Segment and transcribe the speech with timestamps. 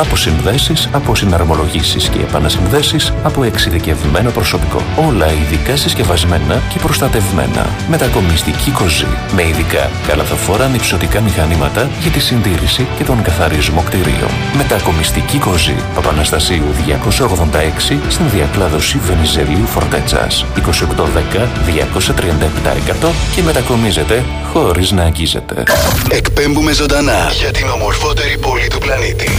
[0.00, 4.82] από συνδέσεις, από συναρμολογήσεις και επανασυνδέσεις, από εξειδικευμένο προσωπικό.
[5.08, 7.66] Όλα ειδικά συσκευασμένα και προστατευμένα.
[7.88, 9.06] Μετακομιστική κοζή.
[9.34, 14.30] Με ειδικά καλαθοφόρα ανυψωτικά μηχανήματα για τη συντήρηση και τον καθαρισμό κτηρίων.
[14.56, 15.76] Μετακομιστική κοζή.
[15.94, 20.44] Παπαναστασίου 286 στην διακλάδωση Βενιζελίου Φορτέτσας.
[20.54, 25.62] 2810 237 και μετακομίζετε χωρίς να αγγίζετε.
[26.10, 29.30] Εκπέμπουμε ζωντανά για την ομορφότερη πόλη του πλανήτη.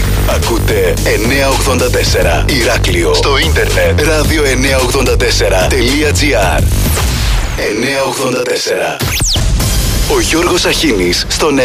[0.52, 0.94] Ακούτε
[2.46, 3.14] 984 Ηράκλειο.
[3.14, 4.00] Στο ίντερνετ.
[4.00, 6.64] Radio984.gr
[8.98, 9.02] 984
[10.16, 11.60] Ο Γιώργος Αχίνης στον 984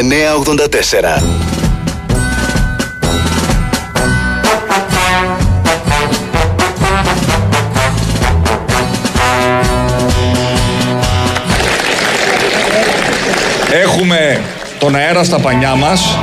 [13.82, 14.40] Έχουμε
[14.78, 16.18] τον αέρα στα πανιά μας.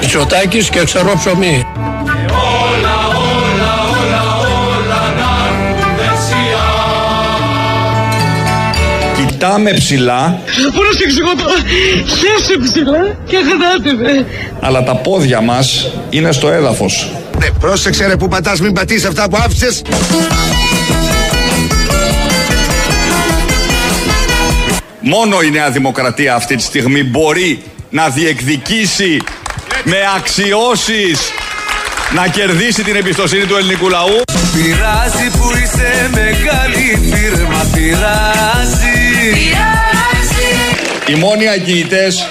[0.00, 1.66] Μητσοτάκης και ξερό ψωμί.
[9.16, 10.40] Κοιτάμε ψηλά,
[10.74, 11.52] Πού να σε εξηγώ τώρα.
[12.06, 14.26] Χέσε ψηλά και χράτε με.
[14.60, 17.12] αλλά τα πόδια μας είναι στο έδαφος.
[17.38, 19.82] Ναι, πρόσεξε ρε που πατάς, μην πατήσεις αυτά που άφησες.
[25.00, 29.22] Μόνο η Νέα Δημοκρατία αυτή τη στιγμή μπορεί να διεκδικήσει
[29.84, 31.20] με αξιώσεις
[32.14, 34.20] να κερδίσει την εμπιστοσύνη του ελληνικού λαού.
[34.52, 39.46] Πειράζει που είσαι μεγάλη φίρμα, πειράζει.
[41.06, 42.28] Οι μόνοι αγγιητές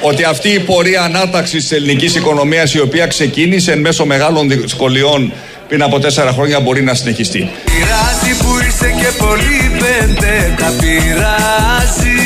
[0.00, 5.32] ότι αυτή η πορεία ανάταξης της ελληνικής οικονομίας η οποία ξεκίνησε εν μέσω μεγάλων δυσκολιών
[5.68, 7.50] πριν από τέσσερα χρόνια μπορεί να συνεχιστεί.
[7.64, 12.16] Πειράζει που είσαι και πολύ πέντε, τα πειράζει.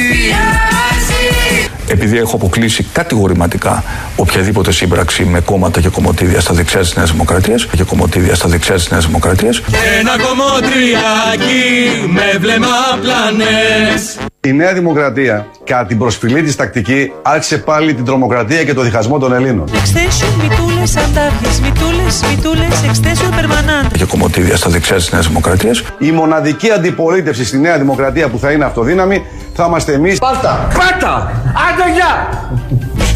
[1.92, 3.84] Επειδή έχω αποκλείσει κατηγορηματικά
[4.16, 8.74] οποιαδήποτε σύμπραξη με κόμματα και κομμωτήδια στα δεξιά της Νέας Δημοκρατίας και κομμωτήδια στα δεξιά
[8.74, 9.62] της Νέας Δημοκρατίας
[10.00, 12.66] Ένα κομμωτριάκι με βλέμμα
[13.00, 14.18] πλανές.
[14.46, 19.18] Η Νέα Δημοκρατία, κατά την προσφυλή της τακτική, άρχισε πάλι την τρομοκρατία και το διχασμό
[19.18, 19.68] των Ελλήνων.
[19.72, 23.96] Extension, mitules, andarias, mitules, mitules, extension permanente.
[23.96, 28.50] και κομμωτήδια στα δεξιά της Νέας Δημοκρατίας Η μοναδική αντιπολίτευση στη Νέα Δημοκρατία που θα
[28.52, 29.24] είναι αυτοδύναμη
[29.60, 30.18] θα είμαστε εμείς.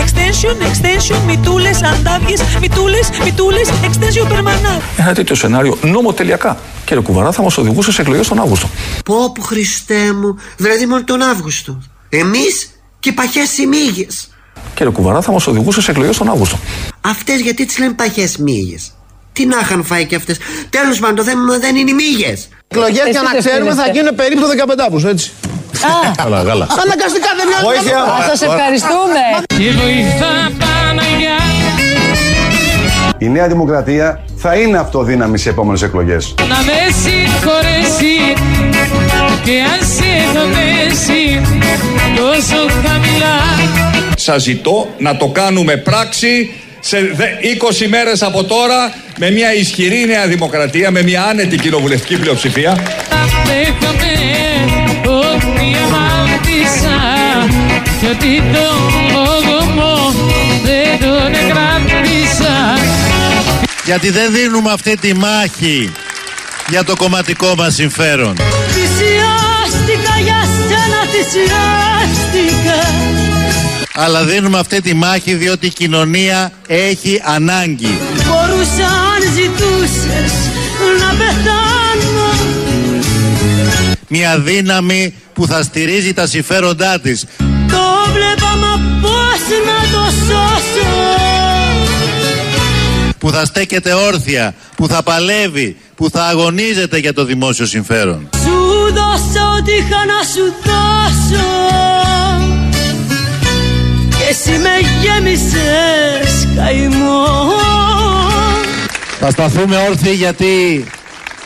[0.05, 4.83] Extension, extension, mitules, andarias, mitules, mitules, extension permanente.
[4.97, 8.69] Ένα τέτοιο σενάριο νομοτελειακά, κύριε Κουβαρά, θα μας οδηγούσε σε εκλογές τον Αύγουστο.
[9.05, 11.83] Πω πω Χριστέ μου, δηλαδή μόνο τον Αύγουστο.
[12.09, 14.29] Εμείς και παχές σημίγες.
[14.75, 16.59] Κύριε Κουβαρά, θα μας οδηγούσε σε εκλογές τον Αύγουστο.
[17.01, 18.93] Αυτές γιατί τις λένε παχές μύγες;
[19.33, 20.39] Τι να είχαν φάει και αυτές;
[20.71, 22.49] Τέλος πάντων το θέμα δεν είναι οι μύγες.
[22.69, 25.33] Εκλογές για να ξέρουμε θα γίνουν περίπου το 15 Αύγουστο, έτσι.
[26.23, 26.67] Καλά, καλά.
[26.85, 27.65] Αναγκαστικά δεν βγάζει.
[27.67, 28.01] Βοήθεια.
[28.29, 29.23] Σας ευχαριστούμε.
[29.47, 31.39] Και βοηθά Παναγιά.
[33.19, 36.35] Η Νέα Δημοκρατία θα είναι αυτοδύναμη σε επόμενες εκλογές.
[36.39, 38.17] Να με συγχωρέσει
[39.45, 41.41] και αν σε έχω πέσει
[42.17, 42.57] τόσο
[42.87, 43.37] χαμηλά
[44.17, 46.51] Σας ζητώ να το κάνουμε πράξη
[46.81, 47.25] σε δε-
[47.83, 52.79] 20 μέρες από τώρα με μια ισχυρή Νέα Δημοκρατία, με μια άνετη κοινοβουλευτική πλειοψηφία
[53.45, 54.04] Δέχομαι ότι
[56.65, 56.99] αμάρτησα
[58.01, 60.15] και ότι τον λόγο μου
[60.65, 62.79] δεν τον κράτησα
[63.85, 65.93] Γιατί δεν δίνουμε αυτή τη μάχη
[66.69, 68.37] για το κομματικό μας συμφέρον.
[68.69, 72.93] Θυσιάστηκα για σένα θυσιάστηκα
[73.95, 77.99] Αλλά δίνουμε αυτή τη μάχη διότι η κοινωνία έχει ανάγκη.
[78.15, 80.33] Μπορούσα αν ζητούσες
[81.01, 81.54] να πεθάνω
[84.17, 87.25] Μια δύναμη που θα στηρίζει τα συμφέροντά της.
[87.69, 90.89] Το βλέπα μα πώς να το σώσω
[93.19, 98.29] Που θα στέκεται όρθια, που θα παλεύει, που θα αγωνίζεται για το δημόσιο συμφέρον.
[98.43, 101.47] Σου δώσα ό,τι είχα να σου δώσω
[104.09, 104.71] Και εσύ με
[105.03, 107.27] γέμισες καημό
[109.21, 110.85] Θα σταθούμε όρθιοι γιατί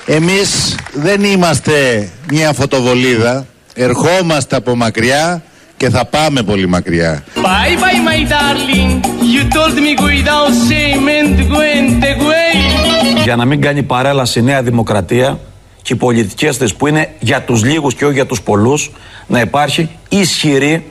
[0.09, 3.47] εμείς δεν είμαστε μια φωτοβολίδα.
[3.75, 5.43] Ερχόμαστε από μακριά
[5.77, 7.25] και θα πάμε πολύ μακριά.
[7.35, 9.01] Bye bye my darling
[9.35, 14.63] You told me without shame and went away για να μην κάνει παρέλαση η Νέα
[14.63, 15.39] Δημοκρατία
[15.83, 18.91] και οι πολιτικές της που είναι για τους λίγους και όχι για τους πολλούς
[19.27, 20.85] να υπάρχει ισχυρή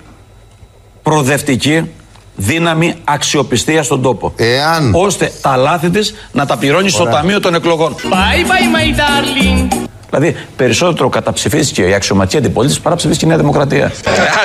[1.04, 1.90] προοδευτική
[2.38, 4.34] δύναμη αξιοπιστία στον τόπο.
[4.36, 4.92] Εάν.
[4.96, 7.96] Ώστε τα λάθη της να τα πληρώνει στο Ταμείο των Εκλογών.
[7.96, 13.92] Bye bye my darling Δηλαδή, περισσότερο καταψηφίστηκε η αξιωματική αντιπολίτευση παρά ψηφίστηκε η Νέα Δημοκρατία.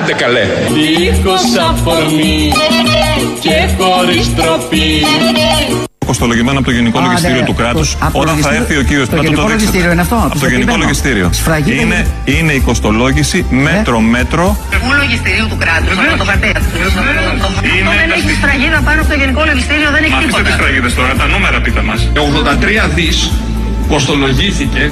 [0.01, 0.47] Άντε καλέ.
[0.73, 2.53] Δίχως αφορμή
[3.41, 5.05] και χωρίς τροπή
[6.13, 7.49] κοστολογημένο από το Γενικό Α, Λογιστήριο ναι.
[7.51, 7.89] του κράτους.
[7.93, 10.35] Το- από το Όταν θα λογιστήριο- έρθει ο κύριος το Γενικό Λογιστήριο είναι αυτό, Από
[10.35, 10.77] το το Γενικό στρατηγικό.
[10.85, 11.27] Λογιστήριο.
[11.41, 14.47] Σφραγίδα Είναι, είναι- είναι η κοστολόγηση μέτρο-μέτρο.
[14.75, 15.95] Του λογιστηρίου του κράτους.
[16.21, 16.49] Το χαρτί.
[17.79, 20.49] Είναι Δεν έχεις σφραγίδα πάνω από το γενικό λογιστήριο, δεν έχει Αφήστε τίποτα.
[20.49, 22.01] τις τραγίδε τώρα, τα νούμερα πείτε μας.
[22.29, 23.17] 83 δις
[23.93, 24.83] κοστολογήθηκε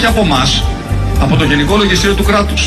[0.00, 0.42] και από εμά,
[1.24, 2.62] από το Γενικό Λογιστήριο του Κράτους.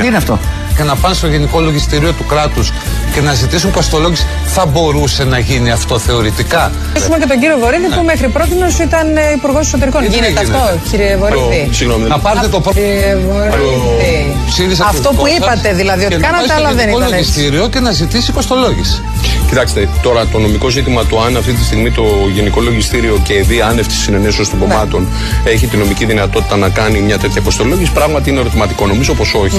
[0.00, 0.34] Τι είναι αυτό;
[0.76, 2.72] Και να πάνε στο Γενικό Λογιστήριο του κράτους
[3.14, 6.70] και να ζητήσουν κοστολόγηση, θα μπορούσε να γίνει αυτό θεωρητικά.
[6.96, 8.52] Έχουμε και τον κύριο Βορύδη που μέχρι πρώτη
[8.82, 10.00] ήταν υπουργός εσωτερικών.
[10.02, 10.88] Γιατί Γίνεται δεν αυτό, γίνεται.
[10.90, 12.08] κύριε Βορύδη; Συγγνώμη.
[12.08, 12.78] Να πάρετε το πρώτο.
[12.78, 14.36] Κύριε Βορύδη.
[14.54, 16.78] ΣΥΡΙΖΑ Αυτό που του Κώστα είπατε δηλαδή, ότι και να κάνατε πάει στο αλλά δεν
[16.78, 17.30] Γενικό ήταν έτσι.
[17.30, 19.02] Λογιστήριο και να ζητήσει κοστολόγηση.
[19.48, 23.60] Κοιτάξτε, τώρα το νομικό ζήτημα του αν αυτή τη στιγμή το Γενικό Λογιστήριο και δι
[23.60, 25.08] άνευ τη συνενέσεως των κομμάτων
[25.44, 28.86] έχει τη νομική δυνατότητα να κάνει μια τέτοια κοστολόγηση, πράγματι είναι ερωτηματικό.
[28.86, 29.56] Νομίζω πως όχι.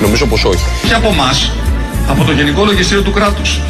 [0.00, 0.57] Νομίζω πως όχι.
[0.88, 1.52] Και από εμάς,
[2.08, 3.60] από το Γενικό Λογιστήριο του Κράτους.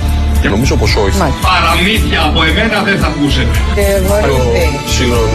[0.55, 1.19] Νομίζω πως όχι.
[1.51, 3.55] Παραμύθια από εμένα δεν θα ακούσετε.
[3.75, 4.65] Κύριε Βορύδη.
[4.95, 5.31] Συγγνώμη.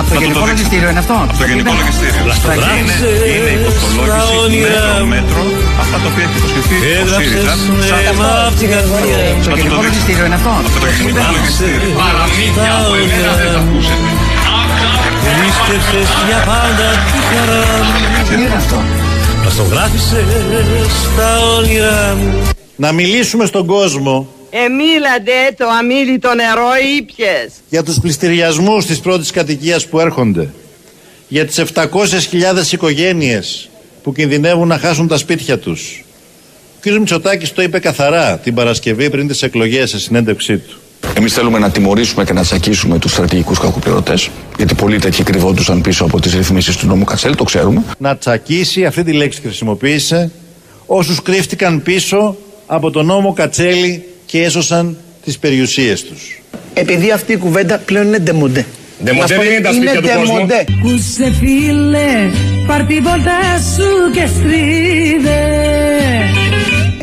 [0.00, 2.22] Από το Γενικό Λογιστήριο είναι αυτό; Από το Γενικό Λογιστήριο.
[2.78, 2.96] Είναι,
[3.32, 5.40] είναι η κοστολόγηση μέτρο-μέτρο.
[5.82, 7.54] Αυτά τα οποία έχει υποσχεθεί ο ΣΥΡΙΖΑ.
[9.46, 11.90] Το Γενικό Λογιστήριο είναι αυτό; Από το Γενικό Λογιστήριο.
[12.02, 14.08] Παραμύθια από εμένα δεν θα ακούσετε.
[15.38, 17.62] Πίστεψες για πάντα τη χαρά
[18.28, 18.78] Τι είναι αυτό;
[19.44, 20.24] Μας το γράφησες
[21.14, 27.52] στα όνειρά μου Να μιλήσουμε στον κόσμο Εμίλαντε το αμίλητο νερό ήπιες.
[27.68, 30.48] για τους πληστηριασμούς της πρώτης κατοικίας που έρχονται.
[31.28, 33.68] Για τις 700.000 οικογένειες
[34.02, 36.04] που κινδυνεύουν να χάσουν τα σπίτια τους.
[36.76, 36.98] Ο κ.
[36.98, 40.78] Μητσοτάκης το είπε καθαρά την Παρασκευή πριν τις εκλογές σε συνέντευξή του.
[41.14, 46.04] Εμείς θέλουμε να τιμωρήσουμε και να τσακίσουμε τους στρατηγικούς κακοπληρωτές, γιατί πολλοί τέτοιοι κρυβόντουσαν πίσω
[46.04, 47.82] από τις ρυθμίσεις του νόμου Κατσέλη, το ξέρουμε.
[47.98, 50.30] Να τσακίσει, αυτή τη λέξη χρησιμοποίησε,
[50.86, 52.36] όσους κρύφτηκαν πίσω
[52.66, 56.42] από τον νόμο Κατσέλη και έσωσαν τις περιουσίες τους.
[56.74, 58.66] Επειδή αυτή η κουβέντα πλέον είναι ντεμοντέ.
[59.04, 60.34] Ντεμοντέ δεν είναι τα σπίτια του κόσμου.
[60.34, 60.64] ντεμοντέ.
[60.82, 62.30] Άκουσε φίλε,
[62.66, 65.40] πάρ' τη βόλτα σου και στρίβε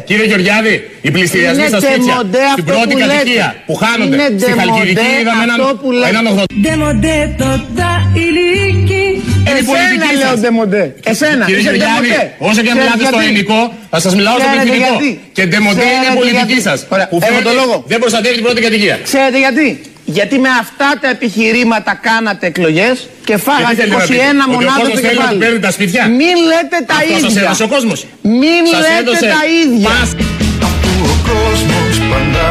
[0.10, 0.76] Κύριε Γεωργιάδη,
[1.06, 3.64] οι πληστηριασμοί Είναι στα σπίτια, ντεμοντέ στην αυτό πρώτη που κατοικία λέτε.
[3.68, 6.10] που χάνονται, Είναι στη Χαλκιδική ντεμοντέ είδαμε έναν, αυτό που λέτε.
[6.14, 6.44] έναν 80.
[6.64, 7.50] Ντεμοντέ το
[7.80, 7.92] τα
[8.24, 9.06] ηλίκη
[9.48, 10.40] Είναι η Εσένα πολιτική λέω σας.
[10.44, 10.84] ντεμοντέ.
[11.12, 11.44] Εσένα.
[11.48, 12.48] Κύριε είσαι Γεωργιάδη, ντεμοντέ.
[12.50, 13.60] όσο και αν Ξέρετε μιλάτε στο γιατί; ελληνικό,
[13.94, 14.90] θα σας μιλάω στο Ξέρετε πιθανικό.
[14.90, 16.80] γιατί; Και ντεμοντέ είναι η Ξέρετε πολιτική γιατί; σας.
[16.94, 17.76] Ωραία, Που έχω φαίνεται το λόγο.
[17.92, 18.96] δεν προστατεύει την πρώτη κατοικία.
[19.10, 19.68] Ξέρετε γιατί.
[20.10, 23.84] Γιατί με αυτά τα επιχειρήματα κάνατε εκλογές και φάγατε
[24.48, 25.38] 21 μονάδες και πάλι.
[26.20, 27.48] Μην λέτε τα Αυτό ίδια.
[27.48, 28.06] Σας ο κόσμος.
[28.22, 29.26] Μην σας λέτε έδωσε.
[29.26, 29.90] τα ίδια.
[31.04, 32.48] Ο κόσμος πάντα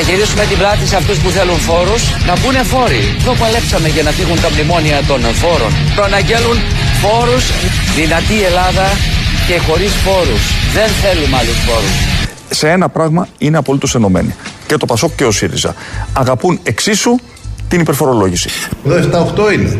[0.00, 3.02] Θα γυρίσουμε την πλάτη σε αυτούς που θέλουν φόρους να μπουν φόροι.
[3.20, 5.72] Εδώ παλέψαμε για να φύγουν τα μνημόνια των φόρων.
[5.94, 6.56] Προαναγγέλουν
[7.02, 7.44] φόρους,
[7.96, 8.86] δυνατή Ελλάδα
[9.48, 10.42] και χωρίς φόρους.
[10.74, 11.94] Δεν θέλουμε άλλους φόρους.
[12.50, 14.34] Σε ένα πράγμα είναι απολύτως ενωμένοι.
[14.66, 15.74] Και το Πασόκ και ο ΣΥΡΙΖΑ.
[16.12, 17.14] Αγαπούν εξίσου
[17.68, 18.48] την υπερφορολόγηση.
[18.86, 19.78] Εδώ 7-8 είναι.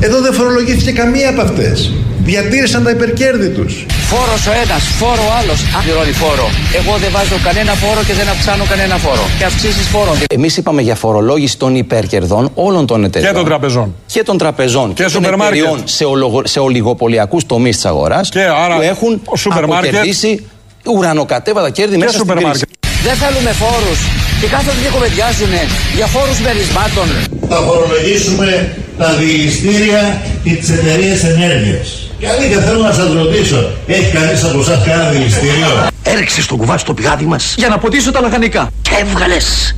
[0.00, 1.92] Εδώ δεν φορολογήθηκε καμία από αυτές.
[2.18, 3.86] Διατήρησαν τα υπερκέρδη τους.
[3.88, 5.60] Φόρος ο ένας, φόρο ο άλλος.
[5.76, 6.50] Αν πληρώνει φόρο.
[6.74, 9.24] Εγώ δεν βάζω κανένα φόρο και δεν αυξάνω κανένα φόρο.
[9.38, 10.16] Και αυξήσεις φόρων.
[10.30, 13.32] Εμείς είπαμε για φορολόγηση των υπερκερδών όλων των εταιριών.
[13.32, 13.94] Και των τραπεζών.
[14.06, 14.92] Και των τραπεζών.
[14.94, 15.58] Και, των σούπερ μάρκετ.
[15.58, 18.28] εταιριών σε, ολογο, σε ολιγοπολιακούς τομείς της αγοράς.
[18.28, 19.88] Και άρα που έχουν ο σούπερ μάρκετ.
[19.88, 20.46] αποκερδίσει
[20.86, 22.48] ουρανοκατέβατα κέρδη μέσα στην σούπερ κρίση.
[22.48, 22.68] μάρκετ.
[23.02, 23.98] Δεν θέλουμε φόρους.
[24.40, 25.52] Και κάθονται και κομμεντιάζουν
[25.96, 27.06] για φόρους μερισμάτων.
[27.48, 32.10] Θα φορολογήσουμε τα διηγηστήρια και τις εταιρείες ενέργειας.
[32.18, 35.86] Και αλήθεια θέλω να σας ρωτήσω, έχει κανείς από εσάς κανένα διηγηστήριο.
[36.02, 38.68] Έριξε τον κουβά στο πηγάδι μας Για να ποτίσω τα λαχανικά.
[38.82, 39.76] και έβγαλες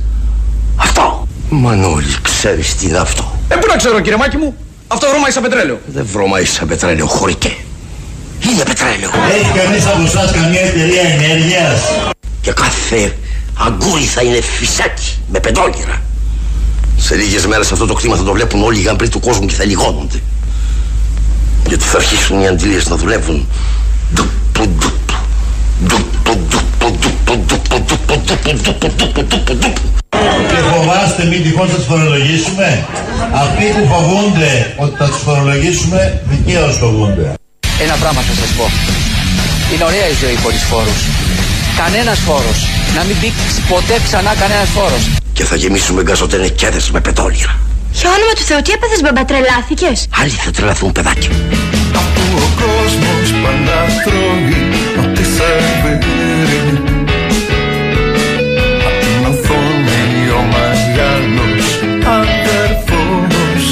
[0.75, 1.27] αυτό.
[1.49, 3.31] Μανώλη, ξέρεις τι είναι αυτό.
[3.47, 4.55] Ε, πού να ξέρω κύριε Μάκη μου.
[4.87, 5.79] Αυτό βρώμαει σαν πετρέλαιο.
[5.85, 7.51] Δεν βρωμάει σαν πετρέλαιο, χωρικέ.
[8.51, 9.09] Είναι πετρέλαιο.
[9.39, 11.81] Έχει κανείς από εσάς καμία εταιρεία ενέργειας;
[12.41, 13.13] Και κάθε
[13.67, 16.01] αγκούρι θα είναι φυσάκι με πεντόνυρα.
[17.01, 19.53] Σε λίγες μέρες αυτό το κτήμα θα το βλέπουν όλοι οι γαμπροί του κόσμου και
[19.53, 20.21] θα λιγώνονται.
[21.67, 23.47] Γιατί θα αρχίσουν οι αντιλίες να δουλεύουν.
[30.47, 32.85] Και φοβάστε μην τυχόν θα φορολογήσουμε.
[33.33, 37.33] Αυτοί που φοβούνται ότι θα τους φορολογήσουμε δικαίως φοβούνται.
[37.81, 38.65] Ένα πράγμα θα σας πω.
[39.73, 40.99] Είναι ωραία η ζωή χωρίς φόρους
[41.81, 42.59] κανένας φόρος.
[42.95, 45.03] Να μην πήξει ποτέ ξανά κανένας φόρος.
[45.33, 47.49] Και θα γεμίσουμε γκαζοτενεκέδες με πετρόλια.
[47.91, 51.29] Για όνομα του Θεού, τι έπαθες μπαμπά, τρελάθηκες; Άλλοι θα τρελαθούν παιδάκι.
[52.01, 54.57] Αφού ο κόσμος πάντα τρώει
[55.01, 56.63] ό,τι σερβίρει
[58.87, 61.67] Απ' την οθόνη ο Μαριάνος
[62.17, 63.65] αδερφός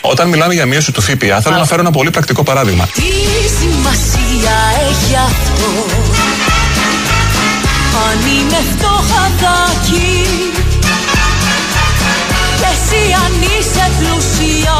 [0.00, 2.84] Όταν μιλάμε για μείωση του ΦΠΑ, θέλω να φέρω ένα πολύ πρακτικό παράδειγμα.
[2.94, 3.10] Τι
[3.60, 4.56] σημασία
[4.90, 5.89] έχει αυτό;
[8.10, 10.24] Αν είναι φτωχαδάκι
[12.58, 14.78] Και εσύ αν είσαι πλούσια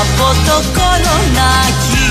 [0.00, 2.04] Από το κολονάκι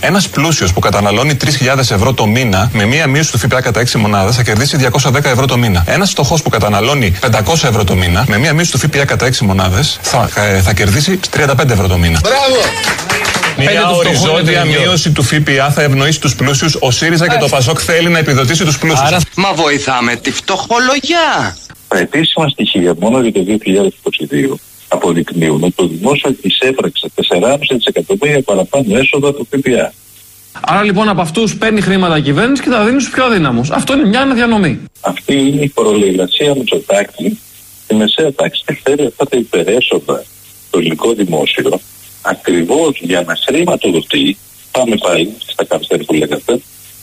[0.00, 3.90] Ένας πλούσιος που καταναλώνει 3.000 ευρώ το μήνα με μία μείωση του ΦΠΑ κατά 6
[3.92, 4.76] μονάδες θα κερδίσει
[5.12, 5.84] 210 ευρώ το μήνα.
[5.86, 9.38] Ένας φτωχός που καταναλώνει 500 ευρώ το μήνα με μία μείωση του ΦΠΑ κατά 6
[9.38, 12.20] μονάδες θα, ε, θα κερδίσει 35 ευρώ το μήνα.
[13.56, 16.76] Μια οριζόντια μείωση του ΦΠΑ θα ευνοήσει τους πλούσιους.
[16.80, 19.10] Ο ΣΥΡΙΖΑ και το ΠΑΣΟΚ θέλει να επιδοτήσει τους πλούσιους.
[19.36, 21.56] Μα βοηθάμε τη φτωχολογιά.
[21.88, 24.54] Τα επίσημα στοιχεία μόνο για το 2022
[24.88, 29.92] αποδεικνύουν ότι το δημόσιος εισέπραξε 4,5 δισεκατομμύρια παραπάνω έσοδα του ΦΠΑ.
[30.60, 33.70] Άρα λοιπόν από αυτούς παίρνει χρήματα η κυβέρνηση και τα δίνει στους πιο αδύναμους.
[33.70, 34.80] Αυτό είναι μια αναδιανομή.
[35.00, 37.38] Αυτή είναι η φορολογία Μητσοτάκη.
[37.88, 40.24] Η μεσαία τάξη θέλει αυτά τα υπερέσοδα
[40.68, 41.80] στο ελληνικό δημόσιο
[42.22, 44.36] ακριβώς για να χρηματοδοτεί,
[44.70, 46.60] πάμε πάλι στα καυστέρια που λέγατε,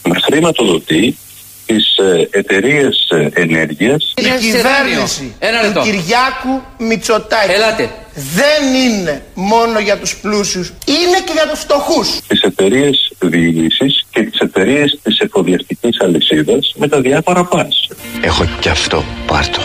[0.08, 1.18] να χρηματοδοτεί
[1.66, 4.14] τις ε, εταιρείες ενέργειας.
[4.18, 5.82] Η κυβέρνηση Ένα του λεπτό.
[5.82, 7.90] Κυριάκου Μητσοτάκη Ελάτε.
[8.14, 12.20] δεν είναι μόνο για τους πλούσιους, είναι και για τους φτωχούς.
[12.28, 17.88] τις εταιρείες διοίκησης και τις εταιρείες της εφοδιαστικής αλυσίδας με τα διάφορα πας.
[18.22, 19.04] Έχω κι αυτό.
[19.28, 19.62] Πάρτο.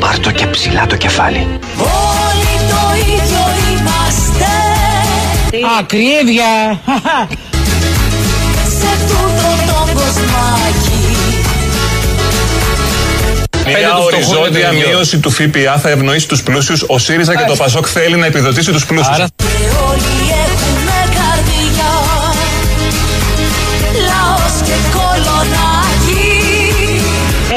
[0.00, 1.38] Πάρτο και ψηλά το κεφάλι.
[1.78, 4.63] Όλοι το ίδιο είμαστε
[5.78, 6.80] Ακρίβεια!
[8.80, 11.04] Σε τούτο το κοσμάκι
[13.66, 16.84] Μια οριζόντια μείωση του ΦΠΑ θα ευνοήσει τους πλούσιους.
[16.86, 19.16] Ο ΣΥΡΙΖΑ και το ΠΑΣΟΚ θέλει να επιδοτήσει τους πλούσιους.
[19.16, 19.24] Και
[19.88, 21.92] όλοι έχουμε καρδιά
[24.08, 26.34] Λαός και κολονάκι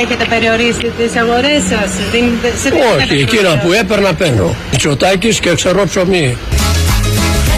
[0.03, 1.91] Έχετε περιορίσει τις αγορές σας.
[2.11, 4.55] Δίνετε σε Όχι, εκείνα που έπαιρνα παίρνω.
[4.71, 6.37] Μητσοτάκης και ξερό ψωμί.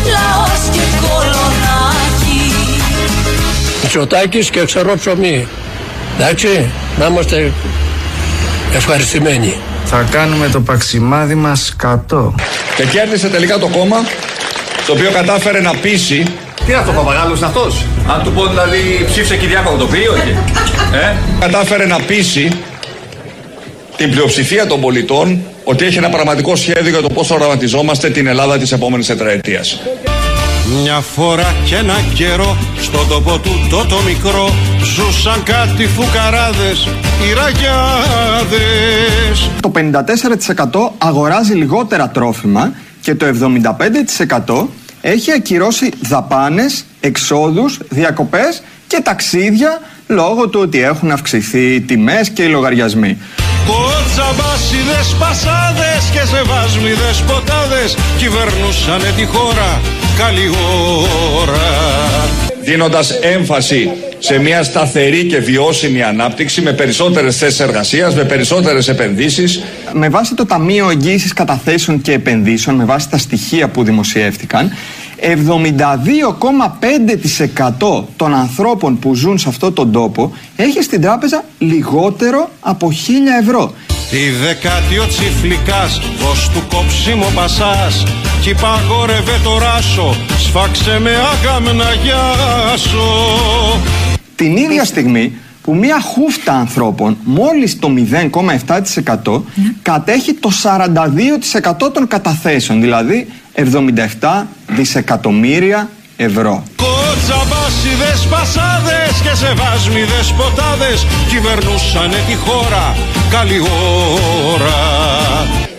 [0.06, 2.53] Λαός και κολονάκι
[3.82, 5.48] Μητσοτάκης και ξερό ψωμί.
[6.20, 7.51] Εντάξει, να είμαστε
[8.75, 9.58] ευχαριστημένοι.
[9.86, 12.36] Θα κάνουμε το παξιμάδι μας κατώ.
[12.75, 13.98] Και κέρδισε τελικά το κόμμα
[14.86, 16.24] το οποίο κατάφερε να πείσει.
[16.56, 20.08] Τι είναι αυτό, Παπαγάλος είναι αυτός; Αν του πω δηλαδή ψήφισε Κυριάκο το πει ή
[20.08, 20.38] όχι.
[20.94, 22.58] Ε; Κατάφερε να πείσει
[24.00, 28.27] την πλειοψηφία των πολιτών ότι έχει ένα πραγματικό σχέδιο για το πώς θα οραματιζόμαστε την
[28.27, 29.82] Ελλάδα της επόμενης τετραετίας.
[30.82, 34.53] Μια φορά και ένα καιρό στον τόπο του το το μικρό
[34.84, 36.88] ζούσαν κάτι φουκαράδες,
[37.24, 37.79] οι ραγιάδες.
[39.60, 44.68] Το 54% αγοράζει λιγότερα τρόφιμα και το 75%
[45.01, 52.44] έχει ακυρώσει δαπάνες, εξόδους, διακοπές και ταξίδια λόγω του ότι έχουν αυξηθεί οι τιμές και
[52.44, 53.18] οι λογαριασμοί.
[53.69, 59.81] Κοτσαμπάσιδες, πασάδες και σεβάσμιδες ποτάδες κυβερνούσανε τη χώρα
[60.17, 60.49] καλή
[61.41, 61.69] ώρα.
[62.61, 69.63] Δίνοντας έμφαση σε μια σταθερή και βιώσιμη ανάπτυξη με περισσότερες θέσεις εργασίας, με περισσότερες επενδύσεις.
[69.93, 74.71] Με βάση το Ταμείο Εγγύησης Καταθέσεων και Επενδύσεων, με βάση τα στοιχεία που δημοσιεύτηκαν,
[75.21, 82.95] 72,5% των ανθρώπων που ζουν σε αυτόν τον τόπο έχει στην τράπεζα λιγότερο από 1000
[83.41, 83.73] ευρώ.
[84.09, 88.03] Τη δεκάτη ο τσιφλικάς, δώσ' του κόψιμο πασάς
[88.41, 93.07] Κι υπαγόρευε το ράσο, σφάξε με αγάμνα γιάσο
[94.35, 97.93] Την ίδια στιγμή που μια χούφτα ανθρώπων, μόλις το
[99.25, 99.41] 0,7%
[99.81, 100.51] κατέχει το
[101.83, 103.27] 42% των καταθέσεων, δηλαδή
[103.63, 106.63] 77 δισεκατομμύρια ευρώ.
[106.75, 112.97] Κοτσαμπάσιδες, πασάδες και σεβάσμιδες ποτάδες Κυβερνούσανε τη χώρα,
[113.29, 113.61] καλή
[114.53, 114.77] ώρα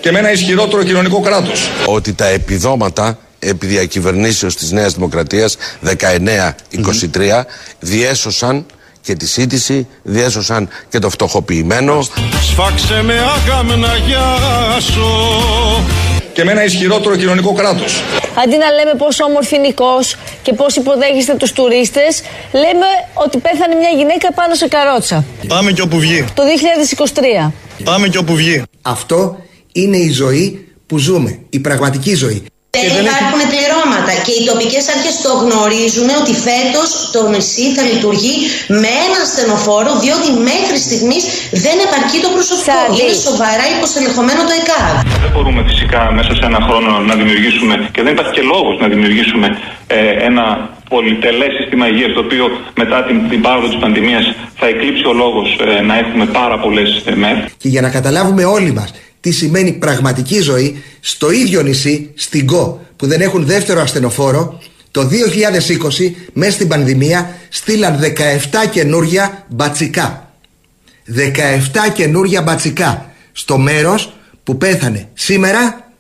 [0.01, 1.69] Και με ένα ισχυρότερο κοινωνικό κράτος.
[1.87, 7.45] ότι τα επιδόματα επί διακυβερνήσεως της Νέας Δημοκρατίας 19-23
[7.81, 8.67] διέσωσαν
[9.03, 12.03] και τη σύντηση, διέσωσαν και το φτωχοποιημένο.
[12.43, 15.11] Σφάξε με αγάμνα γιάσο
[16.33, 18.03] Και με ένα ισχυρότερο κοινωνικό κράτος.
[18.45, 22.23] Αντί να λέμε πόσο όμορφη είναι η Κος και πώς υποδέχεστε τους τουρίστες,
[22.53, 25.25] λέμε ότι πέθανε μια γυναίκα πάνω σε καρότσα.
[25.49, 26.25] Πάμε και όπου βγει.
[26.35, 26.43] Το
[27.47, 27.53] 2023.
[27.85, 28.63] Πάμε και όπου βγει.
[28.83, 29.37] Αυτό
[29.73, 32.45] είναι η ζωή που ζούμε, η πραγματική ζωή.
[32.79, 38.35] Δεν υπάρχουν πληρώματα και οι τοπικές αρχές το γνωρίζουν ότι φέτος το νησί θα λειτουργεί
[38.83, 41.23] με ένα στενοφόρο διότι μέχρι στιγμής
[41.65, 42.79] δεν επαρκεί το προσωπικό.
[42.99, 44.93] Είναι σοβαρά υποστελεχωμένο το ΕΚΑΒ.
[45.25, 48.87] Δεν μπορούμε φυσικά μέσα σε ένα χρόνο να δημιουργήσουμε και δεν υπάρχει και λόγος να
[48.93, 49.47] δημιουργήσουμε
[49.87, 50.45] ε, ένα
[50.93, 52.45] πολυτελές σύστημα υγείας το οποίο
[52.83, 54.25] μετά την, την πάροδο της πανδημίας
[54.61, 57.39] θα εκλείψει ο λόγος ε, να έχουμε πάρα πολλές ε, ΜΕΘ.
[57.63, 62.87] Και για να καταλάβουμε όλοι μας τι σημαίνει πραγματική ζωή στο ίδιο νησί, στην ΚΟ,
[62.97, 64.61] που δεν έχουν δεύτερο ασθενοφόρο,
[64.91, 65.09] το
[66.01, 70.33] 2020 μέσα στην πανδημία στείλαν 17 καινούρια μπατσικά.
[71.17, 74.13] 17 καινούρια μπατσικά στο μέρος
[74.45, 75.91] που πέθανε σήμερα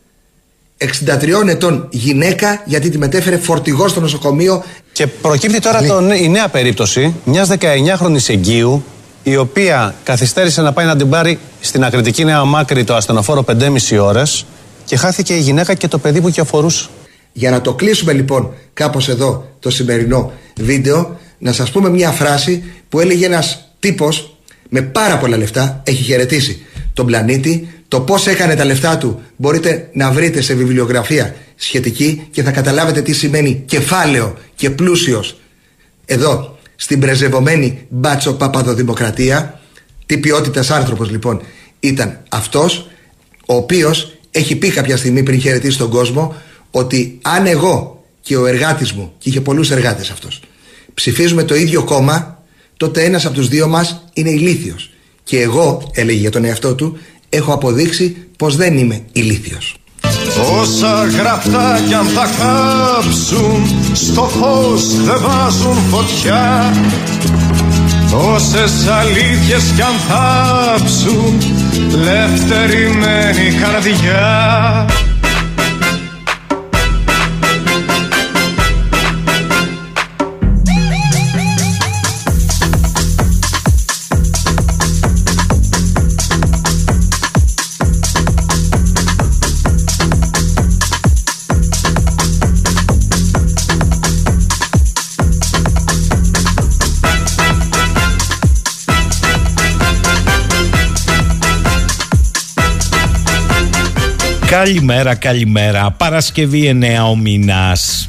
[0.79, 4.65] 63 ετών γυναίκα γιατί τη μετέφερε φορτηγό στο νοσοκομείο.
[4.93, 8.85] Και προκύπτει τώρα το, η νέα περίπτωση μιας 19χρονης εγγύου
[9.23, 13.99] η οποία καθυστέρησε να πάει να την πάρει στην ακριτική Νέα Μάκρη το ασθενοφόρο 5,5
[14.00, 14.45] ώρες
[14.85, 16.89] και χάθηκε η γυναίκα και το παιδί που και αφορούσε.
[17.33, 22.65] Για να το κλείσουμε λοιπόν κάπως εδώ το σημερινό βίντεο να σας πούμε μια φράση
[22.89, 24.37] που έλεγε ένας τύπος
[24.69, 29.89] με πάρα πολλά λεφτά έχει χαιρετήσει τον πλανήτη το πώς έκανε τα λεφτά του μπορείτε
[29.93, 35.37] να βρείτε σε βιβλιογραφία σχετική και θα καταλάβετε τι σημαίνει κεφάλαιο και πλούσιος
[36.05, 39.60] εδώ στην πρεζευωμένη μπάτσο παπαδοδημοκρατία
[40.06, 41.40] τι ποιότητας άνθρωπος λοιπόν
[41.80, 42.88] ήταν αυτός
[43.46, 46.34] ο οποίος έχει πει κάποια στιγμή πριν χαιρετήσει τον κόσμο
[46.70, 50.40] ότι αν εγώ και ο εργάτης μου και είχε πολλούς εργάτες αυτός
[50.94, 52.42] ψηφίζουμε το ίδιο κόμμα
[52.76, 54.90] τότε ένας από τους δύο μας είναι ηλίθιος.
[55.22, 59.76] Και εγώ έλεγε για τον εαυτό του έχω αποδείξει πως δεν είμαι ηλίθιος
[60.61, 63.62] Όσα γραφτά κι αν τα κάψουν
[63.93, 66.73] Στο φως δεν βάζουν φωτιά.
[68.35, 71.38] Όσες αλήθειες κι αν θάψουν
[71.90, 74.87] Λευτερημένη καρδιά
[104.64, 105.90] Καλημέρα, καλημέρα.
[105.90, 108.09] Παρασκευή 9 ο μήνας.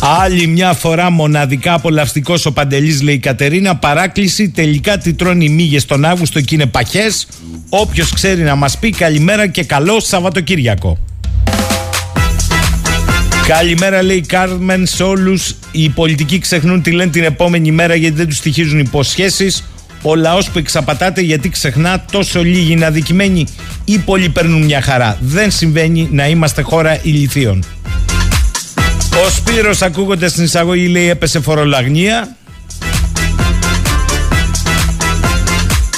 [0.00, 3.76] Άλλη μια φορά μοναδικά απολαυστικός ο Παντελής, λέει η Κατερίνα.
[3.76, 4.50] Παράκληση.
[4.50, 7.26] Τελικά τι τρώνε οι μύγες τον Αύγουστο και είναι παχές.
[7.68, 10.98] Όποιος ξέρει να μας πει καλημέρα και καλό Σαββατοκύριακο.
[13.46, 15.54] Καλημέρα, λέει η Κάρμεν σε όλους.
[15.70, 19.64] Οι πολιτικοί ξεχνούν τι λένε την επόμενη μέρα γιατί δεν τους στοιχίζουν υποσχέσεις.
[20.08, 23.46] Ο λαός που εξαπατάται γιατί ξεχνά τόσο λίγοι είναι αδικημένοι
[23.84, 25.18] ή πολλοί παίρνουν μια χαρά.
[25.20, 27.64] Δεν συμβαίνει να είμαστε χώρα ηλικίων.
[29.24, 32.36] Ο Σπύρος ακούγονται στην εισαγωγή λέει έπεσε φορολαγνία.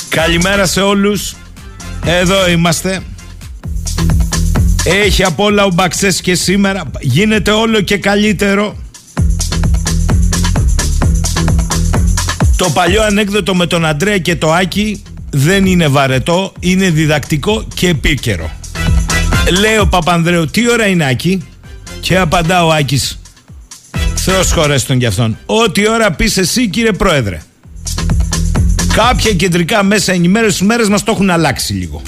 [0.08, 1.34] Καλημέρα σε όλους.
[2.04, 3.00] Εδώ είμαστε.
[4.84, 6.82] Έχει απ' όλα ο Μπαξές και σήμερα.
[7.00, 8.76] Γίνεται όλο και καλύτερο.
[12.58, 17.88] Το παλιό ανέκδοτο με τον Αντρέα και το Άκη δεν είναι βαρετό, είναι διδακτικό και
[17.88, 18.50] επίκαιρο.
[19.60, 21.46] Λέει ο Παπανδρέου, τι ώρα είναι Άκη;
[22.00, 23.20] Και απαντά ο Άκης,
[24.14, 25.38] Θεός χωρές τον κι αυτόν.
[25.46, 27.42] Ό,τι ώρα πεις εσύ κύριε Πρόεδρε.
[28.94, 32.02] Κάποια κεντρικά μέσα ενημέρωσης στις μέρες μας το έχουν αλλάξει λίγο.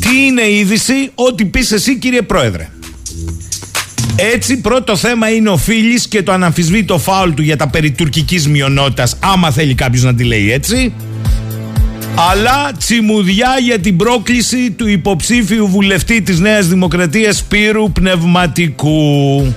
[0.00, 2.68] Τι είναι η είδηση, ό,τι πεις εσύ κύριε Πρόεδρε.
[4.16, 8.48] Έτσι, πρώτο θέμα είναι ο Φίλης και το αναμφισβήτητο φάουλ του για τα περί τουρκικής
[8.48, 10.92] μειονότητας, άμα θέλει κάποιος να τη λέει έτσι.
[12.30, 19.54] Αλλά τσιμουδιά για την πρόκληση του υποψήφιου βουλευτή της Νέας Δημοκρατίας Σπύρου Πνευματικού.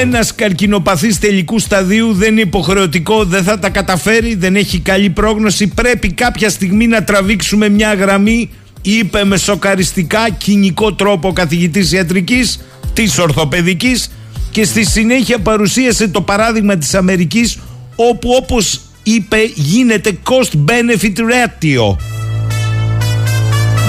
[0.00, 5.66] Ένας καρκινοπαθής τελικού σταδίου δεν είναι υποχρεωτικό, δεν θα τα καταφέρει, δεν έχει καλή πρόγνωση.
[5.66, 8.50] Πρέπει κάποια στιγμή να τραβήξουμε μια γραμμή,
[8.82, 12.60] είπε με σοκαριστικά κοινικό τρόπο ο καθηγητής ιατρικής
[13.04, 14.10] της ορθοπαιδικής
[14.50, 17.58] και στη συνέχεια παρουσίασε το παράδειγμα της Αμερικής
[17.96, 21.96] όπου όπως είπε γίνεται cost benefit ratio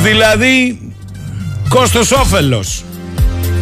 [0.03, 0.79] δηλαδή
[1.69, 2.83] κόστος όφελος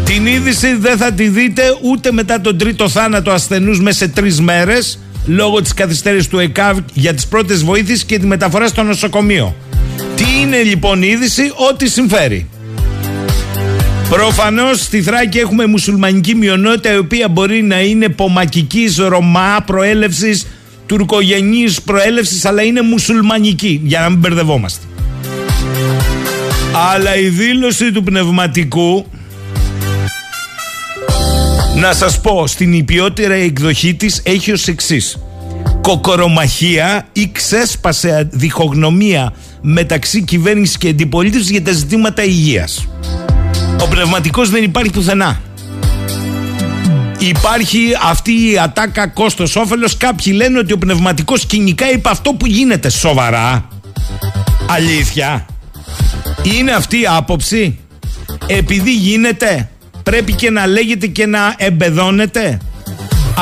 [0.06, 4.42] την είδηση δεν θα τη δείτε ούτε μετά τον τρίτο θάνατο ασθενούς μέσα σε τρεις
[4.42, 9.56] μέρες λόγω της καθυστέρησης του ΕΚΑΒ για τις πρώτες βοήθειες και τη μεταφορά στο νοσοκομείο.
[10.16, 12.50] Τι είναι λοιπόν η είδηση, ό,τι συμφέρει.
[14.10, 20.48] Προφανώς στη Θράκη έχουμε μουσουλμανική μειονότητα η οποία μπορεί να είναι πομακικής, ρωμά προέλευσης,
[20.86, 24.86] τουρκογενής προέλευσης, αλλά είναι μουσουλμανική, για να μην μπερδευόμαστε.
[26.92, 29.06] Αλλά η δήλωση του πνευματικού
[31.76, 35.20] να σας πω στην υπιότερα εκδοχή της έχει ως εξής.
[35.82, 42.88] Κοκορομαχία ή ξέσπασε διχογνωμία μεταξύ κυβέρνησης και αντιπολίτευσης για τα ζητήματα υγείας.
[43.86, 45.42] Ο πνευματικός δεν υπάρχει πουθενά.
[47.18, 52.46] Υπάρχει αυτή η ατάκα κόστος όφελος Κάποιοι λένε ότι ο πνευματικός κοινικά είπε αυτό που
[52.46, 53.68] γίνεται Σοβαρά
[54.68, 55.46] Αλήθεια
[56.44, 57.80] Είναι αυτή η άποψη.
[58.48, 59.70] Επειδή γίνεται,
[60.04, 62.58] πρέπει και να λέγεται και να εμπεδώνεται.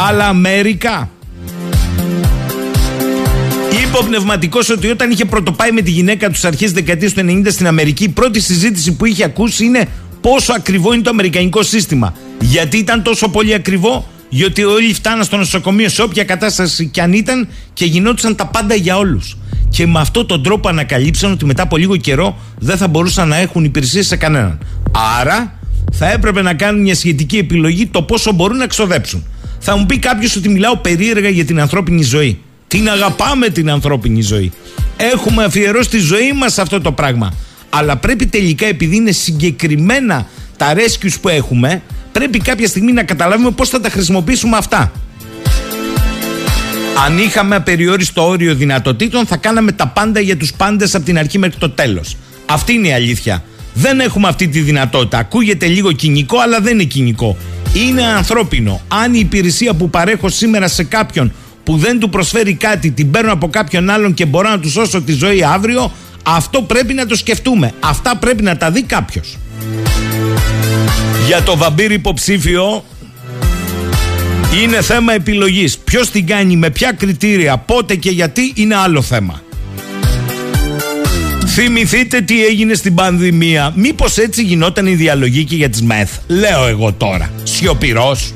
[0.08, 1.10] Αλλά Αμέρικα.
[3.82, 7.44] Είπε ο πνευματικός ότι όταν είχε πρωτοπάει με τη γυναίκα του αρχές δεκαετίας του 90
[7.50, 9.88] στην Αμερική, η πρώτη συζήτηση που είχε ακούσει είναι
[10.24, 12.14] πόσο ακριβό είναι το αμερικανικό σύστημα.
[12.40, 17.14] Γιατί ήταν τόσο πολύ ακριβό, γιατί όλοι φτάναν στο νοσοκομείο σε όποια κατάσταση κι αν
[17.14, 19.38] ήταν και γινόντουσαν τα πάντα για όλους.
[19.70, 23.36] Και με αυτόν τον τρόπο ανακαλύψαν ότι μετά από λίγο καιρό δεν θα μπορούσαν να
[23.36, 24.60] έχουν υπηρεσίες σε κανέναν.
[25.20, 25.60] Άρα
[25.92, 29.26] θα έπρεπε να κάνουν μια σχετική επιλογή το πόσο μπορούν να ξοδέψουν.
[29.60, 32.40] Θα μου πει κάποιος ότι μιλάω περίεργα για την ανθρώπινη ζωή.
[32.68, 34.52] Την αγαπάμε την ανθρώπινη ζωή.
[34.98, 37.34] Έχουμε αφιερώσει τη ζωή μας σε αυτό το πράγμα.
[37.76, 41.82] Αλλά πρέπει τελικά, επειδή είναι συγκεκριμένα τα rescues που έχουμε,
[42.12, 44.92] πρέπει κάποια στιγμή να καταλάβουμε πώς θα τα χρησιμοποιήσουμε αυτά.
[47.06, 51.38] Αν είχαμε απεριόριστο όριο δυνατοτήτων, θα κάναμε τα πάντα για τους πάντες από την αρχή
[51.38, 52.18] μέχρι το τέλος.
[52.46, 53.44] Αυτή είναι η αλήθεια.
[53.74, 55.18] Δεν έχουμε αυτή τη δυνατότητα.
[55.18, 57.38] Ακούγεται λίγο κοινικό, αλλά δεν είναι κοινικό.
[57.74, 58.82] Είναι ανθρώπινο.
[58.88, 61.34] Αν η υπηρεσία που παρέχω σήμερα σε κάποιον
[61.64, 65.02] που δεν του προσφέρει κάτι, την παίρνω από κάποιον άλλον και μπορώ να του σώσω
[65.02, 65.92] τη ζωή αύριο,
[66.24, 67.72] αυτό πρέπει να το σκεφτούμε.
[67.80, 69.38] Αυτά πρέπει να τα δει κάποιος.
[71.28, 72.84] Για το βαμπύρ υποψήφιο
[74.64, 75.78] είναι θέμα επιλογής.
[75.78, 79.42] Ποιος την κάνει, με ποια κριτήρια, πότε και γιατί είναι άλλο θέμα.
[81.46, 83.74] Θυμηθείτε τι έγινε στην πανδημία.
[83.76, 86.10] Μήπως έτσι γινόταν η διαλογή και για τις ΜΕΘ.
[86.28, 87.32] Λέω εγώ τώρα.
[87.44, 88.34] Σιωπηρός.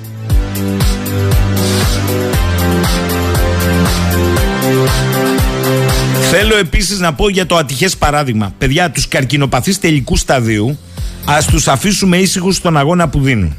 [6.29, 8.53] Θέλω επίσης να πω για το ατυχές παράδειγμα.
[8.57, 10.79] Παιδιά, τους καρκινοπαθείς τελικούς σταδίου
[11.25, 13.55] ας τους αφήσουμε ήσυχους στον αγώνα που δίνουν.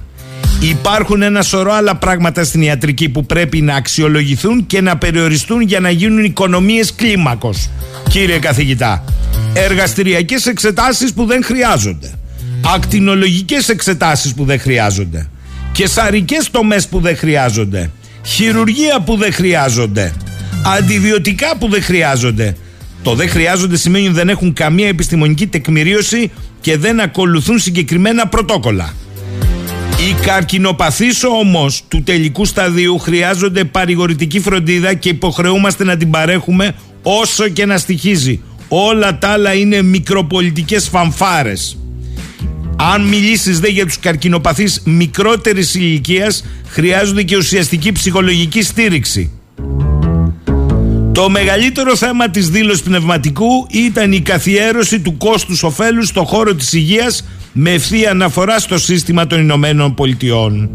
[0.60, 5.80] Υπάρχουν ένα σωρό άλλα πράγματα στην ιατρική που πρέπει να αξιολογηθούν και να περιοριστούν για
[5.80, 7.70] να γίνουν οικονομίες κλίμακος.
[8.08, 9.04] Κύριε καθηγητά,
[9.54, 12.10] εργαστηριακές εξετάσεις που δεν χρειάζονται.
[12.74, 15.28] Ακτινολογικές εξετάσεις που δεν χρειάζονται.
[15.72, 17.90] Κεσαρικές τομές που δεν χρειάζονται.
[18.24, 20.12] Χειρουργία που δεν χρειάζονται.
[20.66, 22.56] Αντιβιωτικά που δεν χρειάζονται.
[23.02, 28.94] Το δεν χρειάζονται σημαίνει ότι δεν έχουν καμία επιστημονική τεκμηρίωση και δεν ακολουθούν συγκεκριμένα πρωτόκολλα.
[29.98, 37.48] Οι καρκινοπαθείς όμως του τελικού σταδίου χρειάζονται παρηγορητική φροντίδα και υποχρεούμαστε να την παρέχουμε όσο
[37.48, 38.40] και να στοιχίζει.
[38.68, 41.78] Όλα τα άλλα είναι μικροπολιτικές φανφάρες.
[42.76, 49.30] Αν μιλήσεις δε για τους καρκινοπαθείς μικρότερης ηλικίας χρειάζονται και ουσιαστική ψυχολογική στήριξη.
[51.18, 56.72] Το μεγαλύτερο θέμα της δήλωσης πνευματικού ήταν η καθιέρωση του κόστους ωφέλους στο χώρο της
[56.72, 60.70] υγείας με ευθεία αναφορά στο σύστημα των Ηνωμένων Πολιτειών.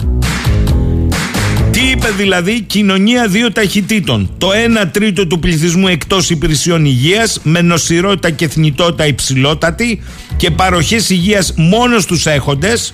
[1.72, 4.50] Τι είπε δηλαδή κοινωνία δύο ταχυτήτων; Το
[4.84, 10.02] 1 τρίτο του πληθυσμού εκτός υπηρεσιών υγείας με νοσηρότητα και θνητότητα υψηλότατη
[10.38, 12.94] και παροχές υγείας μόνος στους έχοντες.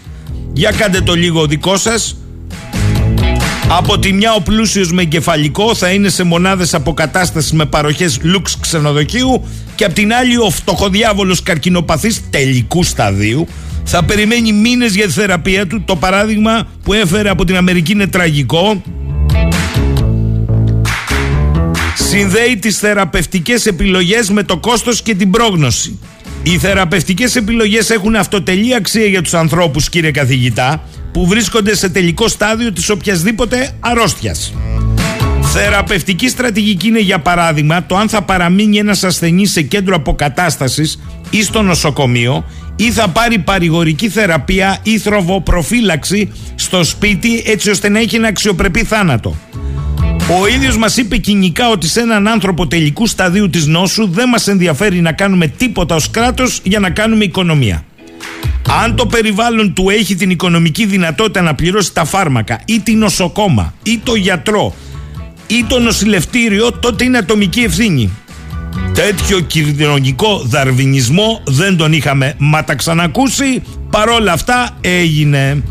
[0.54, 2.19] Για κάντε το λίγο δικό σας.
[3.68, 8.58] Από τη μια ο πλούσιος με εγκεφαλικό θα είναι σε μονάδες αποκατάστασης με παροχές λουξ
[8.60, 9.44] ξενοδοχείου
[9.76, 13.48] και από την άλλη ο φτωχοδιάβολος καρκινοπαθής τελικού σταδίου
[13.92, 15.82] θα περιμένει μήνες για τη θεραπεία του.
[15.86, 18.82] Το παράδειγμα που έφερε από την Αμερική είναι τραγικό.
[21.96, 26.00] Συνδέει τις θεραπευτικές επιλογές με το κόστος και την πρόγνωση.
[26.44, 32.28] Οι θεραπευτικές επιλογές έχουν αυτοτελή αξία για τους ανθρώπους κύριε καθηγητά που βρίσκονται σε τελικό
[32.28, 34.54] στάδιο της οποιασδήποτε αρρώστιας.
[35.42, 41.44] Θεραπευτική στρατηγική είναι για παράδειγμα το αν θα παραμείνει ένας ασθενής σε κέντρο αποκατάστασης ή
[41.44, 42.46] στο νοσοκομείο
[42.76, 48.84] ή θα πάρει παρηγορική θεραπεία ή θροβοπροφύλαξη στο σπίτι έτσι ώστε να έχει ένα αξιοπρεπή
[48.84, 49.36] θάνατο.
[50.42, 54.48] Ο ίδιος μας είπε κοινικά ότι σε έναν άνθρωπο τελικού σταδίου της νόσου δεν μας
[54.48, 57.84] ενδιαφέρει να κάνουμε τίποτα ως κράτος για να κάνουμε οικονομία.
[58.72, 63.74] Αν το περιβάλλον του έχει την οικονομική δυνατότητα να πληρώσει τα φάρμακα ή την νοσοκόμα
[63.84, 64.76] ή το γιατρό
[65.48, 68.12] ή το νοσηλευτήριο τότε είναι ατομική ευθύνη.
[68.94, 75.64] Τέτοιο κοινωνικό δαρβινισμό δεν τον είχαμε μα τα ξανακούσει παρόλα αυτά έγινε.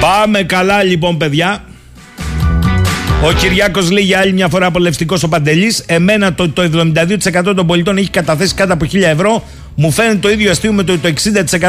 [0.00, 1.64] Πάμε καλά λοιπόν παιδιά
[3.22, 5.82] ο Κυριάκος λέει για άλλη μια φορά απολευστικό ο Παντελής.
[5.86, 9.44] Εμένα το, το 72% των πολιτών έχει καταθέσει κάτω από 1000 ευρώ.
[9.74, 11.12] Μου φαίνεται το ίδιο αστείο με το, το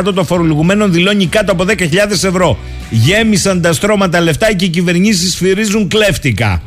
[0.10, 1.78] 60% των φορολογουμένων δηλώνει κάτω από 10.000
[2.12, 2.58] ευρώ.
[2.90, 6.62] Γέμισαν τα στρώματα λεφτά και οι κυβερνήσεις σφυρίζουν κλέφτικα.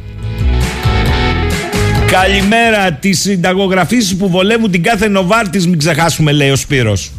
[2.06, 2.92] Καλημέρα.
[2.92, 7.10] Τι συνταγογραφήσει που βολεύουν την κάθε Νοβάρτης, μην ξεχάσουμε, λέει ο Σπύρος.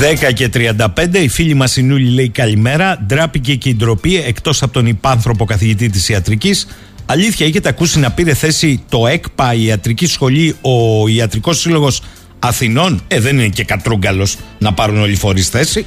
[0.00, 2.98] 10 και 35, η φίλη μας η Νούλη λέει καλημέρα.
[3.06, 6.66] Ντράπηκε και η ντροπή εκτός από τον υπάνθρωπο καθηγητή της ιατρικής.
[7.06, 12.02] Αλήθεια, έχετε ακούσει να πήρε θέση το ΕΚΠΑ, η ιατρική σχολή, ο Ιατρικός Σύλλογος
[12.38, 15.86] Αθηνών; Ε, δεν είναι και κατρούγκαλος να πάρουν όλοι οι φορείς θέση.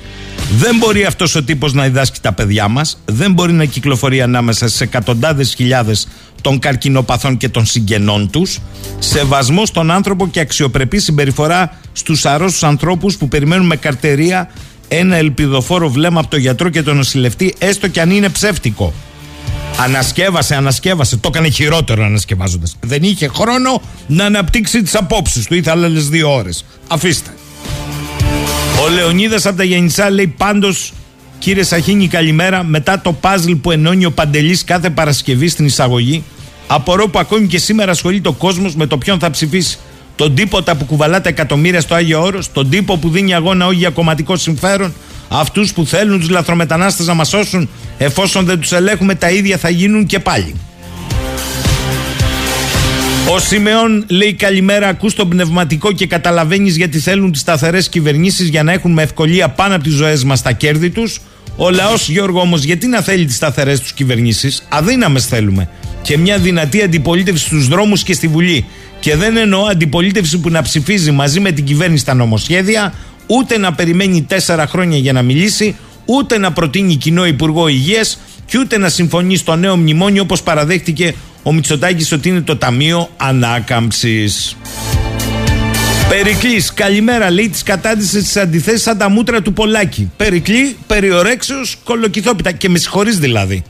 [0.58, 3.02] Δεν μπορεί αυτός ο τύπος να διδάσκει τα παιδιά μας.
[3.06, 6.08] Δεν μπορεί να κυκλοφορεί ανάμεσα σε εκατοντάδες χιλιάδες
[6.41, 8.60] των καρκινοπαθών και των συγγενών τους.
[8.99, 14.49] Σεβασμός στον άνθρωπο και αξιοπρεπή συμπεριφορά στους αρρώστους ανθρώπους που περιμένουν με καρτερία
[14.88, 18.93] ένα ελπιδοφόρο βλέμμα από τον γιατρό και τον νοσηλευτή, έστω και αν είναι ψεύτικο.
[19.77, 21.17] Ανασκεύασε, ανασκεύασε.
[21.17, 22.75] Το έκανε χειρότερο ανασκευάζοντας.
[22.79, 25.56] Δεν είχε χρόνο να αναπτύξει τις απόψεις του.
[25.56, 26.65] Ήθελε άλλες δύο ώρες.
[26.88, 27.29] Αφήστε.
[28.86, 30.93] Ο Λεωνίδας από τα Γεννησά λέει πάντως,
[31.39, 32.63] κύριε Σαχίνη, καλημέρα.
[32.63, 36.23] Μετά το παζλ που ενώνει ο Παντελής κάθε Παρασκευή στην εισαγωγή,
[36.67, 39.77] απορώ που ακόμη και σήμερα ασχολείται ο κόσμος με το ποιον θα ψηφίσει.
[40.15, 43.78] Τον τίποτα που κουβαλά τα εκατομμύρια στο Άγιο Όρος, τον τύπο που δίνει αγώνα όχι
[43.78, 44.93] για κομματικό συμφέρον,
[45.28, 49.69] αυτούς που θέλουν τους λαθρομετανάστες να μας σώσουν, εφόσον δεν τους ελέγχουμε, τα ίδια θα
[49.69, 50.56] γίνουν και πάλι.
[53.30, 58.63] Ο Σιμεών λέει καλημέρα, ακούς τον πνευματικό και καταλαβαίνεις γιατί θέλουν τις σταθερές κυβερνήσεις για
[58.63, 61.21] να έχουν με ευκολία πάνω από τις ζωές μας τα κέρδη τους.
[61.56, 65.69] Ο λαός, Γιώργο, όμως, γιατί να θέλει τις σταθερές τους κυβερνήσεις, αδύναμες θέλουμε.
[66.02, 68.65] Και μια δυνατή αντιπολίτευση στους δρόμους και στη Βουλή.
[69.04, 72.94] Και δεν εννοώ αντιπολίτευση που να ψηφίζει μαζί με την κυβέρνηση τα νομοσχέδια,
[73.28, 78.58] ούτε να περιμένει τέσσερα χρόνια για να μιλήσει, ούτε να προτείνει κοινό Υπουργό Υγείας και
[78.58, 84.56] ούτε να συμφωνεί στο νέο μνημόνιο όπως παραδέχτηκε ο Μητσοτάκης ότι είναι το Ταμείο Ανάκαμψης.
[86.10, 90.12] Περικλής, καλημέρα, λέει της κατάντησε της αντιθέσει σαν τα μούτρα του Πολάκη.
[90.18, 92.52] Περικλή, περιορέξεως, κολοκυθόπιτα.
[92.52, 93.63] Και με συγχωρείς δηλαδή.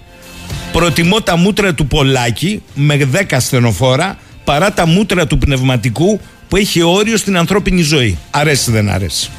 [0.72, 6.82] Προτιμώ τα μούτρα του Πολάκη με 10 στενοφόρα παρά τα μούτρα του πνευματικού που έχει
[6.82, 8.18] όριο στην ανθρώπινη ζωή.
[8.32, 9.30] Αρέσει δεν αρέσει.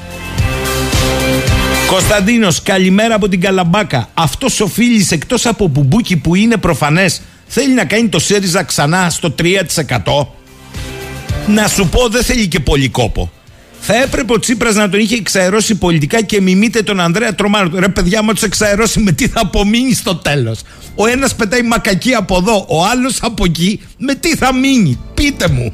[1.86, 4.08] Κωνσταντίνος, καλημέρα από την Καλαμπάκα.
[4.14, 9.10] Αυτός ο φίλη εκτός από μπουμπούκι που είναι προφανές, θέλει να κάνει το ΣΥΡΙΖΑ ξανά
[9.10, 10.26] στο 3%.
[11.46, 13.30] Να σου πω, δεν θέλει και πολύ κόπο.
[13.86, 17.70] Θα έπρεπε ο Τσίπρας να τον είχε εξαερώσει πολιτικά και μιμείται τον Ανδρέα Τρομάρο.
[17.74, 20.60] Ρε παιδιά, μα τους εξαερώσει με τι θα απομείνει στο τέλος;
[20.94, 23.80] Ο ένας πετάει μακακί από εδώ, ο άλλος από εκεί.
[23.98, 25.72] Με τι θα μείνει, πείτε μου.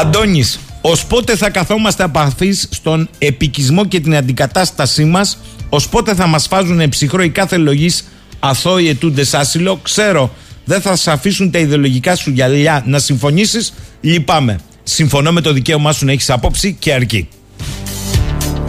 [0.00, 5.38] Αντώνης, ως πότε θα καθόμαστε απαθείς στον επικισμό και την αντικατάστασή μας,
[5.68, 7.90] ως πότε θα μας φάζουν ψυχρό η κάθε λογή
[8.38, 9.80] αθώοι ετούντες άσυλο.
[9.82, 14.58] Ξέρω, δεν θα σε αφήσουν τα ιδεολογικά σου γυαλιά να συμφωνήσεις; Λυπάμαι.
[14.90, 17.28] Συμφωνώ με το δικαίωμά σου να έχεις άποψη και αρκεί.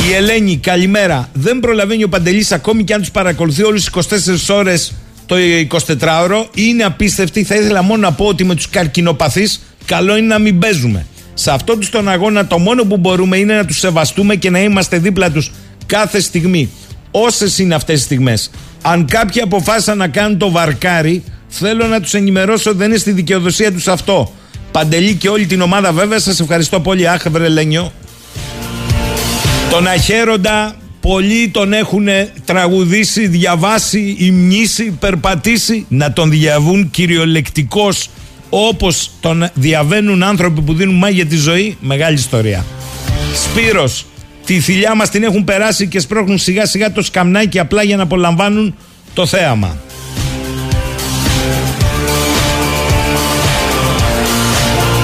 [0.09, 1.29] Η Ελένη, καλημέρα.
[1.33, 3.89] Δεν προλαβαίνει ο Παντελής ακόμη και αν τους παρακολουθεί όλες τις
[4.49, 4.93] 24 ώρες
[5.25, 5.35] το
[5.69, 6.45] 24ωρο.
[6.53, 7.43] Είναι απίστευτη.
[7.43, 11.05] Θα ήθελα μόνο να πω ότι με τους καρκινοπαθείς καλό είναι να μην παίζουμε.
[11.33, 14.97] Σε αυτόν τον αγώνα το μόνο που μπορούμε είναι να τους σεβαστούμε και να είμαστε
[14.97, 15.51] δίπλα τους
[15.85, 16.69] κάθε στιγμή.
[17.11, 18.51] Όσες είναι αυτές οι στιγμές.
[18.81, 23.71] Αν κάποιοι αποφάσισαν να κάνουν το βαρκάρι, θέλω να τους ενημερώσω δεν είναι στη δικαιοδοσία
[23.71, 24.33] τους αυτό.
[24.71, 26.19] Παντελή και όλη την ομάδα βέβαια.
[26.19, 27.09] Σας ευχαριστώ πολύ.
[27.09, 27.91] Αχ Βρελένιο
[29.69, 32.07] Τον Αχέροντα πολλοί τον έχουν
[32.45, 38.09] τραγουδήσει, διαβάσει, υμνήσει, περπατήσει να τον διαβούν κυριολεκτικός
[38.49, 41.77] όπως τον διαβαίνουν άνθρωποι που δίνουν μάγια τη ζωή.
[41.79, 42.65] Μεγάλη ιστορία.
[43.33, 44.05] Σπύρος
[44.45, 48.03] τη θηλιά μας την έχουν περάσει και σπρώχνουν σιγά σιγά το σκαμνάκι απλά για να
[48.03, 48.75] απολαμβάνουν
[49.13, 49.77] το θέαμα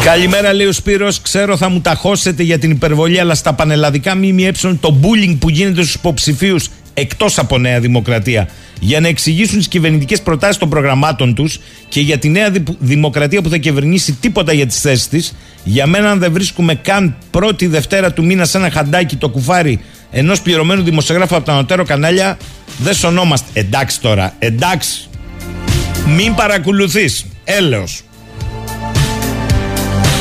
[0.06, 1.22] Καλημέρα, λέει ο Σπύρος.
[1.22, 5.50] Ξέρω θα μου τα χώσετε για την υπερβολή, αλλά στα πανελλαδικά ΜΜΕ το bullying που
[5.50, 11.36] γίνεται στους υποψηφίους εκτός από Νέα Δημοκρατία για να εξηγήσουν τις κυβερνητικές προτάσεις των προγραμμάτων
[11.36, 15.88] τους και για τη Νέα Δημοκρατία που θα κυβερνήσει τίποτα για τις θέσεις της, για
[15.88, 19.80] μένα, αν δεν βρίσκουμε καν πρώτη Δευτέρα του μήνα σε ένα χαντάκι το κουφάρι
[20.12, 22.38] ενός πληρωμένου δημοσιογράφου από τα νοτέρω κανάλια,
[22.78, 23.60] δεν σωνόμαστε.
[23.60, 25.10] Εντάξει τώρα, εντάξει.
[26.08, 27.26] Μην παρακολουθείς.
[27.44, 28.05] Έλεος.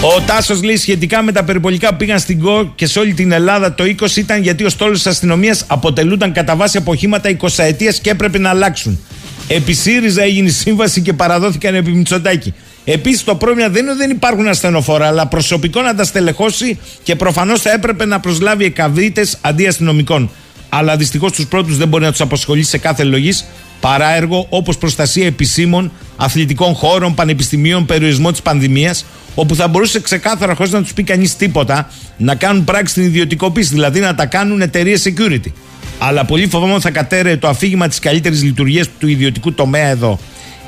[0.07, 3.33] Ο Τάσος λέει σχετικά με τα περιπολικά που πήγαν στην ΚΟ και σε όλη την
[3.33, 7.49] Ελλάδα το 20 ήταν γιατί ο στόλος της αστυνομίας αποτελούνταν κατά βάση από οχήματα 20
[7.57, 9.01] ετία και έπρεπε να αλλάξουν.
[9.49, 12.55] Επί ΣΥΡΙΖΑ έγινε σύμβαση και παραδόθηκαν επί Μητσοτάκη.
[12.85, 17.17] Επίσης το πρόβλημα δεν είναι ότι δεν υπάρχουν ασθενοφόρα, αλλά προσωπικό να τα στελεχώσει και
[17.17, 20.31] προφανώς θα έπρεπε να προσλάβει εκαβίτε αντί αστυνομικών.
[20.69, 23.45] Αλλά δυστυχώς τους πρώτους δεν μπορεί να τους απασχολήσει σε κάθε λογής
[23.81, 30.55] παρά έργο όπως προστασία επισήμων, αθλητικών χώρων, πανεπιστημίων, περιορισμό της πανδημίας, όπου θα μπορούσε ξεκάθαρα
[30.55, 34.61] χωρίς να τους πει κανείς τίποτα να κάνουν πράξη στην ιδιωτικοποίηση, δηλαδή να τα κάνουν
[34.61, 35.53] εταιρείες security.
[35.99, 40.19] Αλλά πολύ φοβάμαι θα κατέρε το αφήγημα της καλύτερης λειτουργίας του ιδιωτικού τομέα εδώ.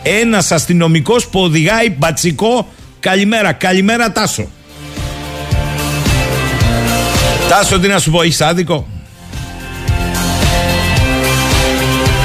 [0.03, 2.69] Ένας αστυνομικός που οδηγάει μπατσικό.
[3.01, 4.49] Καλημέρα, καλημέρα Τάσο.
[7.49, 8.89] Τάσο, τι να σου πω, έχεις άδικο;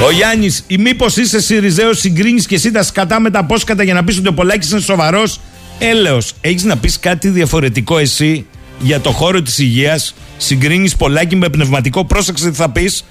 [0.06, 3.94] Ο Γιάννης, ή μήπως είσαι Σιριζέος, συγκρίνεις και εσύ τα σκατά με τα πόσκατα για
[3.94, 5.40] να πεις ότι ο Πολάκης είναι σοβαρός;
[5.80, 8.46] Έλεος, έχεις να πεις κάτι διαφορετικό εσύ
[8.80, 13.06] για το χώρο της υγείας; Συγκρίνεις Πολάκη με πνευματικό; Πρόσεξε τι θα πεις,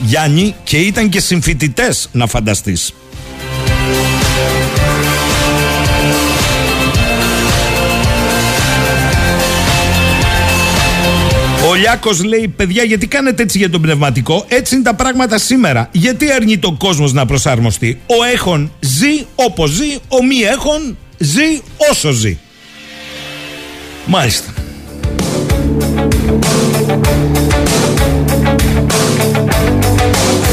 [0.00, 2.94] Γιάννη, και ήταν και συμφοιτητές να φανταστείς.
[11.72, 15.88] Ο Λιάκος λέει: Παιδιά, γιατί κάνετε έτσι για τον πνευματικό, έτσι είναι τα πράγματα σήμερα.
[15.92, 21.60] Γιατί αρνείται ο κόσμος να προσαρμοστεί; Ο έχων ζει όπως ζει, ο μη έχων ζει
[21.90, 22.38] όσο ζει.
[24.06, 24.52] Μάλιστα.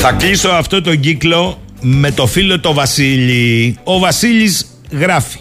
[0.02, 3.78] Θα κλείσω αυτό το κύκλο με το φίλο το Βασίλη.
[3.84, 5.40] Ο Βασίλης γράφει.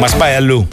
[0.00, 0.68] Μας πάει αλλού.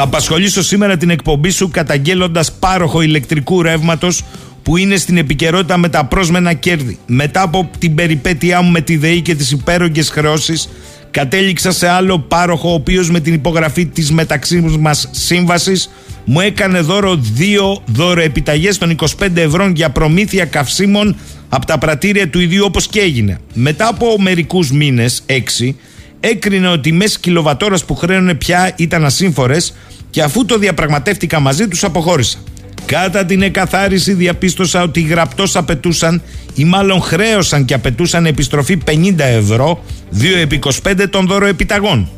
[0.00, 4.24] Θα απασχολήσω σήμερα την εκπομπή σου καταγγέλλοντας πάροχο ηλεκτρικού ρεύματος
[4.62, 6.98] που είναι στην επικαιρότητα με τα πρόσμενα κέρδη.
[7.06, 10.68] Μετά από την περιπέτειά μου με τη ΔΕΗ και τις υπέρογγες χρεώσεις,
[11.10, 15.90] κατέληξα σε άλλο πάροχο ο οποίος με την υπογραφή της μεταξύ μας σύμβασης
[16.24, 21.16] μου έκανε δώρο δύο δώροεπιταγές των 25 ευρώ για προμήθεια καυσίμων
[21.48, 23.38] από τα πρατήρια του ιδίου όπως και έγινε.
[23.54, 25.76] Μετά από μερικούς μήνες, έξι,
[26.20, 29.74] έκρινε ότι οι μέση κιλοβατόρας που χρέωνε πια ήταν ασύμφορες
[30.10, 32.38] και αφού το διαπραγματεύτηκα μαζί τους αποχώρησα.
[32.86, 36.22] Κατά την εκαθάριση διαπίστωσα ότι οι γραπτός απαιτούσαν
[36.54, 39.84] ή μάλλον χρέωσαν και απαιτούσαν επιστροφή 50 ευρώ
[40.20, 42.08] 2 επί 25 των δωροεπιταγών.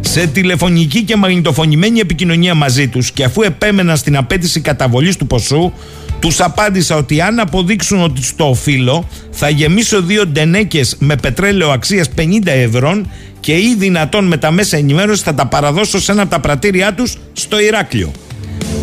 [0.00, 5.72] Σε τηλεφωνική και μαγνητοφωνημένη επικοινωνία μαζί τους και αφού επέμεναν στην απέτηση καταβολής του ποσού
[6.20, 12.08] τους απάντησα ότι αν αποδείξουν ότι στο οφείλω θα γεμίσω δύο ντενέκες με πετρέλαιο αξίας
[12.16, 13.00] 50 ευρώ
[13.46, 16.94] και ή δυνατόν με τα μέσα ενημέρωσης θα τα παραδώσω σε ένα από τα πρατήριά
[16.94, 18.12] τους στο Ηράκλειο.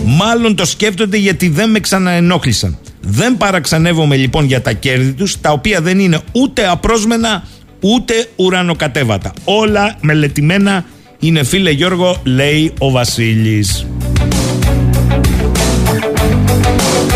[0.06, 2.78] Μάλλον το σκέφτονται γιατί δεν με ξαναενόχλησαν.
[3.02, 7.44] Δεν παραξενεύομαι λοιπόν για τα κέρδη τους, τα οποία δεν είναι ούτε απρόσμενα
[7.80, 9.34] ούτε ουρανοκατέβατα.
[9.44, 10.86] Όλα μελετημένα
[11.20, 13.86] είναι φίλε Γιώργο, λέει ο Βασίλης.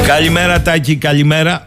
[0.08, 1.66] Καλημέρα Τάκη, καλημέρα.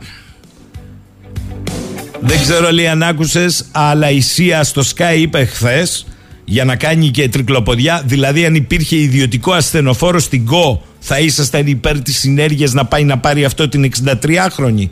[2.21, 6.07] Δεν ξέρω λέει αν άκουσες, αλλά η ΣΥΑ στο Sky είπε χθες
[6.45, 8.03] για να κάνει και τρικλοποδιά.
[8.07, 13.19] Δηλαδή, αν υπήρχε ιδιωτικό ασθενοφόρο στην ΚΟ, θα ήσασταν υπέρ της συνέργειας να πάει να
[13.19, 14.89] πάρει αυτό την 63χρονη.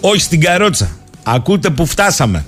[0.00, 0.96] Όχι στην καρότσα.
[1.22, 2.44] Ακούτε που φτάσαμε.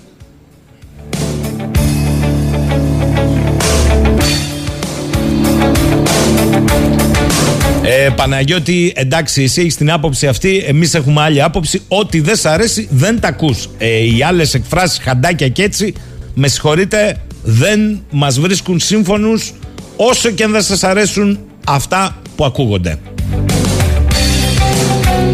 [8.05, 10.65] Ε, Παναγιώτη, εντάξει, εσύ έχεις την άποψη αυτή.
[10.67, 11.83] Εμείς έχουμε άλλη άποψη.
[11.89, 13.69] Ό,τι δεν σ' αρέσει, δεν τα ακούς.
[13.79, 15.95] Ε, οι άλλες εκφράσεις, χαντάκια και έτσι,
[16.35, 19.53] με συγχωρείτε, δεν μας βρίσκουν σύμφωνους
[19.97, 22.99] όσο και αν δεν σας αρέσουν αυτά που ακούγονται.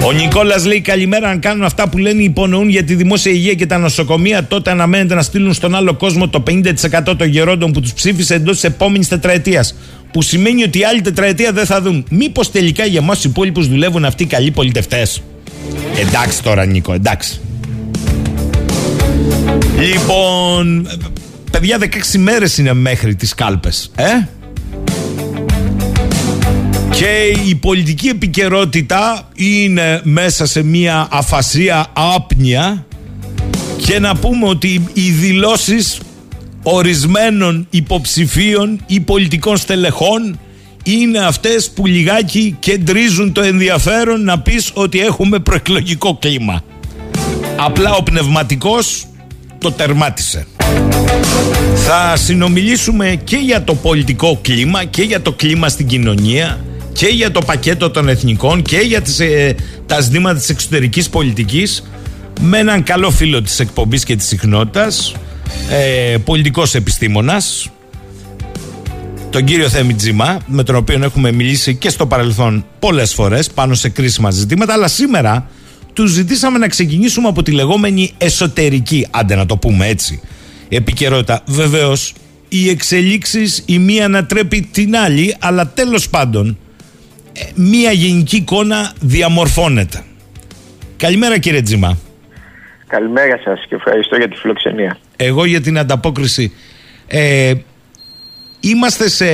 [0.04, 1.28] Ο Νικόλας λέει καλημέρα.
[1.28, 5.14] Αν κάνουν αυτά που λένε υπονοούν για τη δημόσια υγεία και τα νοσοκομεία, τότε αναμένεται
[5.14, 9.08] να στείλουν στον άλλο κόσμο το 50% των γερόντων που τους ψήφισε εντός της επόμενης
[9.08, 9.74] τετραετίας.
[10.12, 12.04] Που σημαίνει ότι η άλλη τετραετία δεν θα δουν.
[12.10, 15.22] Μήπως τελικά για εμά τους υπόλοιπους δουλεύουν αυτοί οι καλοί πολιτευτές;
[15.98, 17.40] Εντάξει τώρα, Νίκο, εντάξει.
[19.78, 20.88] Λοιπόν,
[21.50, 23.90] παιδιά, 16 μέρες είναι μέχρι τις κάλπες.
[23.94, 24.04] Ε;
[26.90, 32.86] Και η πολιτική επικαιρότητα είναι μέσα σε μια αφασία άπνοια
[33.76, 35.98] και να πούμε ότι οι δηλώσεις
[36.62, 40.38] ορισμένων υποψηφίων ή πολιτικών στελεχών
[40.82, 46.62] είναι αυτές που λιγάκι κεντρίζουν το ενδιαφέρον να πεις ότι έχουμε προεκλογικό κλίμα.
[47.56, 49.06] Απλά ο πνευματικός
[49.58, 50.46] το τερμάτισε.
[51.74, 56.60] Θα συνομιλήσουμε και για το πολιτικό κλίμα και για το κλίμα στην κοινωνία
[56.92, 59.54] και για το πακέτο των εθνικών και για τις, ε,
[59.86, 61.90] τα ζητήματα της εξωτερικής πολιτικής
[62.40, 65.14] με έναν καλό φίλο της εκπομπής και της συχνότητας
[65.70, 67.70] ε, πολιτικός επιστήμονας
[69.30, 73.74] τον κύριο Θέμη Τζιμά με τον οποίο έχουμε μιλήσει και στο παρελθόν πολλές φορές πάνω
[73.74, 75.48] σε κρίσιμα ζητήματα αλλά σήμερα
[75.92, 80.20] του ζητήσαμε να ξεκινήσουμε από τη λεγόμενη εσωτερική άντε να το πούμε έτσι
[80.68, 82.14] επικαιρότητα βεβαίως
[82.48, 86.58] οι εξελίξεις η μία ανατρέπει την άλλη αλλά τέλος πάντων
[87.32, 90.02] ε, μία γενική εικόνα διαμορφώνεται.
[90.96, 91.98] Καλημέρα κύριε Τζιμά.
[92.86, 94.98] Καλημέρα σας και ευχαριστώ για τη φιλοξενία.
[95.22, 96.52] Εγώ για την ανταπόκριση.
[97.06, 97.52] Ε,
[98.60, 99.26] είμαστε σε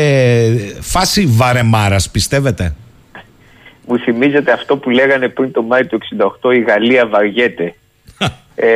[0.80, 2.74] φάση βαρεμάρας πιστεύετε;
[3.86, 5.98] Μου θυμίζετε αυτό που λέγανε πριν το Μάιο του
[6.42, 7.74] 68 η Γαλλία βαριέται.
[8.54, 8.68] ε,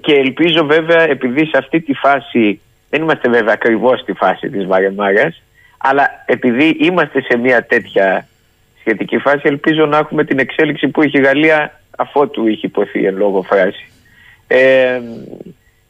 [0.00, 4.66] και ελπίζω βέβαια επειδή σε αυτή τη φάση δεν είμαστε βέβαια ακριβώς στη φάση της
[4.66, 5.42] βαρεμάρας
[5.78, 8.28] αλλά επειδή είμαστε σε μια τέτοια
[8.80, 13.16] σχετική φάση ελπίζω να έχουμε την εξέλιξη που έχει η Γαλλία αφότου είχε υποθεί εν
[13.16, 13.88] λόγω φράση
[14.46, 15.00] ε,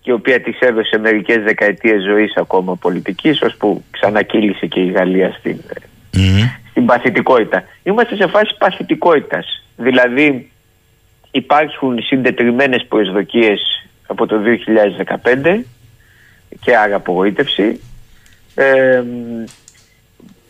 [0.05, 5.37] και η οποία της έδωσε μερικές δεκαετίες ζωής ακόμα πολιτικής ώσπου ξανακύλησε και η Γαλλία
[5.39, 5.61] στην,
[6.71, 7.65] στην παθητικότητα.
[7.83, 9.65] Είμαστε σε φάση παθητικότητας.
[9.77, 10.51] Δηλαδή
[11.31, 14.37] υπάρχουν συντετριμένες προσδοκίες από το
[15.25, 15.61] 2015
[16.61, 17.81] και άρα απογοήτευση.
[18.55, 19.03] Ε,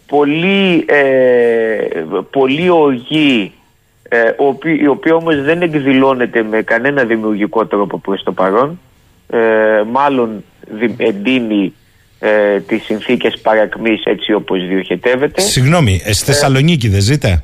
[0.07, 3.53] πολύ, ε, πολύ οργή
[4.09, 4.33] ε,
[4.81, 8.79] η οποία όμως δεν εκδηλώνεται με κανένα δημιουργικό τρόπο προς το παρόν
[9.31, 9.39] ε,
[9.93, 10.45] μάλλον
[10.79, 11.75] δι, εντείνει
[12.19, 17.43] ε, τις συνθήκες παρακμής έτσι όπως διοχετεύεται Συγγνώμη, ε, στη Θεσσαλονίκη δεν ζείτε;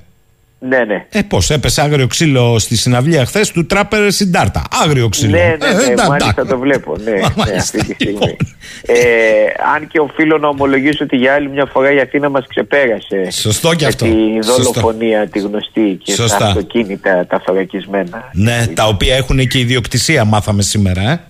[0.63, 1.07] ναι, ναι.
[1.11, 4.63] Ε, πώς, έπεσε άγριο ξύλο στη συναυλία χθες του Τράπερ Συντάρτα.
[4.83, 5.31] Άγριο ξύλο.
[5.31, 6.97] Ναι, ναι, ναι, ε, μάλιστα το βλέπω.
[7.05, 7.11] Ναι,
[7.51, 8.13] ναι, αυτή τη στιγμή.
[8.13, 8.37] Λοιπόν.
[8.87, 8.95] Ε,
[9.75, 13.31] αν και οφείλω να ομολογήσω ότι για άλλη μια φορά η Αθήνα μας ξεπέρασε.
[13.31, 14.05] Σωστό και αυτό.
[14.05, 16.39] Τη δολοφονία τη γνωστή και Σωστά.
[16.39, 18.31] τα αυτοκίνητα τα θωρακισμένα.
[18.33, 21.11] Ναι, τα οποία έχουν και ιδιοκτησία, μάθαμε σήμερα.
[21.11, 21.21] Ε.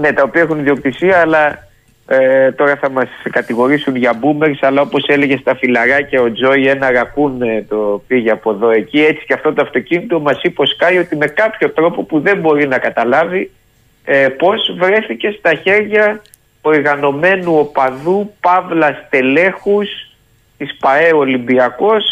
[0.00, 1.58] Ναι, τα οποία έχουν ιδιοκτησία, αλλά
[2.06, 6.90] ε, τώρα θα μας κατηγορήσουν για boomers αλλά όπως έλεγε στα φιλαράκια ο Τζόι ένα
[6.90, 9.00] ρακούν ε, το πήγε από εδώ εκεί.
[9.00, 12.78] Έτσι και αυτό το αυτοκίνητο μας υποσκάει ότι με κάποιο τρόπο που δεν μπορεί να
[12.78, 13.50] καταλάβει
[14.04, 16.22] ε, πώς βρέθηκε στα χέρια
[16.60, 19.88] οργανωμένου οπαδού Παύλας Τελέχους
[20.58, 22.04] της ΠαΕ Ολυμπιακός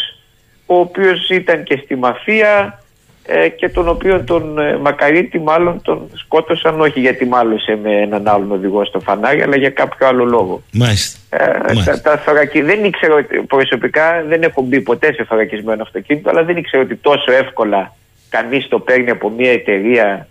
[0.65, 2.82] ο οποίος ήταν και στη μαφία
[3.25, 8.27] ε, και τον οποίο τον ε, Μακαρίτη μάλλον τον σκότωσαν όχι γιατί μάλωσε με έναν
[8.27, 10.63] άλλον οδηγό στο φανάρι αλλά για κάποιο άλλο λόγο.
[10.71, 11.19] Μάλιστα.
[11.29, 11.91] Ε, Μάλιστα.
[11.91, 12.61] τα, τα θωρακι...
[12.61, 16.95] Δεν ήξερα ότι προσωπικά δεν έχω μπει ποτέ σε θωρακισμένο αυτοκίνητο αλλά δεν ήξερα ότι
[16.95, 17.95] τόσο εύκολα
[18.29, 20.27] κανείς το παίρνει από μια εταιρεία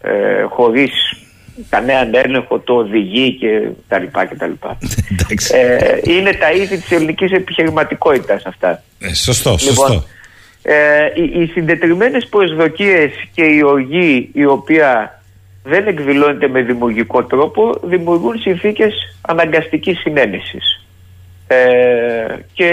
[0.00, 0.92] ε, χωρίς
[1.68, 4.78] κανέναν έλεγχο, το οδηγεί και τα λοιπά και τα λοιπά.
[5.52, 8.82] ε, είναι τα είδη της ελληνικής επιχειρηματικότητας αυτά.
[8.98, 10.04] Ε, σωστό, σωστό.
[10.66, 15.20] Λοιπόν, ε, οι, οι συντετριμένες προσδοκίες και η οργή η οποία
[15.64, 20.86] δεν εκδηλώνεται με δημιουργικό τρόπο δημιουργούν συνθήκες αναγκαστικής συνένεσης.
[21.48, 22.66] Ε, και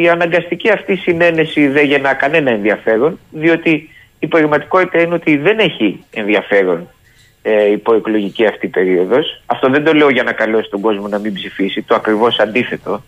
[0.00, 3.88] η αναγκαστική αυτή συνένεση δεν γεννά κανένα ενδιαφέρον διότι
[4.18, 6.88] η πραγματικότητα είναι ότι δεν έχει ενδιαφέρον
[7.42, 9.42] ε, η προεκλογική αυτή περίοδος.
[9.46, 13.02] Αυτό δεν το λέω για να καλώσει τον κόσμο να μην ψηφίσει, το ακριβώς αντίθετο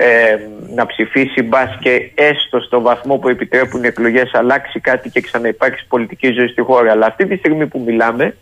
[0.00, 0.38] ε,
[0.74, 5.84] να ψηφίσει μπας και έστω στο βαθμό που επιτρέπουν οι εκλογές αλλάξει κάτι και ξαναυπάρξει
[5.88, 6.90] πολιτική ζωή στη χώρα.
[6.90, 8.36] Αλλά αυτή τη στιγμή που μιλάμε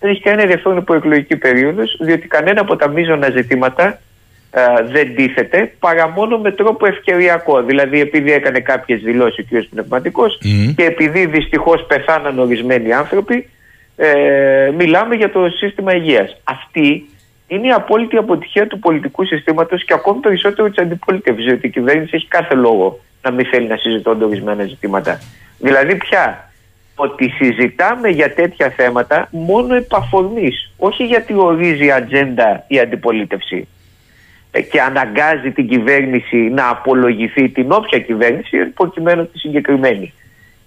[0.00, 3.98] δεν έχει κανένα ενδιαφέρον προεκλογική περίοδος, διότι κανένα από τα μείζωνα ζητήματα
[4.50, 7.62] ε, δεν τίθεται παρά μόνο με τρόπο ευκαιριακό.
[7.62, 9.68] Δηλαδή, επειδή έκανε κάποιες δηλώσεις ο κ.
[9.70, 10.38] Πνευματικός
[10.76, 13.48] και επειδή δυστυχώς πεθάναν ορισμένοι άνθρωποι,
[13.96, 16.36] ε, μιλάμε για το σύστημα υγείας.
[16.44, 17.08] Αυτή
[17.46, 21.44] είναι η απόλυτη αποτυχία του πολιτικού συστήματος και ακόμη περισσότερο της αντιπολίτευσης.
[21.44, 25.20] Διότι η κυβέρνηση έχει κάθε λόγο να μην θέλει να συζητώνται ορισμένα ζητήματα.
[25.58, 26.50] Δηλαδή, πια
[26.94, 30.52] ότι συζητάμε για τέτοια θέματα μόνο επαφορμή.
[30.76, 33.68] Όχι γιατί ορίζει ατζέντα η αντιπολίτευση
[34.50, 40.12] ε, και αναγκάζει την κυβέρνηση να απολογηθεί την όποια κυβέρνηση, προκειμένου τη συγκεκριμένη.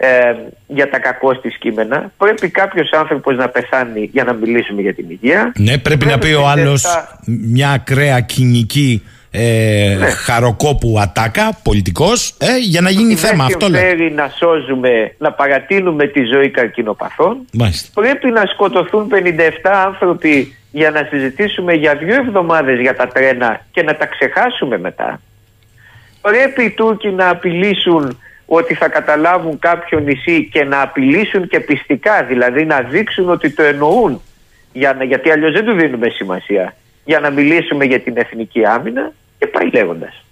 [0.02, 0.36] Ε,
[0.68, 2.12] για τα κακό στη κείμενα.
[2.18, 5.52] Πρέπει κάποιος άνθρωπος να πεθάνει για να μιλήσουμε για την υγεία.
[5.56, 6.86] Ναι, πρέπει να πει ο άλλος
[7.26, 10.10] μια ακραία κοινική ε, Ναι.
[10.10, 13.46] χαροκόπου ατάκα, πολιτικός, ε, για να γίνει θέμα.
[13.46, 13.82] Αυτό λέω.
[13.82, 17.38] Θέλει να σώζουμε, να παρατείνουμε τη ζωή καρκινοπαθών.
[17.54, 18.02] Μάλιστα.
[18.02, 23.84] Πρέπει να σκοτωθούν 57 άνθρωποι για να συζητήσουμε για δύο εβδομάδες για τα τρένα και
[23.84, 25.22] να τα ξεχάσουμε μετά.
[26.22, 28.20] Πρέπει οι Τούρκοι να απειλήσουν
[28.52, 33.64] ότι θα καταλάβουν κάποιο νησί και να απειλήσουν και πιστικά, δηλαδή να δείξουν ότι το
[33.64, 34.22] εννοούν,
[34.74, 36.76] για να, γιατί αλλιώς δεν του δίνουμε σημασία,
[37.06, 40.24] για να μιλήσουμε για την εθνική άμυνα και πάει λέγοντας.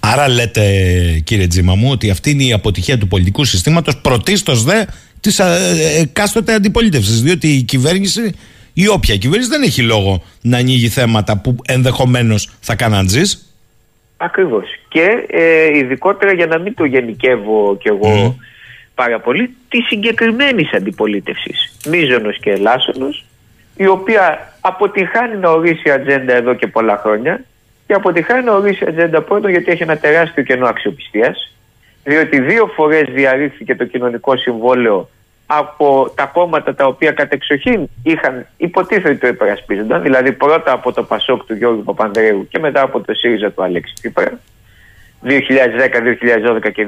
[0.00, 0.62] Άρα λέτε
[1.24, 4.84] κύριε Τζίμα μου ότι αυτή είναι η αποτυχία του πολιτικού συστήματος πρωτίστως δε
[5.20, 5.58] της ε,
[5.98, 8.34] εκάστοτε αντιπολίτευσης διότι η κυβέρνηση
[8.72, 13.46] ή όποια κυβέρνηση δεν έχει λόγο να ανοίγει θέματα που ενδεχομένως θα κάναν τζις.
[14.16, 14.66] Ακριβώς.
[14.88, 18.36] Και ε, ειδικότερα για να μην το γενικεύω κι εγώ
[18.94, 21.54] πάρα πολύ, τη συγκεκριμένη αντιπολίτευση.
[21.88, 23.24] Μίζωνος και ελάσσονος,
[23.76, 27.44] η οποία αποτυχάνει να ορίσει ατζέντα εδώ και πολλά χρόνια
[27.86, 31.54] και αποτυχάνει να ορίσει ατζέντα πρώτον γιατί έχει ένα τεράστιο κενό αξιοπιστίας.
[32.04, 35.08] Διότι δύο φορές διαρρήχθηκε το κοινωνικό συμβόλαιο
[35.46, 41.44] από τα κόμματα τα οποία κατεξοχήν είχαν υποτίθεται το υπερασπίζονταν, δηλαδή πρώτα από το Πασόκ
[41.44, 44.40] του Γιώργου Παπανδρέου και μετά από το ΣΥΡΙΖΑ του Αλέξη Τσίπρα
[45.24, 46.86] 2010, 2012 και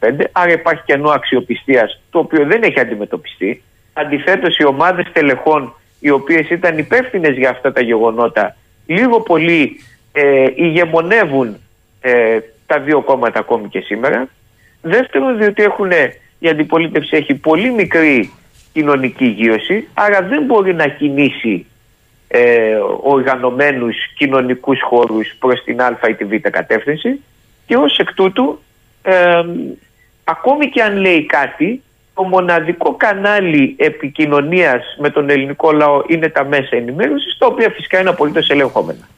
[0.00, 0.24] 2015.
[0.32, 3.62] Άρα υπάρχει κενό αξιοπιστίας το οποίο δεν έχει αντιμετωπιστεί.
[3.92, 9.80] Αντιθέτως, οι ομάδες τελεχών οι οποίες ήταν υπεύθυνες για αυτά τα γεγονότα λίγο πολύ
[10.12, 11.56] ε, ηγεμονεύουν
[12.00, 14.28] ε, τα δύο κόμματα ακόμη και σήμερα.
[14.80, 15.90] Δεύτερον, διότι έχουν,
[16.42, 18.32] η αντιπολίτευση έχει πολύ μικρή
[18.72, 21.66] κοινωνική γύρωση, άρα δεν μπορεί να κινήσει
[22.28, 27.20] ε, οργανωμένους κοινωνικούς χώρους προς την α ή τη β κατεύθυνση
[27.66, 28.62] και ως εκ τούτου
[29.02, 29.42] ε,
[30.24, 31.82] ακόμη και αν λέει κάτι
[32.14, 38.00] το μοναδικό κανάλι επικοινωνίας με τον ελληνικό λαό είναι τα μέσα ενημέρωσης τα οποία φυσικά
[38.00, 39.08] είναι απολύτως ελεγχόμενα.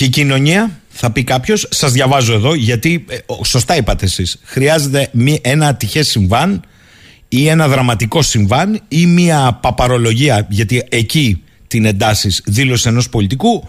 [0.00, 4.38] Και η κοινωνία, θα πει κάποιος, σας διαβάζω εδώ, γιατί ε, σωστά είπατε εσείς.
[4.44, 5.10] Χρειάζεται
[5.42, 6.62] ένα ατυχές συμβάν
[7.28, 13.68] ή ένα δραματικό συμβάν ή μια παπαρολογία, γιατί εκεί την εντάσσει δήλωση ενός πολιτικού.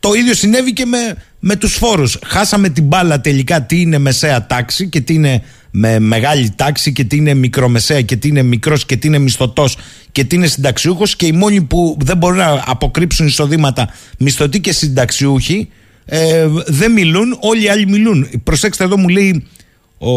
[0.00, 2.18] Το ίδιο συνέβη και με, με τους φόρους.
[2.24, 7.04] Χάσαμε την μπάλα τελικά τι είναι μεσαία τάξη και τι είναι με μεγάλη τάξη και
[7.04, 9.76] τι είναι μικρομεσαία και τι είναι μικρός και τι είναι μισθωτός
[10.12, 13.88] και τι είναι συνταξιούχος και οι μόνοι που δεν μπορούν να αποκρύψουν εισοδήματα
[14.18, 15.68] μισθωτοί και συνταξιούχοι
[16.04, 18.28] ε, δεν μιλούν, όλοι οι άλλοι μιλούν.
[18.44, 19.46] Προσέξτε εδώ μου λέει
[19.98, 20.10] ο,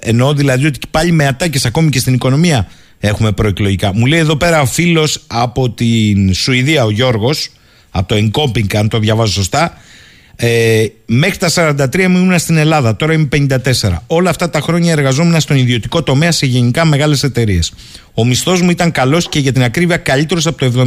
[0.00, 2.68] εννοώ δηλαδή ότι πάλι με ατάκες ακόμη και στην οικονομία
[2.98, 3.94] έχουμε προεκλογικά.
[3.94, 7.50] Μου λέει εδώ πέρα ο φίλος από την Σουηδία ο Γιώργος
[7.90, 9.72] από το Encoping αν το διαβάζω σωστά
[10.40, 14.02] ε, μέχρι τα 43 μου ήμουν στην Ελλάδα, τώρα είμαι 54.
[14.06, 17.72] Όλα αυτά τα χρόνια εργαζόμουν στον ιδιωτικό τομέα σε γενικά μεγάλες εταιρείες.
[18.14, 20.86] Ο μισθός μου ήταν καλός και για την ακρίβεια καλύτερος από το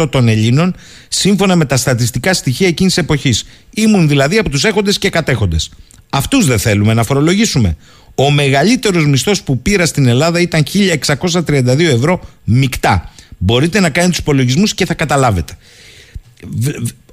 [0.00, 0.74] 70% των Ελλήνων,
[1.08, 3.46] σύμφωνα με τα στατιστικά στοιχεία εκείνης της εποχής.
[3.74, 5.70] Ήμουν δηλαδή από τους έχοντες και κατέχοντες.
[6.10, 7.76] Αυτούς δεν θέλουμε να φορολογήσουμε.
[8.14, 13.12] Ο μεγαλύτερος μισθός που πήρα στην Ελλάδα ήταν 1632 ευρώ μεικτά.
[13.38, 15.52] Μπορείτε να κάνετε τους υπολογισμούς και θα καταλάβετε.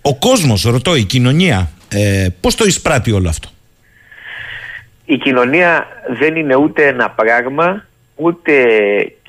[0.02, 3.49] Ο κόσμος, ρωτώ, η κοινωνία, ε, πώς το εισπράττει όλο αυτό;
[5.06, 5.88] Η κοινωνία
[6.20, 7.86] δεν είναι ούτε ένα πράγμα,
[8.16, 8.54] ούτε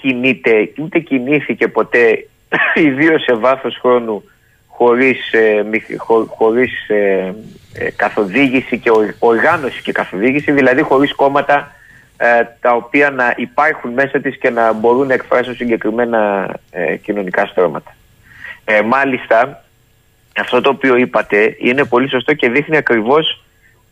[0.00, 2.26] κινείται, ούτε κινήθηκε ποτέ,
[2.86, 4.22] ιδίως σε βάθος χρόνου,
[4.82, 5.64] χωρίς, ε,
[6.26, 7.34] χωρίς ε,
[7.72, 11.72] ε, καθοδήγηση και οργάνωση και καθοδήγηση, δηλαδή χωρίς κόμματα
[12.60, 16.48] τα οποία να υπάρχουν μέσα της και να μπορούν να εκφράσουν συγκεκριμένα
[17.02, 17.96] κοινωνικά στρώματα.
[18.84, 19.61] μάλιστα,
[20.40, 23.44] αυτό το οποίο είπατε είναι πολύ σωστό και δείχνει ακριβώς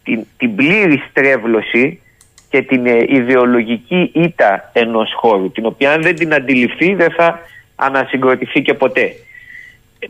[0.03, 2.01] την, την πλήρη στρέβλωση
[2.49, 7.41] και την ε, ιδεολογική ήττα ενός χώρου την οποία αν δεν την αντιληφθεί δεν θα
[7.77, 9.15] ανασυγκροτηθεί και ποτέ.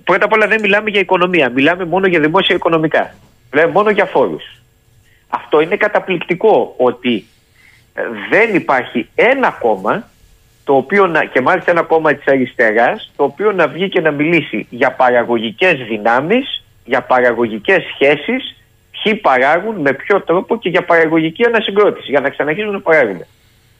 [0.04, 3.14] Πρώτα απ' όλα δεν μιλάμε για οικονομία, μιλάμε μόνο για δημόσια οικονομικά,
[3.50, 4.44] δηλαδή μόνο για φόρους.
[5.28, 7.26] Αυτό είναι καταπληκτικό ότι
[7.94, 10.09] ε, δεν υπάρχει ένα κόμμα
[10.70, 14.10] το οποίο να, και μάλιστα ένα κόμμα της αριστεράς το οποίο να βγει και να
[14.10, 18.56] μιλήσει για παραγωγικές δυνάμεις, για παραγωγικές σχέσεις
[18.90, 23.24] ποιοι παράγουν, με ποιο τρόπο και για παραγωγική ανασυγκρότηση για να ξαναρχίσουν να παράγουν.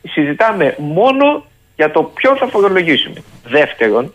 [0.08, 1.44] Συζητάμε μόνο
[1.76, 3.22] για το ποιο θα φορολογήσουμε.
[3.44, 4.14] Δεύτερον,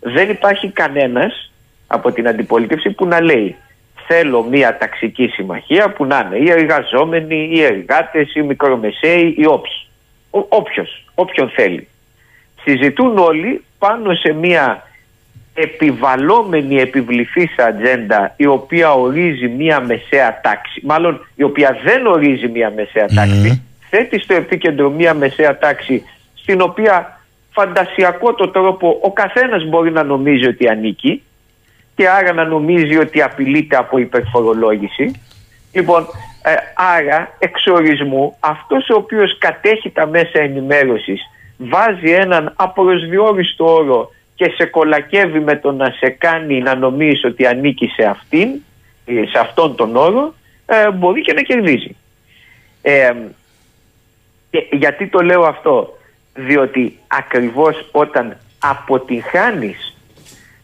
[0.00, 1.52] δεν υπάρχει κανένας
[1.86, 3.56] από την αντιπολίτευση που να λέει
[4.06, 9.80] θέλω μια ταξική συμμαχία που να είναι οι εργαζόμενοι, οι εργάτες, οι μικρομεσαίοι, οι όποιοι.
[10.30, 11.88] Όποιος, όποιον θέλει
[12.66, 14.82] συζητούν όλοι πάνω σε μια
[15.54, 22.72] επιβαλόμενη επιβληθής ατζέντα η οποία ορίζει μια μεσαία τάξη, μάλλον η οποία δεν ορίζει μια
[22.76, 26.02] μεσαία τάξη, θέτει στο επίκεντρο μια μεσαία τάξη
[26.34, 31.22] στην οποία φαντασιακό το τρόπο ο καθένας μπορεί να νομίζει ότι ανήκει
[31.94, 35.20] και άρα να νομίζει ότι απειλείται από υπερφορολόγηση.
[35.72, 36.06] Λοιπόν,
[36.42, 36.54] ε,
[36.96, 41.20] άρα εξορισμού αυτός ο οποίος κατέχει τα μέσα ενημέρωσης
[41.56, 47.46] βάζει έναν απροσδιόριστο όρο και σε κολακεύει με το να σε κάνει να νομίζεις ότι
[47.46, 48.48] ανήκει σε αυτήν,
[49.04, 50.34] ε, σε αυτόν τον όρο,
[50.66, 51.96] ε, μπορεί και να κερδίζει.
[52.82, 53.12] Ε,
[54.50, 55.98] και γιατί το λέω αυτό,
[56.34, 59.96] διότι ακριβώς όταν αποτυγχάνεις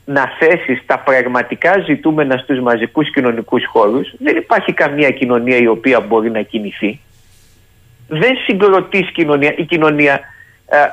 [0.05, 6.01] να θέσεις τα πραγματικά ζητούμενα στους μαζικούς κοινωνικούς χώρους, δεν υπάρχει καμία κοινωνία η οποία
[6.01, 7.01] μπορεί να κινηθεί.
[8.09, 9.55] Δεν συγκροτείς κοινωνία.
[9.57, 10.21] Η κοινωνία ε,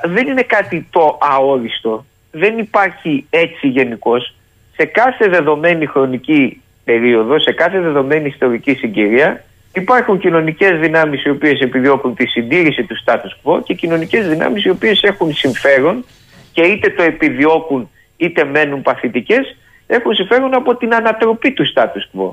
[0.04, 2.06] δεν είναι κάτι το αόριστο.
[2.32, 4.36] Δεν υπάρχει έτσι γενικώς.
[4.76, 11.60] Σε κάθε δεδομένη χρονική περίοδο, σε κάθε δεδομένη ιστορική συγκυρία, υπάρχουν κοινωνικές δυνάμεις οι οποίες
[11.60, 16.06] επιδιώκουν τη συντήρηση του status quo και κοινωνικές δυνάμεις οι οποίες έχουν συμφέρον
[16.52, 19.58] και είτε το επιδιώκουν είτε μένουν παθητικές,
[19.88, 22.32] έχουν συμφέρον από την ανατροπή του status quo.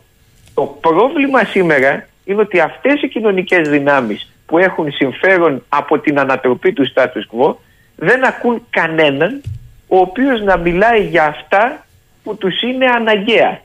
[0.55, 6.73] Το πρόβλημα σήμερα είναι ότι αυτές οι κοινωνικές δυνάμεις που έχουν συμφέρον από την ανατροπή
[6.73, 7.55] του status quo
[7.97, 9.43] δεν ακούν κανέναν
[9.89, 11.87] ο οποίος να μιλάει για αυτά
[12.23, 13.61] που τους είναι αναγκαία.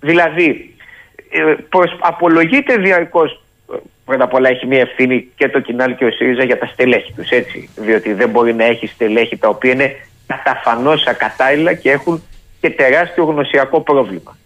[0.00, 0.74] Δηλαδή,
[1.30, 3.42] ε, προς, απολογείται διαρκώς
[4.04, 7.12] πρώτα απ' όλα έχει μια ευθύνη και το Κινάλ και ο ΣΥΡΙΖΑ για τα στελέχη
[7.12, 9.96] τους έτσι διότι δεν μπορεί να έχει στελέχη τα οποία είναι
[10.26, 12.22] καταφανώς ακατάλληλα και έχουν
[12.60, 14.37] και τεράστιο γνωσιακό πρόβλημα.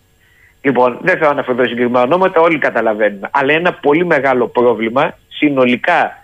[0.65, 3.29] Λοιπόν, δεν θέλω να αναφερθώ συγκεκριμένα ονόματα, όλοι καταλαβαίνουμε.
[3.33, 6.19] Αλλά ένα πολύ μεγάλο πρόβλημα συνολικά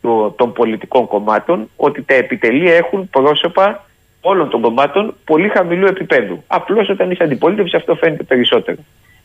[0.00, 3.84] το- των πολιτικών κομμάτων ότι τα επιτελεία έχουν πρόσωπα
[4.20, 6.44] όλων των κομμάτων πολύ χαμηλού επίπεδου.
[6.46, 8.76] Απλώς όταν είσαι αντιπολίτευση αυτό φαίνεται περισσότερο.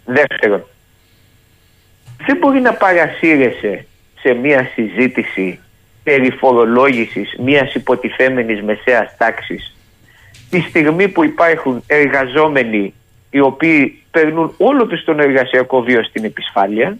[0.06, 0.64] Δεύτερον,
[2.26, 3.86] δεν μπορεί να παρασύρεσαι
[4.20, 5.60] σε μια συζήτηση
[6.04, 9.76] περί φορολόγησης μιας υποτιθέμενης μεσαίας τάξης
[10.50, 12.94] τη στιγμή που υπάρχουν εργαζόμενοι
[13.36, 16.98] οι οποίοι περνούν όλο τους τον εργασιακό βίο στην επισφάλεια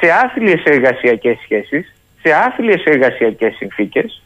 [0.00, 4.22] σε άθλιες εργασιακές σχέσεις, σε άθλιες εργασιακές συνθήκες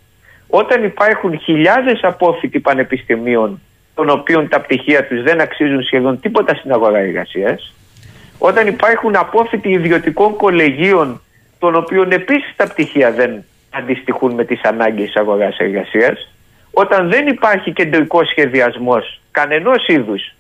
[0.49, 3.61] όταν υπάρχουν χιλιάδες απόφοιτοι πανεπιστημίων
[3.95, 7.75] των οποίων τα πτυχία τους δεν αξίζουν σχεδόν τίποτα στην αγορά εργασίας
[8.39, 11.21] όταν υπάρχουν απόφοιτοι ιδιωτικών κολεγίων
[11.59, 16.33] των οποίων επίσης τα πτυχία δεν αντιστοιχούν με τις ανάγκες της αγοράς εργασίας
[16.71, 20.35] όταν δεν υπάρχει κεντρικός σχεδιασμός κανενός είδους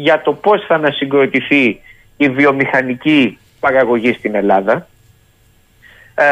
[0.00, 1.80] για το πώς θα ανασυγκροτηθεί
[2.16, 4.86] η βιομηχανική παραγωγή στην Ελλάδα
[6.14, 6.24] ε,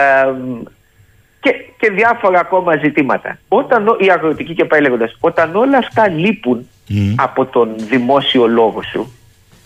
[1.40, 3.38] και, και διάφορα ακόμα ζητήματα.
[3.48, 6.68] Όταν, ο- η αγροτική και πάει λέγοντας, όταν όλα αυτά λείπουν
[7.16, 9.12] από τον δημόσιο λόγο σου,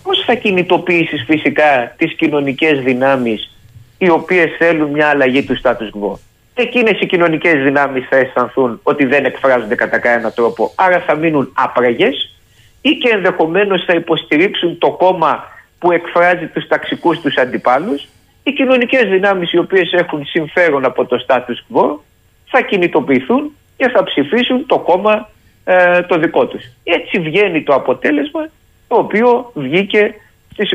[0.03, 3.51] πώς θα κινητοποιήσεις φυσικά τις κοινωνικές δυνάμεις
[3.99, 6.19] οι οποίες θέλουν μια αλλαγή του status quo;
[6.55, 11.53] Εκείνες οι κοινωνικές δυνάμεις θα αισθανθούν ότι δεν εκφράζονται κατά κανένα τρόπο, άρα θα μείνουν
[11.55, 12.35] άπραγες
[12.83, 15.45] ή και ενδεχομένως θα υποστηρίξουν το κόμμα
[15.79, 18.09] που εκφράζει τους ταξικούς τους αντιπάλους
[18.43, 21.99] οι κοινωνικές δυνάμεις οι οποίες έχουν συμφέρον από το status quo
[22.45, 25.31] θα κινητοποιηθούν και θα ψηφίσουν το κόμμα
[25.65, 26.65] ε, το δικό τους.
[26.85, 28.49] Έτσι βγαίνει το αποτέλεσμα
[28.89, 30.15] το οποίο βγήκε
[30.53, 30.71] στις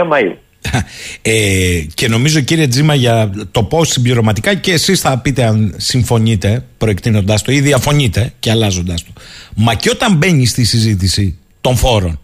[0.00, 0.34] 21 Μαΐου.
[1.22, 6.64] Ε, και νομίζω κύριε Τζίμα για το πώς συμπληρωματικά και εσείς θα πείτε αν συμφωνείτε
[6.78, 9.10] προεκτείνοντάς το ή διαφωνείτε και αλλάζοντάς το.
[9.56, 12.20] Μα και όταν μπαίνει στη συζήτηση των φόρων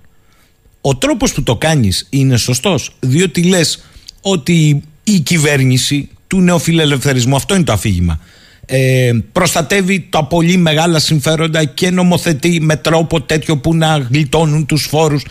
[0.80, 3.84] ο τρόπος που το κάνεις είναι σωστός διότι λες
[4.20, 8.20] ότι η κυβέρνηση του νεοφιλελευθερισμού αυτό είναι το αφήγημα
[8.66, 14.87] ε, προστατεύει τα πολύ μεγάλα συμφέροντα και νομοθετεί με τρόπο τέτοιο που να γλιτώνουν τους
[14.87, 15.24] φόρους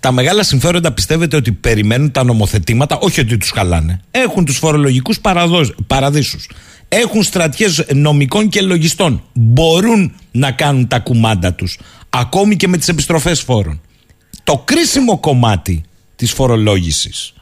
[0.00, 4.00] τα μεγάλα συμφέροντα πιστεύετε ότι περιμένουν τα νομοθετήματα, όχι ότι τους χαλάνε.
[4.10, 6.50] Έχουν τους φορολογικούς παραδός- παραδείσους.
[6.88, 9.22] Έχουν στρατιές νομικών και λογιστών.
[9.32, 11.78] Μπορούν να κάνουν τα κουμάντα τους.
[12.10, 13.80] Ακόμη και με τις επιστροφές φόρων.
[14.44, 15.82] Το κρίσιμο κομμάτι
[16.16, 17.34] της φορολόγησης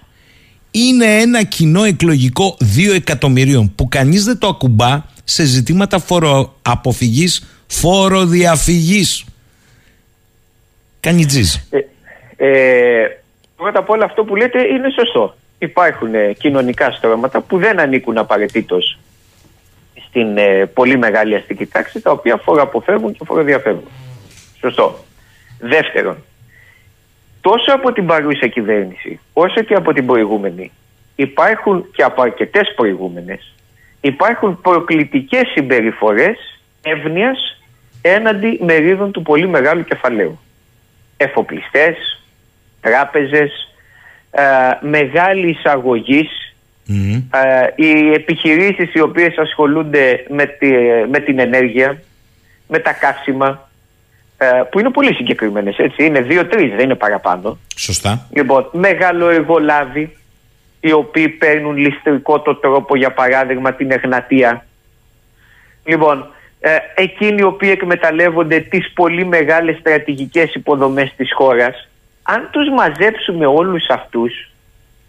[0.71, 9.25] είναι ένα κοινό εκλογικό 2 εκατομμυρίων που κανείς δεν το ακουμπά σε ζητήματα φοροαποφυγής, φοροδιαφυγής.
[11.01, 11.55] Κάνει τζιζ.
[12.37, 13.07] Ε,
[13.57, 15.37] πρώτα απ' όλα αυτό που λέτε είναι σωστό.
[15.59, 18.99] Υπάρχουν ε, κοινωνικά στρώματα που δεν ανήκουν απαραίτητος
[20.09, 23.89] στην ε, πολύ μεγάλη αστική τάξη τα οποία φοροαποφεύγουν και φοροδιαφεύγουν.
[24.61, 25.05] Σωστό.
[25.59, 26.17] Δεύτερον,
[27.41, 30.73] τόσο από την παρούσα κυβέρνηση όσο και από την προηγούμενη
[31.15, 33.55] υπάρχουν και από αρκετές προηγούμενες
[34.01, 37.63] υπάρχουν προκλητικές συμπεριφορές εύνοιας
[38.03, 40.39] έναντι μερίδων του πολύ μεγάλου κεφαλαίου.
[41.17, 42.23] Εφοπλιστές,
[42.81, 43.75] τράπεζες,
[44.31, 44.43] ε,
[44.81, 46.29] μεγάλη εισαγωγής,
[47.31, 50.69] ε, οι επιχειρήσεις οι οποίες ασχολούνται με, τη,
[51.11, 52.03] με την ενέργεια,
[52.69, 53.68] με τα καύσιμα, ε,
[54.71, 57.59] που είναι πολύ συγκεκριμένες, έτσι, είναι δύο-τρεις, δεν είναι παραπάνω.
[57.77, 58.27] Σωστά.
[58.31, 60.17] Λοιπόν, μεγάλο εργολάβοι,
[60.81, 64.67] οι οποίοι παίρνουν ληστρικό το τρόπο, για παράδειγμα την Εγνατία.
[65.85, 66.27] Λοιπόν,
[66.61, 71.89] ε, εκείνοι οι οποίοι εκμεταλλεύονται τις πολύ μεγάλες στρατηγικές υποδομές της χώρας,
[72.23, 74.51] αν τους μαζέψουμε όλους αυτούς,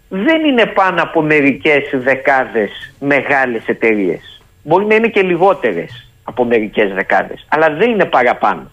[0.10, 4.42] δεν είναι πάνω από μερικές δεκάδες μεγάλες εταιρείες.
[4.64, 8.72] Μπορεί να είναι και λιγότερες από μερικές δεκάδες, αλλά δεν είναι παραπάνω.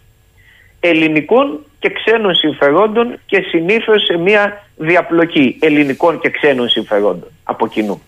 [0.87, 8.03] Ελληνικών και ξένων συμφερόντων και συνήθως σε μια διαπλοκή ελληνικών και ξένων συμφερόντων από κοινού.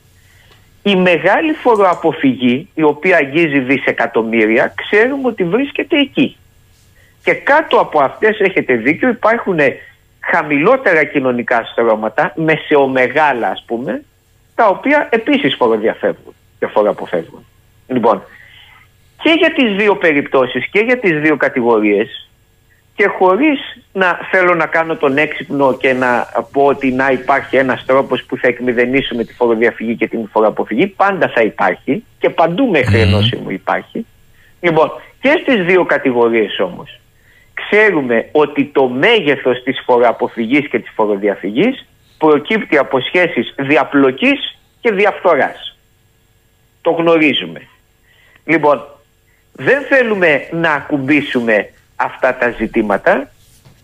[0.83, 6.37] Η μεγάλη φοροαποφυγή, η οποία αγγίζει δισεκατομμύρια, ξέρουμε ότι βρίσκεται εκεί.
[7.25, 9.59] Και κάτω από αυτές έχετε δίκιο υπάρχουν
[10.21, 14.05] χαμηλότερα κοινωνικά στρώματα, μεσαιομεγάλα ας πούμε,
[14.55, 17.47] τα οποία επίσης φοροδιαφεύγουν και φοροαποφεύγουν.
[17.87, 18.23] Λοιπόν,
[19.23, 22.28] και για τις δύο περιπτώσεις και για τις δύο κατηγορίες
[22.99, 23.59] και χωρίς
[23.93, 28.37] να θέλω να κάνω τον έξυπνο και να πω ότι να υπάρχει ένας τρόπος που
[28.37, 33.51] θα εκμηδενήσουμε τη φοροδιαφυγή και την φοροαποφυγή, πάντα θα υπάρχει και παντού μέχρι ενός μου
[33.51, 34.07] υπάρχει.
[34.61, 34.91] Λοιπόν,
[35.21, 37.01] και στις δύο κατηγορίες όμως
[37.55, 41.87] ξέρουμε ότι το μέγεθος της φοροαποφυγής και της φοροδιαφυγής
[42.19, 45.79] προκύπτει από σχέσεις διαπλοκής και διαφθοράς.
[46.83, 47.61] Το γνωρίζουμε.
[48.45, 48.85] Λοιπόν,
[49.53, 51.69] δεν θέλουμε να ακουμπήσουμε
[52.01, 53.31] αυτά τα ζητήματα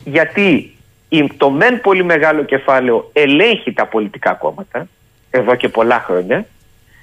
[0.05, 0.75] γιατί
[1.09, 4.89] η- το μεν πολύ μεγάλο κεφάλαιο ελέγχει τα πολιτικά κόμματα
[5.31, 6.47] εδώ και πολλά χρόνια.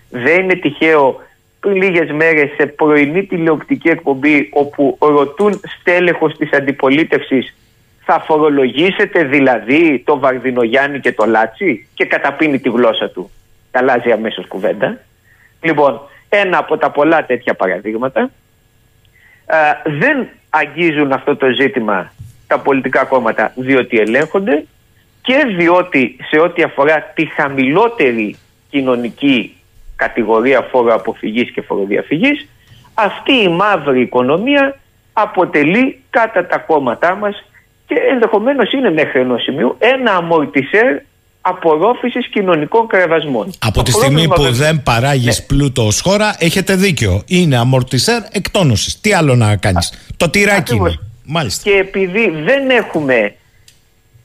[0.10, 1.22] Δεν είναι τυχαίο
[1.60, 7.56] πριν λίγες μέρες σε πρωινή τηλεοπτική εκπομπή όπου ρωτούν στέλεχος της αντιπολίτευσης
[8.06, 13.32] θα φορολογήσετε δηλαδή το Βαρδινογιάννη και το Λάτσι; Και καταπίνει τη γλώσσα του.
[13.72, 15.00] Και αλλάζει αμέσως κουβέντα.
[15.62, 18.32] Λοιπόν, ένα από τα πολλά τέτοια παραδείγματα
[19.46, 22.12] ε, δεν αγγίζουν αυτό το ζήτημα
[22.48, 24.66] τα πολιτικά κόμματα διότι ελέγχονται
[25.22, 28.36] και διότι σε ό,τι αφορά τη χαμηλότερη
[28.70, 29.56] κοινωνική
[29.96, 32.48] κατηγορία φόρο αποφυγής και φοροδιαφυγής
[32.94, 34.80] αυτή η μαύρη οικονομία
[35.14, 37.44] αποτελεί κατά τα κόμματά μας
[37.86, 41.00] και ενδεχομένως είναι μέχρι ενός σημείου ένα αμορτισέρ
[41.42, 43.52] απορρόφησης κοινωνικών κρεβασμών.
[43.60, 45.46] Από Το τη στιγμή πρόβλημα που βέβαια- δεν παράγεις Ναι.
[45.46, 47.24] πλούτο ως χώρα, έχετε δίκιο.
[47.28, 49.02] Είναι αμορτισέρ εκτόνωσης.
[49.02, 50.94] Τι άλλο να κάνεις; Το τυράκι Ακριβώς.
[50.94, 51.02] είναι.
[51.26, 51.70] Μάλιστα.
[51.70, 53.36] Και επειδή δεν έχουμε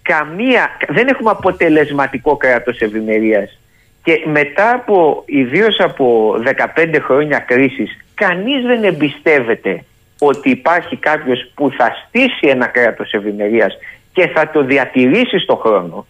[0.02, 3.58] καμία, δεν έχουμε αποτελεσματικό κράτος ευημερίας
[4.02, 9.84] και μετά από ιδίως από 15 χρόνια κρίσης κανείς δεν εμπιστεύεται
[10.18, 13.74] ότι υπάρχει κάποιος που θα στήσει ένα κράτος ευημερίας
[14.12, 16.06] και θα το διατηρήσει στο χρόνο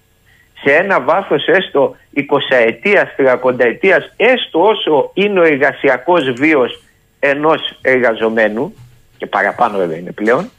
[0.63, 2.21] σε ένα βάθος έστω 20
[2.67, 6.83] ετίας, 30 ετίας, έστω όσο είναι ο εργασιακός βίος
[7.19, 8.75] ενός εργαζομένου
[9.17, 10.51] και παραπάνω βέβαια είναι πλέον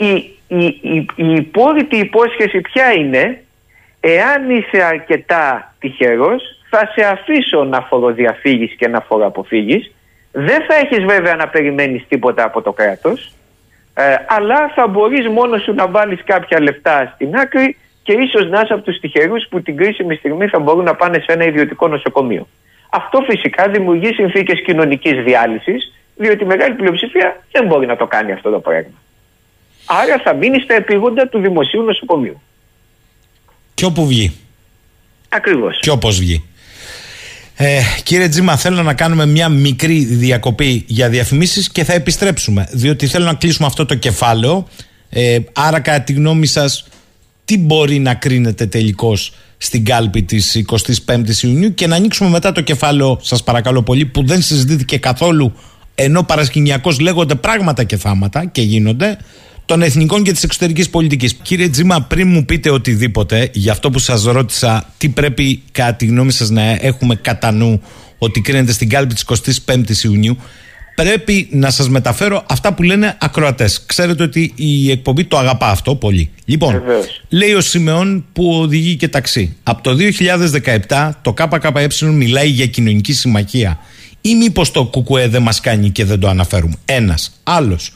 [0.00, 0.12] η,
[0.48, 3.42] η, η, η υπόρριτη υπόσχεση ποια είναι
[4.00, 9.92] εάν είσαι αρκετά τυχερός θα σε αφήσω να φοροδιαφύγεις και να φοροαποφύγεις.
[10.32, 13.32] Δεν θα έχεις βέβαια να περιμένεις τίποτα από το κράτος
[13.94, 18.60] ε, αλλά θα μπορείς μόνος σου να βάλεις κάποια λεφτά στην άκρη και ίσως να
[18.60, 21.88] είσαι από τους τυχερούς που την κρίσιμη στιγμή θα μπορούν να πάνε σε ένα ιδιωτικό
[21.88, 22.48] νοσοκομείο.
[22.90, 28.32] Αυτό φυσικά δημιουργεί συνθήκες κοινωνικής διάλυσης διότι η μεγάλη πλειοψηφία δεν μπορεί να το κάνει
[28.32, 28.98] αυτό το πράγμα.
[29.84, 32.40] Άρα θα μείνει στα επίγοντα του δημοσίου νοσοκομείου.
[33.74, 34.36] Και όπου βγει.
[35.28, 35.78] Ακριβώς.
[35.80, 36.44] Και όπως βγει.
[37.56, 42.68] Ε, κύριε Τζίμα, θέλω να κάνουμε μια μικρή διακοπή για διαφημίσεις και θα επιστρέψουμε.
[42.72, 44.68] Διότι θέλω να κλείσουμε αυτό το κεφάλαιο.
[45.10, 46.88] Ε, άρα, κατά τη γνώμη σας,
[47.50, 50.64] τι μπορεί να κρίνεται τελικώς στην κάλπη της
[51.06, 55.52] 25ης Ιουνίου και να ανοίξουμε μετά το κεφάλαιο, σας παρακαλώ πολύ, που δεν συζητήθηκε καθόλου
[55.94, 59.18] ενώ παρασκηνιακώς λέγονται πράγματα και θάματα και γίνονται
[59.64, 61.34] των εθνικών και της εξωτερικής πολιτικής.
[61.34, 66.06] Κύριε Τζίμα, πριν μου πείτε οτιδήποτε για αυτό που σας ρώτησα, τι πρέπει κατά τη
[66.06, 67.82] γνώμη σας να έχουμε κατά νου
[68.18, 69.24] ότι κρίνεται στην κάλπη της
[69.66, 70.36] 25ης Ιουνίου,
[70.94, 73.82] πρέπει να σας μεταφέρω αυτά που λένε ακροατές.
[73.86, 76.30] Ξέρετε ότι η εκπομπή το αγαπά αυτό πολύ.
[76.44, 76.82] Λοιπόν,
[77.28, 79.56] λέει ο Σιμεών που οδηγεί και ταξί.
[79.62, 79.96] Από το
[80.88, 83.78] 2017 το ΚΚΕ μιλάει για κοινωνική συμμαχία.
[84.20, 86.74] Ή μήπως το κουκουέ δεν μας κάνει και δεν το αναφέρουμε.
[86.84, 87.40] Ένας.
[87.42, 87.92] Άλλος.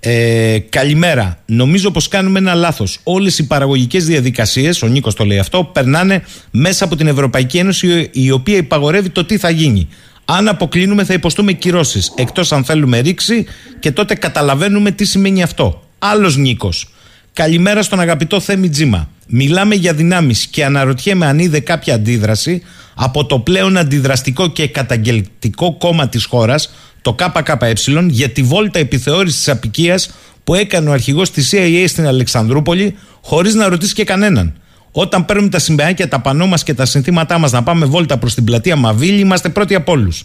[0.00, 1.38] Ε, καλημέρα.
[1.46, 2.98] Νομίζω πως κάνουμε ένα λάθος.
[3.02, 8.10] Όλες οι παραγωγικές διαδικασίες, ο Νίκος το λέει αυτό, περνάνε μέσα από την Ευρωπαϊκή Ένωση
[8.12, 9.88] η οποία υπαγορεύει το τι θα γίνει.
[10.28, 13.46] Αν αποκλίνουμε θα υποστούμε κυρώσεις, εκτός αν θέλουμε ρήξη
[13.80, 15.82] και τότε καταλαβαίνουμε τι σημαίνει αυτό.
[15.98, 16.88] Άλλος Νίκος.
[17.32, 19.08] Καλημέρα στον αγαπητό Θέμη Τζίμα.
[19.26, 22.62] Μιλάμε για δυνάμεις και αναρωτιέμαι αν είδε κάποια αντίδραση
[22.94, 27.72] από το πλέον αντιδραστικό και καταγγελτικό κόμμα της χώρας, το ΚΚΕ,
[28.08, 30.10] για τη βόλτα επιθεώρησης της απικίας
[30.44, 34.54] που έκανε ο αρχηγός της CIA στην Αλεξανδρούπολη χωρίς να ρωτήσει και κανέναν.
[34.98, 38.34] Όταν παίρνουμε τα συμπεάκια, τα πανό μας και τα συνθήματά μας να πάμε βόλτα προς
[38.34, 40.24] την πλατεία Μαβίλη, είμαστε πρώτοι από όλους.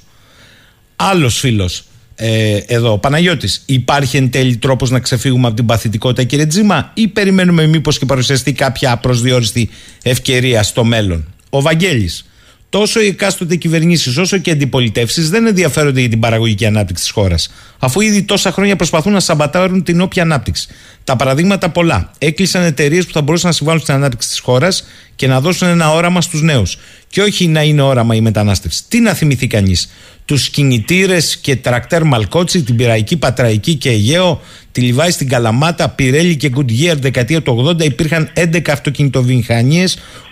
[0.95, 1.83] Άλλος φίλος
[2.15, 6.91] ε, εδώ, ο Παναγιώτης, υπάρχει εν τέλει τρόπος να ξεφύγουμε από την παθητικότητα κύριε Τζίμα
[6.93, 9.69] ή περιμένουμε μήπως και παρουσιαστεί κάποια προσδιοριστή
[10.03, 12.25] ευκαιρία στο μέλλον; Ο Βαγγέλης,
[12.71, 17.11] τόσο οι εκάστοτε κυβερνήσεις όσο και οι αντιπολιτεύσεις δεν ενδιαφέρονται για την παραγωγική ανάπτυξη της
[17.11, 17.51] χώρας.
[17.79, 20.67] Αφού ήδη τόσα χρόνια προσπαθούν να σαμπατάρουν την όποια ανάπτυξη.
[21.03, 22.11] Τα παραδείγματα πολλά.
[22.17, 24.87] Έκλεισαν εταιρείες που θα μπορούσαν να συμβάλλουν στην ανάπτυξη της χώρας
[25.21, 26.77] και να δώσουν ένα όραμα στους νέους.
[27.07, 28.83] Και όχι να είναι όραμα η μετανάστευση.
[28.87, 29.89] Τι να θυμηθεί κανείς.
[30.25, 34.41] Τους κινητήρες και τρακτέρ Μαλκότσι, την Πυραϊκή, Πατραϊκή και Αιγαίο,
[34.71, 39.87] τη Λιβάη στην Καλαμάτα, Πιρέλη και Goodyear δεκαετία του 80 υπήρχαν 11 αυτοκινητοβιομηχανίε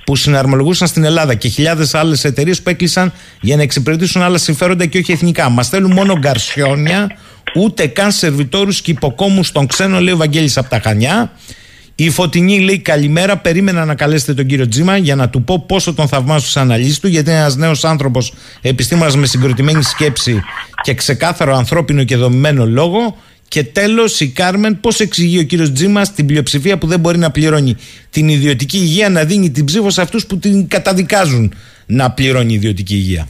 [0.06, 4.86] που συναρμολογούσαν στην Ελλάδα και χιλιάδες άλλες εταιρείες που έκλεισαν για να εξυπηρετήσουν άλλα συμφέροντα
[4.86, 5.50] και όχι εθνικά.
[5.50, 7.18] Μας θέλουν μόνο γκαρσιόνια,
[7.56, 11.32] ούτε καν σερβιτόρους και υποκόμους των ξένων, λέει ο Βαγγέλης από τα Χανιά.
[12.02, 13.38] Η Φωτεινή λέει καλημέρα.
[13.38, 17.02] Περίμενα να καλέσετε τον κύριο Τζίμα για να του πω πόσο τον θαυμάζω στι αναλύσει
[17.02, 20.42] του, γιατί είναι ένας νέος άνθρωπος, επιστήμονας με συγκροτημένη σκέψη
[20.82, 23.18] και ξεκάθαρο ανθρώπινο και δομημένο λόγο.
[23.48, 27.32] Και τέλος, η Κάρμεν, πώς εξηγεί ο κύριος Τζίμα την πλειοψηφία που δεν μπορεί να
[27.32, 27.76] πληρώνει
[28.10, 31.54] την ιδιωτική υγεία να δίνει την ψήφο σε αυτούς που την καταδικάζουν
[31.86, 33.28] να πληρώνει ιδιωτική υγεία.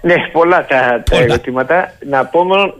[0.00, 1.94] Ναι, πολλά τα, τα ερωτήματα.
[2.08, 2.74] Να πω μόνο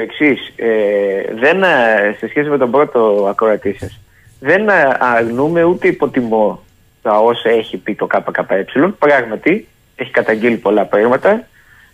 [0.00, 0.52] το εξής.
[0.56, 4.00] Ε, δεν, ε, σε σχέση με τον πρώτο ακροατή σας,
[4.40, 6.62] δεν α- αρνούμε ούτε υποτιμώ
[7.02, 8.66] τα όσα έχει πει το ΚΚΕ.
[8.98, 11.46] Πράγματι, έχει καταγγείλει πολλά πράγματα.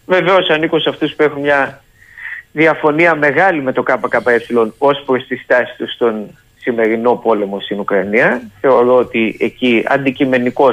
[0.06, 1.82] Βεβαίως ανήκω σε αυτούς που έχουν μια
[2.52, 4.46] διαφωνία μεγάλη με το ΚΚΕ
[4.78, 8.42] ως προς τη στάση τους στον σημερινό πόλεμο στην Ουκρανία.
[8.60, 10.70] Θεωρώ ότι εκεί αντικειμενικώ,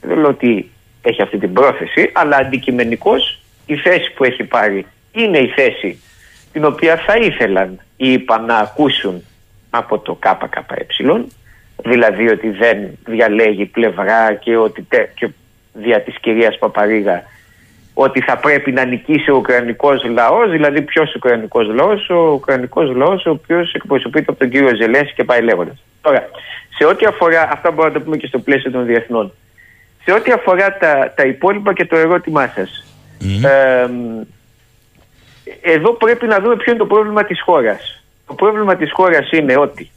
[0.00, 0.70] δεν λέω ότι
[1.02, 3.12] έχει αυτή την πρόθεση, αλλά αντικειμενικώ
[3.66, 6.02] η θέση που έχει πάρει είναι η θέση
[6.52, 9.24] την οποία θα ήθελαν οι ΙΠΑ να ακούσουν
[9.70, 10.86] από το ΚΚΕ,
[11.76, 15.28] δηλαδή ότι δεν διαλέγει πλευρά και ότι τε- και
[15.72, 17.22] δια της κυρίας Παπαρίγα
[17.94, 23.26] ότι θα πρέπει να νικήσει ο Ουκρανικός λαός, δηλαδή ποιος Ουκρανικός λαός, ο Ουκρανικός λαός
[23.26, 25.82] ο οποίος εκπροσωπείται από τον κύριο Ζελένσκι και πάει λέγοντας.
[26.00, 26.28] Τώρα,
[26.76, 29.32] σε ό,τι αφορά, αυτά μπορούμε να το πούμε και στο πλαίσιο των διεθνών,
[30.04, 32.84] σε ό,τι αφορά τα, τα υπόλοιπα και το ερώτημά σας,
[33.44, 33.86] ε,
[35.62, 38.04] εδώ πρέπει να δούμε ποιο είναι το πρόβλημα της χώρας.
[38.26, 39.90] Το πρόβλημα της χώρας είναι ότι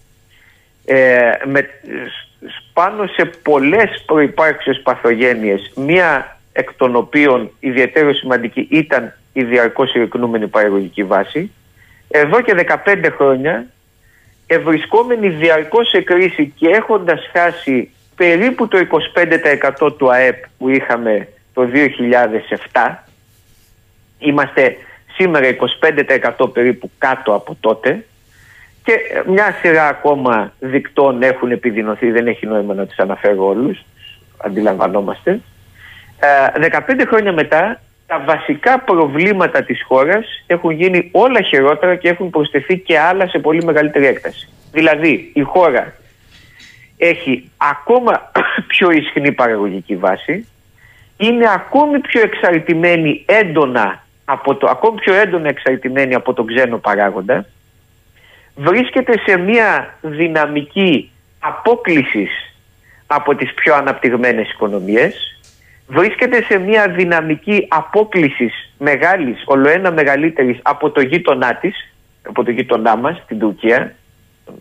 [0.86, 9.14] ε, με, σ- πάνω σε πολλές προϋπάρξεις παθογένειες, μία εκ των οποίων ιδιαίτερο σημαντική ήταν
[9.34, 11.52] η διαρκώς συρρυκνούμενη παραγωγική βάση,
[12.08, 13.66] εδώ και 15 χρόνια
[14.48, 18.78] ευρισκόμενοι διαρκώς σε κρίση και έχοντας χάσει περίπου το
[19.82, 21.70] 25% του ΑΕΠ που είχαμε το
[22.72, 22.96] 2007,
[24.20, 24.78] είμαστε
[25.16, 25.48] σήμερα
[26.40, 28.06] 25% περίπου κάτω από τότε
[28.84, 28.94] και
[29.28, 33.84] μια σειρά ακόμα δικτών έχουν επιδεινωθεί, δεν έχει νόημα να τους αναφέρω όλους,
[34.38, 35.40] αντιλαμβανόμαστε.
[36.20, 42.30] Ε, 15 χρόνια μετά τα βασικά προβλήματα της χώρας έχουν γίνει όλα χειρότερα και έχουν
[42.30, 44.50] προσθεθεί και άλλα σε πολύ μεγαλύτερη έκταση.
[44.72, 45.94] Δηλαδή η χώρα
[46.98, 48.32] έχει ακόμα
[48.74, 50.48] πιο ισχυρή παραγωγική βάση,
[51.18, 57.46] είναι ακόμη πιο εξαρτημένη έντονα από το, ακόμη πιο έντονα εξαρτημένη από τον ξένο παράγοντα,
[58.56, 62.56] βρίσκεται σε μια δυναμική απόκλησης
[63.08, 65.38] από τις πιο αναπτυγμένες οικονομίες,
[65.88, 71.94] βρίσκεται σε μια δυναμική απόκλησης μεγάλης, ολοένα μεγαλύτερης από το γείτονά της,
[72.28, 73.96] από το γείτονά μας, την Τουρκία,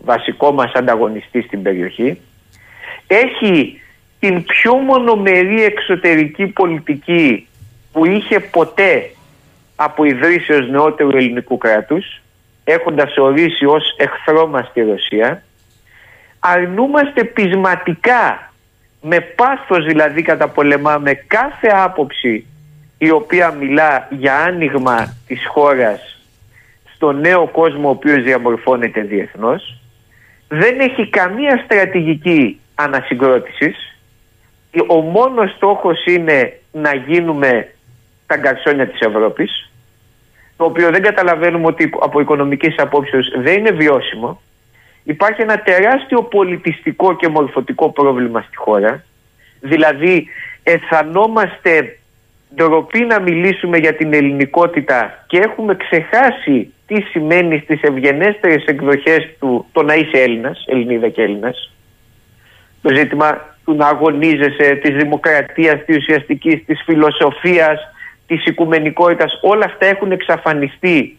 [0.03, 2.21] βασικό μας ανταγωνιστή στην περιοχή,
[3.07, 3.81] έχει
[4.19, 7.47] την πιο μονομερή εξωτερική πολιτική
[7.91, 9.09] που είχε ποτέ
[9.75, 12.21] από ιδρύσεως νεότερου ελληνικού κράτους,
[12.63, 15.43] έχοντας ορίσει ως εχθρό μας τη Ρωσία,
[16.39, 18.51] αρνούμαστε πεισματικά,
[19.01, 22.45] με πάθος δηλαδή καταπολεμάμε κάθε άποψη
[22.97, 26.21] η οποία μιλά για άνοιγμα της χώρας
[26.95, 29.77] στο νέο κόσμο ο οποίος διαμορφώνεται διεθνώς,
[30.47, 33.97] δεν έχει καμία στρατηγική ανασυγκρότησης,
[34.87, 37.72] ο μόνος στόχος είναι να γίνουμε
[38.33, 39.69] τα γκαρσόνια της Ευρώπης,
[40.57, 44.41] το οποίο δεν καταλαβαίνουμε ότι από οικονομικής απόψεως δεν είναι βιώσιμο.
[45.03, 49.03] Υπάρχει ένα τεράστιο πολιτιστικό και μορφωτικό πρόβλημα στη χώρα.
[49.59, 50.27] Δηλαδή
[50.63, 51.97] αισθανόμαστε
[52.55, 59.65] ντροπή να μιλήσουμε για την ελληνικότητα και έχουμε ξεχάσει τι σημαίνει στις ευγενέστερες εκδοχές του
[59.71, 61.73] το να είσαι Έλληνας, Ελληνίδα και Έλληνας.
[62.81, 67.79] Το ζήτημα του να αγωνίζεσαι, της δημοκρατίας, της ουσιαστικής, της φιλοσοφίας,
[68.27, 71.17] της οικουμενικότητας, όλα αυτά έχουν εξαφανιστεί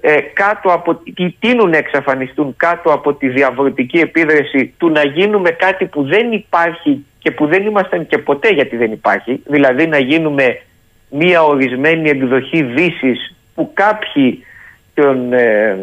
[0.00, 5.50] ε, κάτω από, ή τείνουν να εξαφανιστούν κάτω από τη διαβρωτική επίδραση του να γίνουμε
[5.50, 9.98] κάτι που δεν υπάρχει και που δεν ήμασταν και ποτέ γιατί δεν υπάρχει, δηλαδή να
[9.98, 10.60] γίνουμε
[11.10, 14.44] μία ορισμένη εκδοχή δύσης που κάποιοι
[14.94, 15.78] των, ε,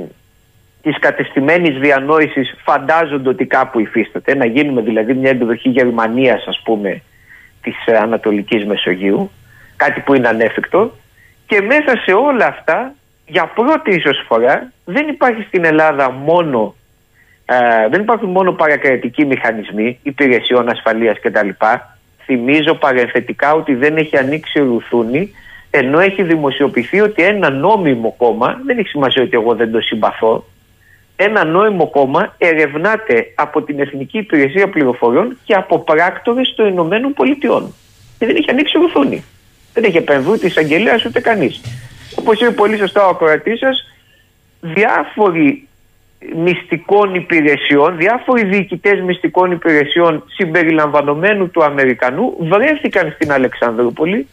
[0.82, 7.02] της κατεστημένης διανόησης φαντάζονται ότι κάπου υφίσταται, να γίνουμε δηλαδή μια εκδοχή Γερμανίας ας πούμε
[7.62, 9.32] της ε, Ανατολικής Μεσογείου,
[9.84, 10.92] κάτι που είναι ανέφικτο
[11.46, 12.94] και μέσα σε όλα αυτά
[13.26, 16.76] για πρώτη ίσως φορά δεν υπάρχει στην Ελλάδα μόνο
[17.46, 21.50] ε, δεν υπάρχουν μόνο παρακρατικοί μηχανισμοί υπηρεσιών ασφαλείας κτλ.
[22.26, 25.34] Θυμίζω παρενθετικά ότι δεν έχει ανοίξει ρουθούνη
[25.70, 30.46] ενώ έχει δημοσιοποιηθεί ότι ένα νόμιμο κόμμα, δεν έχει σημασία ότι εγώ δεν το συμπαθώ,
[31.16, 37.74] ένα νόμιμο κόμμα ερευνάται από την Εθνική Υπηρεσία Πληροφοριών και από πράκτορες των Ηνωμένων Πολιτειών.
[38.20, 39.24] Και δεν έχει ανοίξει ρουθούνη.
[39.74, 41.62] Δεν έχει επεμβεί ούτε εισαγγελέα ούτε κανείς.
[42.16, 43.88] Όπως είπε πολύ σωστά ο ακροατής σας,
[44.62, 45.68] διάφοροι
[46.36, 54.28] μυστικών υπηρεσιών, διάφοροι διοικητές μυστικών υπηρεσιών συμπεριλαμβανομένου του Αμερικανού βρέθηκαν στην Αλεξανδρούπολη.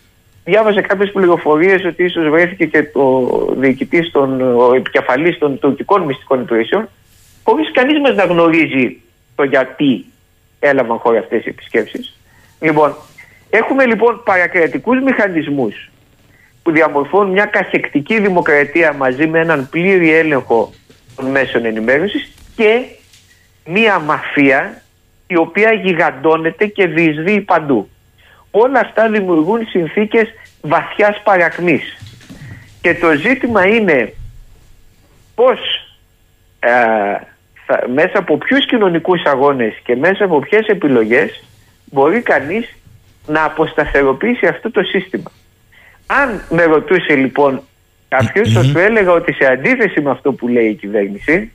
[0.44, 4.14] Διάβαζε κάποιες πληροφορίες ότι ίσως βρέθηκε και το διοικητής,
[4.56, 6.88] ο επικεφαλής των τουρκικών μυστικών υπηρεσιών,
[7.44, 9.00] χωρίς κανείς μας να γνωρίζει
[9.34, 10.04] το γιατί
[10.58, 12.18] έλαβαν χώρα αυτές οι επισκέψεις.
[12.60, 12.96] Λοιπόν,
[13.50, 15.90] έχουμε λοιπόν παρακρατικούς μηχανισμούς
[16.62, 20.72] που διαμορφώνουν μια καθεκτική δημοκρατία μαζί με έναν πλήρη έλεγχο
[21.16, 22.84] των μέσων ενημέρωσης και
[23.64, 24.82] μία μαφία
[25.26, 27.88] η οποία γιγαντώνεται και διεισδύει παντού.
[28.50, 30.28] Όλα αυτά δημιουργούν συνθήκες
[30.60, 31.96] βαθιάς παρακμής.
[32.80, 34.14] Και το ζήτημα είναι
[35.34, 35.58] πώς
[36.60, 36.70] ε,
[37.66, 41.44] θα, μέσα από ποιους κοινωνικούς αγώνες και μέσα από ποιες επιλογές
[41.84, 42.77] μπορεί κανείς
[43.28, 45.30] να αποσταθεροποιήσει αυτό το σύστημα.
[46.06, 47.62] Αν με ρωτούσε λοιπόν
[48.08, 51.52] κάποιος θα σου έλεγα ότι σε αντίθεση με αυτό που λέει η κυβέρνηση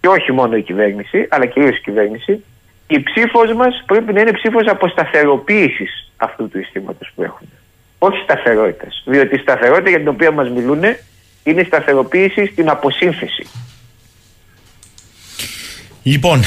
[0.00, 2.42] και όχι μόνο η κυβέρνηση αλλά κυρίως η κυβέρνηση
[2.86, 7.50] η ψήφος μας πρέπει να είναι ψήφος αποσταθεροποίησης αυτού του συστήματος που έχουμε.
[7.98, 9.02] Όχι σταθερότητας.
[9.06, 10.82] Διότι η σταθερότητα για την οποία μας μιλούν
[11.42, 13.46] είναι η σταθεροποίηση στην αποσύνθεση.
[16.02, 16.42] Λοιπόν,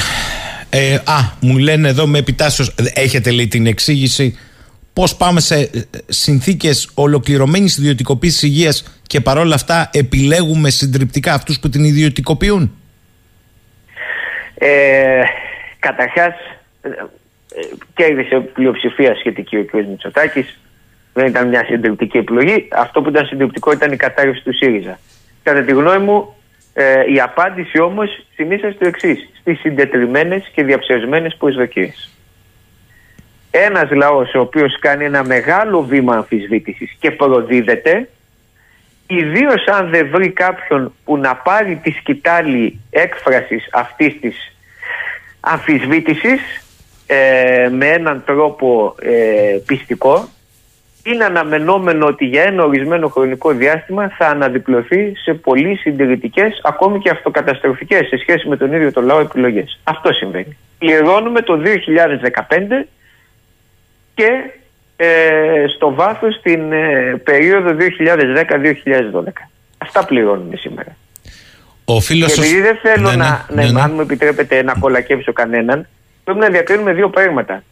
[0.70, 4.38] ε, α, μου λένε εδώ με επιτάσσεως, έχετε λέει την εξήγηση
[4.92, 5.68] πώς πάμε σε ε,
[6.06, 12.72] συνθήκες ολοκληρωμένης ιδιωτικοποίησης υγείας και παρόλα αυτά επιλέγουμε συντριπτικά αυτούς που την ιδιωτικοποιούν;
[14.58, 15.22] Ε,
[15.78, 16.34] καταρχάς,
[16.82, 16.94] ε, ε,
[17.94, 19.72] κέρδισε πλειοψηφία σχετική ο κ.
[19.72, 20.58] Μητσοτάκης.
[21.12, 22.68] Δεν ήταν μια συντριπτική επιλογή.
[22.72, 24.98] Αυτό που ήταν συντριπτικό ήταν η κατάρρευση του ΣΥΡΙΖΑ.
[25.42, 26.35] Κατά τη γνώμη μου,
[26.78, 32.10] ε, η απάντηση όμως συνήθως στο εξής: στις συντετριμένες και διαψευσμένες προσδοκίες.
[33.50, 38.08] Ένας λαός ο οποίος κάνει ένα μεγάλο βήμα αμφισβήτησης και προδίδεται,
[39.06, 44.56] ιδίως αν δεν βρει κάποιον που να πάρει τη σκητάλη έκφρασης αυτής της
[45.40, 46.40] αμφισβήτησης
[47.06, 50.28] ε, με έναν τρόπο ε, πιστικό
[51.06, 57.10] είναι αναμενόμενο ότι για ένα ορισμένο χρονικό διάστημα θα αναδιπλωθεί σε πολύ συντηρητικές, ακόμη και
[57.10, 59.78] αυτοκαταστροφικές σε σχέση με τον ίδιο το λαό επιλογές.
[59.84, 60.56] Αυτό συμβαίνει.
[60.78, 62.86] Πληρώνουμε το 2015
[64.14, 64.30] και
[64.96, 69.28] ε, στο βάθος την ε, περίοδο 2010-2012.
[69.78, 70.96] Αυτά πληρώνουμε σήμερα.
[71.84, 75.32] Ο φίλος και επειδή δεν θέλω ναι, να, ναι, ναι, αν μου επιτρέπετε να κολακεύσω
[75.32, 75.86] κανέναν,
[76.24, 77.62] πρέπει να διακρίνουμε δύο πράγματα.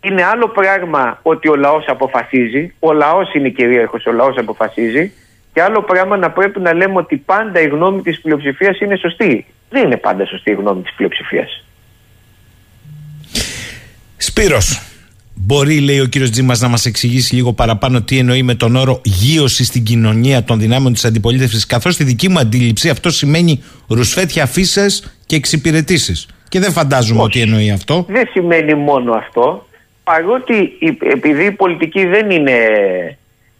[0.00, 5.12] Είναι άλλο πράγμα ότι ο λαός αποφασίζει, ο λαός είναι κυρίαρχος, ο λαός αποφασίζει
[5.52, 9.46] και άλλο πράγμα να πρέπει να λέμε ότι πάντα η γνώμη της πλειοψηφίας είναι σωστή.
[9.70, 11.64] Δεν είναι πάντα σωστή η γνώμη της πλειοψηφίας.
[14.16, 14.82] Σπύρος,
[15.34, 19.00] μπορεί λέει ο κύριος Τζίμας να μας εξηγήσει λίγο παραπάνω τι εννοεί με τον όρο
[19.04, 24.46] γύρωση στην κοινωνία των δυνάμεων της αντιπολίτευσης καθώς στη δική μου αντίληψη αυτό σημαίνει ρουσφέτια
[24.46, 26.28] φύσες και εξυπηρετήσεις.
[26.48, 28.04] Και δεν φαντάζομαι ότι εννοεί αυτό.
[28.08, 29.66] Δεν σημαίνει μόνο αυτό
[30.10, 32.56] παρότι επειδή η πολιτική δεν είναι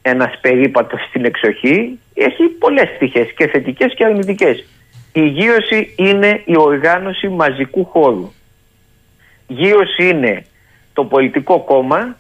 [0.03, 4.65] ένας περίπατος στην εξοχή, έχει πολλές πτυχές και θετικές και αρνητικές.
[5.13, 8.33] Η γύρωση είναι η οργάνωση μαζικού χώρου.
[9.47, 10.45] Γύρωση είναι
[10.93, 12.17] το πολιτικό κόμμα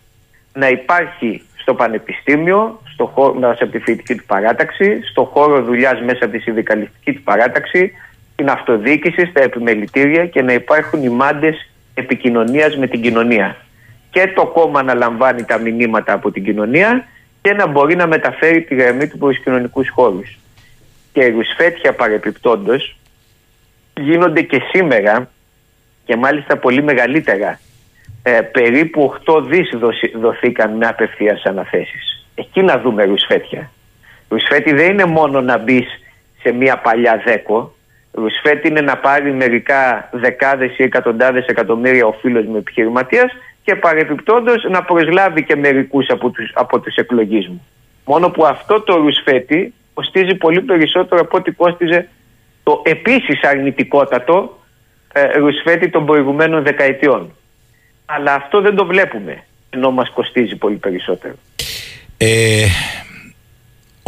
[0.52, 6.00] να υπάρχει στο πανεπιστήμιο, στο χώρο, μέσα από τη φοιτητική του παράταξη, στο χώρο δουλειάς
[6.00, 7.92] μέσα από τη συνδικαλιστική του παράταξη,
[8.36, 13.56] την αυτοδιοίκηση, στα επιμελητήρια και να υπάρχουν οι μάντες επικοινωνίας με την κοινωνία
[14.10, 17.06] και το κόμμα να λαμβάνει τα μηνύματα από την κοινωνία
[17.42, 20.38] και να μπορεί να μεταφέρει τη γραμμή του προς κοινωνικούς χώρους.
[21.12, 22.96] Και οι ρουσφέτια παρεπιπτόντως
[24.00, 25.30] γίνονται και σήμερα
[26.04, 27.60] και μάλιστα πολύ μεγαλύτερα.
[28.22, 29.70] Ε, περίπου 8 δις
[30.14, 32.26] δοθήκαν με απευθείας αναθέσεις.
[32.34, 33.70] Εκεί να δούμε ρουσφέτια.
[34.28, 35.86] Ρουσφέτη δεν είναι μόνο να μπεις
[36.42, 37.74] σε μια παλιά δέκο.
[38.12, 43.32] Ρουσφέτη είναι να πάρει μερικά δεκάδες ή εκατοντάδες εκατομμύρια ο φίλος με επιχειρηματίας
[43.62, 47.66] και παρεπιπτόντως να προσλάβει και μερικούς από τους, από τους εκλογείς μου.
[48.04, 52.08] Μόνο που αυτό το ρουσφέτη κοστίζει πολύ περισσότερο από ό,τι κόστιζε
[52.62, 54.58] το επίσης αρνητικότατο
[55.12, 57.34] ε, ρουσφέτη των προηγουμένων δεκαετιών.
[58.06, 61.34] Αλλά αυτό δεν το βλέπουμε, ενώ μας κοστίζει πολύ περισσότερο.
[62.16, 62.66] Ε,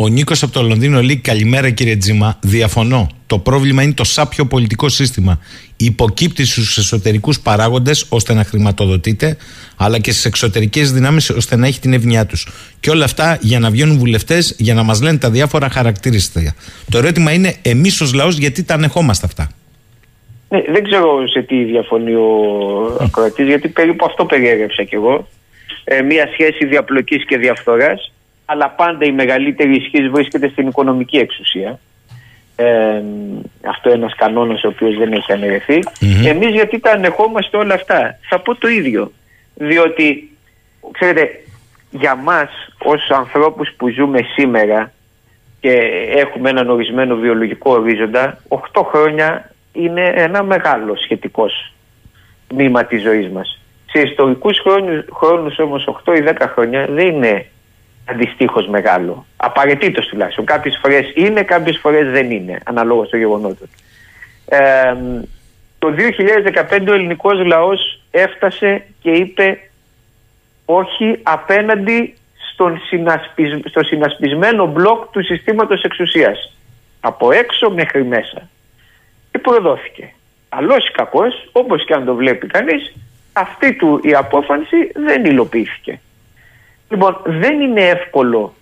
[0.04, 2.38] ο Νίκος από το Λονδίνο λέει: Καλημέρα κύριε Τζίμα.
[2.42, 3.06] Διαφωνώ.
[3.26, 5.38] Το πρόβλημα είναι το σάπιο πολιτικό σύστημα.
[5.76, 9.36] Υποκύπτει στους εσωτερικούς παράγοντες ώστε να χρηματοδοτείται,
[9.76, 12.48] αλλά και στις εξωτερικές δυνάμεις ώστε να έχει την ευνοιά τους.
[12.80, 16.54] Και όλα αυτά για να βγαίνουν βουλευτές, για να μας λένε τα διάφορα χαρακτηριστικά.
[16.90, 19.48] Το ερώτημα είναι, εμείς ως λαός, γιατί τα ανεχόμαστε αυτά;
[20.48, 22.28] Ναι, δεν ξέρω σε τι διαφωνεί ο
[23.00, 25.28] ακροατής, γιατί περίπου αυτό περιέγραψα κι εγώ.
[25.84, 28.12] Ε, μία σχέση διαπλοκής και διαφθοράς
[28.52, 31.78] αλλά πάντα η μεγαλύτερη ισχύ βρίσκεται στην οικονομική εξουσία.
[32.56, 33.02] Ε,
[33.66, 35.78] αυτό είναι ένας κανόνας ο οποίος δεν έχει αναιρεθεί.
[35.84, 36.26] Mm-hmm.
[36.26, 39.12] Εμείς γιατί τα ανεχόμαστε όλα αυτά; Θα πω το ίδιο.
[39.54, 40.36] Διότι,
[40.90, 41.44] ξέρετε,
[41.90, 44.92] για μας ως ανθρώπους που ζούμε σήμερα
[45.60, 45.72] και
[46.16, 51.72] έχουμε έναν ορισμένο βιολογικό ορίζοντα, 8 χρόνια είναι ένα μεγάλο σχετικός
[52.54, 53.60] μήμα της ζωής μας.
[53.86, 57.46] Σε ιστορικούς χρόνους, χρόνους όμως 8 ή 10 χρόνια δεν είναι
[58.12, 59.26] αντιστοίχως μεγάλο.
[59.36, 60.44] Απαραίτητος τουλάχιστον.
[60.44, 63.68] Κάποιες φορές είναι, κάποιες φορές δεν είναι, αναλόγως στο γεγονότος.
[64.48, 64.94] Ε,
[65.78, 69.58] Το 2015 ο ελληνικός λαός έφτασε και είπε
[70.64, 72.14] όχι απέναντι
[72.52, 73.60] στον συνασπισ...
[73.64, 76.56] στο συνασπισμένο μπλοκ του συστήματος εξουσίας.
[77.00, 78.48] Από έξω μέχρι μέσα.
[79.30, 80.12] Και προδόθηκε.
[80.48, 82.92] Καλός ή κακός, όπως και αν το βλέπει κανείς,
[83.32, 86.00] αυτή του η απόφαση δεν υλοποιήθηκε.
[86.92, 88.54] Λοιπόν, δεν είναι εύκολο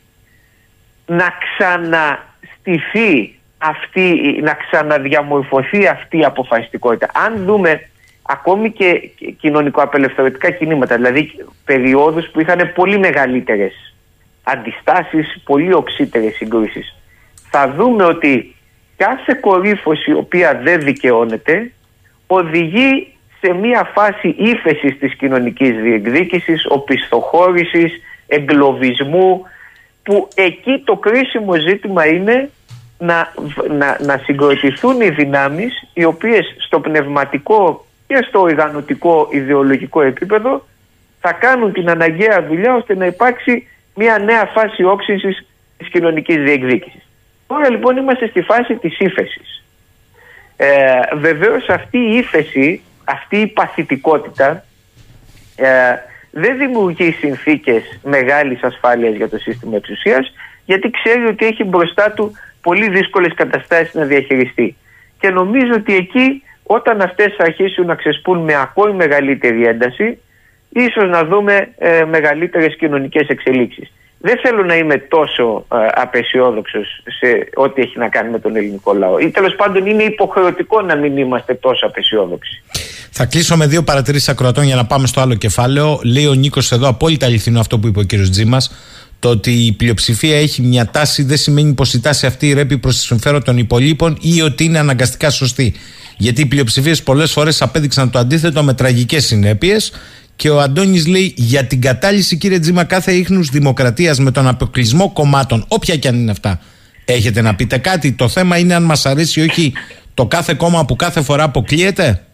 [1.06, 7.08] να ξαναστηθεί αυτή, να ξαναδιαμορφωθεί αυτή η αποφασιστικότητα.
[7.12, 7.88] Αν δούμε
[8.22, 9.10] ακόμη και
[9.40, 13.94] κοινωνικο-απελευθερωτικά κινήματα, δηλαδή περιόδους που είχαν πολύ μεγαλύτερες
[14.42, 16.96] αντιστάσεις, πολύ οξύτερες συγκρούσεις,
[17.50, 18.54] θα δούμε ότι
[18.96, 21.72] κάθε κορύφωση η οποία δεν δικαιώνεται
[22.26, 27.92] οδηγεί σε μια φάση ύφεσης της κοινωνικής διεκδίκησης, οπισθοχώρησης,
[28.30, 29.42] εγκλωβισμού,
[30.02, 32.50] που εκεί το κρίσιμο ζήτημα είναι
[32.98, 33.32] να,
[33.68, 40.66] να, να συγκροτηθούν οι δυνάμεις οι οποίες στο πνευματικό και στο οργανωτικό ιδεολογικό επίπεδο
[41.20, 47.08] θα κάνουν την αναγκαία δουλειά ώστε να υπάρξει μια νέα φάση όξυνσης της κοινωνικής διεκδίκησης.
[47.46, 49.64] Τώρα λοιπόν είμαστε στη φάση της ύφεσης.
[50.56, 54.64] Ε, βεβαίως αυτή η ύφεση, αυτή η παθητικότητα
[55.56, 55.68] ε,
[56.30, 60.32] δεν δημιουργεί συνθήκες μεγάλης ασφάλειας για το σύστημα εξουσίας
[60.64, 64.76] γιατί ξέρει ότι έχει μπροστά του πολύ δύσκολες καταστάσεις να διαχειριστεί.
[65.20, 70.18] Και νομίζω ότι εκεί όταν αυτές αρχίσουν να ξεσπούν με ακόμη μεγαλύτερη ένταση
[70.68, 73.92] ίσως να δούμε ε, μεγαλύτερες κοινωνικές εξελίξεις.
[74.22, 78.92] Δεν θέλω να είμαι τόσο ε, απεσιόδοξος σε ό,τι έχει να κάνει με τον ελληνικό
[78.94, 79.18] λαό.
[79.18, 82.62] Ή τέλος πάντων είναι υποχρεωτικό να μην είμαστε τόσο απεσιόδοξοι.
[83.10, 86.00] Θα κλείσω με δύο παρατηρήσεις ακροατών για να πάμε στο άλλο κεφάλαιο.
[86.04, 88.72] Λέει ο Νίκος εδώ, απόλυτα αληθινό αυτό που είπε ο κύριος Τζίμας.
[89.18, 92.94] Το ότι η πλειοψηφία έχει μια τάση δεν σημαίνει πως η τάση αυτή ρέπει προς
[92.94, 95.74] τη συμφέρον των υπολείπων ή ότι είναι αναγκαστικά σωστή.
[96.16, 99.92] Γιατί οι πλειοψηφίες πολλές φορές απέδειξαν το αντίθετο με τραγικές συνέπειες.
[100.40, 105.10] Και ο Αντώνης λέει για την κατάλυση, κύριε Τζίμα, κάθε ίχνους δημοκρατίας με τον αποκλεισμό
[105.12, 106.60] κομμάτων, όποια και αν είναι αυτά.
[107.04, 109.72] Έχετε να πείτε κάτι; Το θέμα είναι αν μας αρέσει ή όχι
[110.14, 112.24] το κάθε κόμμα που κάθε φορά αποκλείεται.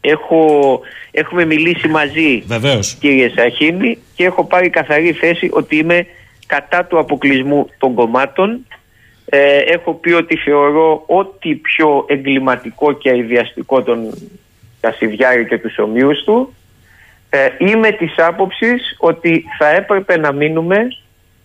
[0.00, 0.80] Έχω,
[1.10, 2.94] έχουμε μιλήσει μαζί, Βεβαίως.
[3.00, 6.06] κύριε Σαχίνη, και έχω πάρει καθαρή θέση ότι είμαι
[6.46, 8.66] κατά του αποκλεισμού των κομμάτων.
[9.24, 13.98] Ε, έχω πει ότι θεωρώ ό,τι πιο εγκληματικό και αειδιαστικό τον
[14.80, 16.54] Κασιδιάρη και τους ομοίους του.
[17.34, 20.76] Ε, είμαι της άποψης ότι θα έπρεπε να μείνουμε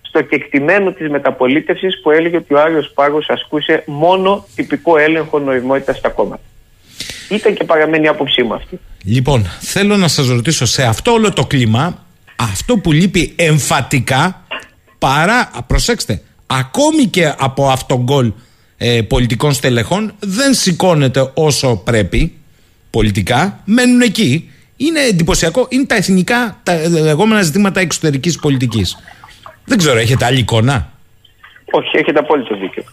[0.02, 5.98] στο κεκτημένο της μεταπολίτευσης που έλεγε ότι ο Άριος Πάγος ασκούσε μόνο τυπικό έλεγχο νοημότητας
[5.98, 6.42] στα κόμματα.
[7.30, 8.80] Ήταν και παραμένει η άποψή μου αυτή.
[9.04, 14.46] Λοιπόν, θέλω να σας ρωτήσω σε αυτό όλο το κλίμα, αυτό που λείπει εμφατικά,
[15.00, 18.32] παρά, προσέξτε, ακόμη και από αυτόν γκολ
[18.78, 22.38] ε, πολιτικών στελεχών, δεν σηκώνεται όσο πρέπει
[22.90, 24.52] πολιτικά, μένουν εκεί.
[24.78, 28.98] Είναι εντυπωσιακό, είναι τα εθνικά, τα λεγόμενα ζητήματα εξωτερικής πολιτικής.
[29.66, 30.92] Δεν ξέρω, έχετε άλλη εικόνα;
[31.72, 32.84] Όχι, έχετε απόλυτο δίκιο.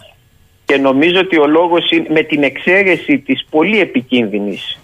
[0.64, 4.78] Και νομίζω ότι ο λόγος είναι με την εξαίρεση της πολύ επικίνδυνης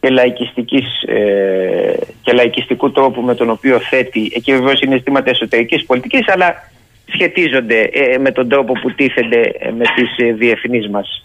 [0.00, 5.84] και, λαϊκιστικής, ε, και λαϊκιστικού τρόπου με τον οποίο θέτει, εκεί βεβαίως είναι ζητήματα εσωτερικής
[5.84, 6.70] πολιτικής, αλλά
[7.12, 11.24] σχετίζονται ε, με τον τρόπο που τίθενται ε, με τις ε, διεθνείς μας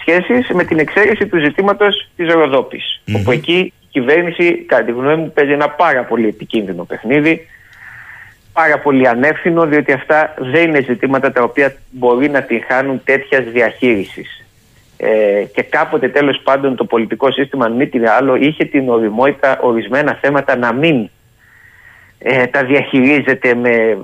[0.00, 5.16] σχέσεις, με την εξαίρεση του ζητήματος της ροδοπης Όπου εκεί η κυβέρνηση, κατά τη γνώμη
[5.16, 7.46] μου, παίζει ένα πάρα πολύ επικίνδυνο παιχνίδι
[8.54, 13.44] πάρα πολύ ανεύθυνο διότι αυτά δεν είναι ζητήματα τα οποία μπορεί να την χάνουν τέτοιας
[13.44, 14.44] διαχείρισης.
[14.96, 19.58] Ε, και κάποτε τέλος πάντων το πολιτικό σύστημα αν μη τι άλλο είχε την οριμότητα
[19.60, 21.08] ορισμένα θέματα να μην
[22.18, 23.98] ε, τα διαχειρίζεται με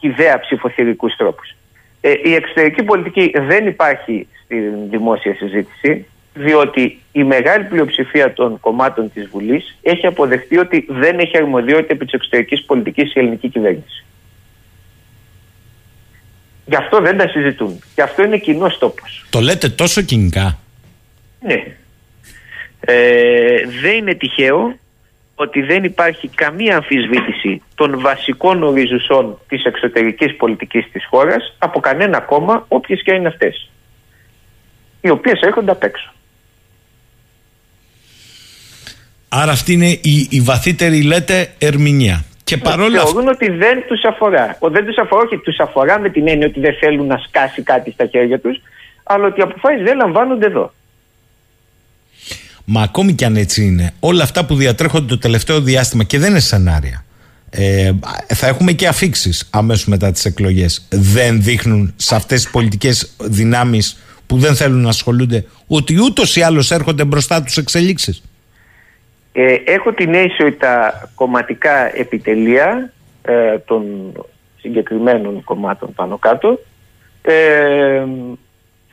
[0.00, 1.56] χιδέα ψηφοθυρικούς τρόπους.
[2.00, 4.56] Ε, η εξωτερική πολιτική δεν υπάρχει στη
[4.90, 11.36] δημόσια συζήτηση διότι η μεγάλη πλειοψηφία των κομμάτων της Βουλής έχει αποδεχτεί ότι δεν έχει
[11.36, 14.04] αρμοδιότητα επί της εξωτερικής πολιτικής η ελληνική κυβέρνηση.
[16.66, 17.82] Γι' αυτό δεν τα συζητούν.
[17.94, 19.26] Γι' αυτό είναι κοινός τόπος.
[19.30, 20.58] Το λέτε τόσο κοινικά.
[21.40, 21.64] Ναι.
[22.80, 24.78] Ε, δεν είναι τυχαίο
[25.34, 32.20] ότι δεν υπάρχει καμία αμφισβήτηση των βασικών οριζουσών της εξωτερικής πολιτικής της χώρας από κανένα
[32.20, 33.70] κόμμα, όποιες και είναι αυτές,
[35.00, 36.13] οι οποίες έρχονται απ' έξω.
[39.36, 42.24] Άρα αυτή είναι η, η βαθύτερη, λέτε, ερμηνεία.
[42.44, 43.10] Και παρόλα αυτά.
[43.10, 44.56] Θεωρούν ότι δεν τους αφορά.
[44.58, 47.62] Ο, δεν τους αφορά, όχι τους αφορά με την έννοια ότι δεν θέλουν να σκάσει
[47.62, 48.60] κάτι στα χέρια τους,
[49.02, 50.72] αλλά ότι οι αποφάσεις δεν λαμβάνονται εδώ.
[52.64, 56.30] Μα ακόμη κι αν έτσι είναι, όλα αυτά που διατρέχονται το τελευταίο διάστημα και δεν
[56.30, 57.04] είναι σενάρια.
[57.50, 57.92] Ε,
[58.34, 60.86] θα έχουμε και αφήξεις αμέσως μετά τις εκλογές.
[60.90, 66.42] Δεν δείχνουν σε αυτές τις πολιτικές δυνάμεις που δεν θέλουν να ασχολούνται, ότι ούτως ή
[66.42, 68.22] άλλως έρχονται μπροστά τους εξελίξεις.
[69.36, 72.92] Ε, έχω την αίσθηση ότι τα κομματικά επιτελεία
[73.22, 74.12] ε, των
[74.60, 76.58] συγκεκριμένων κομμάτων πάνω κάτω
[77.22, 78.04] ε,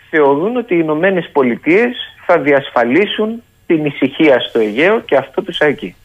[0.09, 1.95] θεωρούν ότι οι Ηνωμένες Πολιτείες
[2.25, 5.95] θα διασφαλίσουν την ησυχία στο Αιγαίο και αυτό τους αρκεί.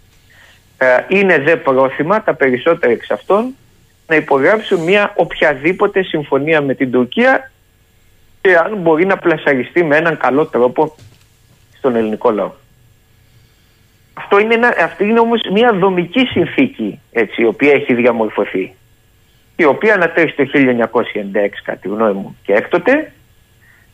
[0.78, 3.54] Ε, είναι δε πρόθυμα τα περισσότερα εξ αυτών
[4.06, 7.52] να υπογράψουν μια οποιαδήποτε συμφωνία με την Τουρκία
[8.40, 10.94] και αν μπορεί να πλασαριστεί με έναν καλό τρόπο
[11.78, 12.52] στον ελληνικό λαό.
[14.18, 18.74] Αυτό είναι, ένα, αυτή είναι όμως μια δομική συνθήκη έτσι, η οποία έχει διαμορφωθεί.
[19.56, 23.12] Η οποία ανατρέχει το 1996 κατά τη γνώμη μου και έκτοτε.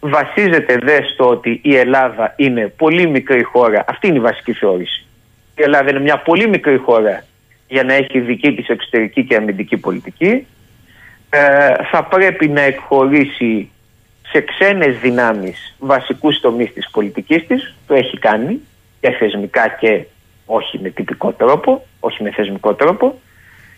[0.01, 3.85] Βασίζεται δε στο ότι η Ελλάδα είναι πολύ μικρή χώρα.
[3.89, 5.07] Αυτή είναι η βασική θεώρηση.
[5.57, 7.25] Η Ελλάδα είναι μια πολύ μικρή χώρα
[7.69, 10.47] για να έχει δική της εξωτερική και αμυντική πολιτική.
[11.31, 13.71] Ε, θα πρέπει να εκχωρήσει
[14.31, 17.75] σε ξένες δυνάμεις βασικούς τομείς της πολιτικής της.
[17.87, 18.61] Το έχει κάνει
[19.01, 20.05] και θεσμικά και
[20.55, 23.19] όχι με τυπικό τρόπο όχι με θεσμικό τρόπο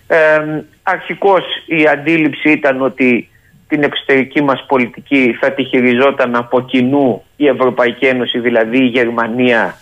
[0.06, 3.28] ε, αρχικώς η αντίληψη ήταν ότι
[3.68, 9.78] την εξωτερική μας πολιτική θα τη χειριζόταν από κοινού η Ευρωπαϊκή Ένωση, δηλαδή η Γερμανία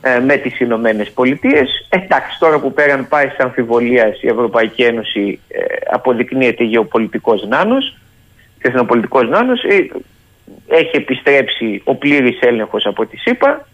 [0.00, 1.86] ε, με τις Ηνωμένες Πολιτείες.
[1.88, 5.60] Εντάξει, τώρα που πέραν πάει σε αμφιβολίας η Ευρωπαϊκή Ένωση ε,
[5.90, 7.96] αποδεικνύεται γεωπολιτικός νάνος,
[8.58, 9.90] εθνοπολιτικός νάνος, ε,
[10.68, 13.66] έχει επιστρέψει ο πλήρης έλεγχος από τη ΣΥΠΑ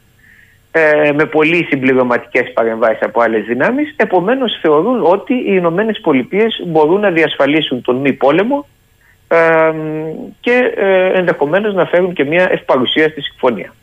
[0.79, 3.95] ε, με πολύ συμπληρωματικές παρεμβάσεις από άλλες δυνάμεις.
[3.97, 8.67] Επομένως, θεωρούν ότι οι Ηνωμένε Πολιτείες μπορούν να διασφαλίσουν τον μη πόλεμο
[9.29, 9.73] ε,
[10.41, 13.75] και ε, ενδεχομένως να φέρουν και μια ευπαρουσία στη συμφωνία.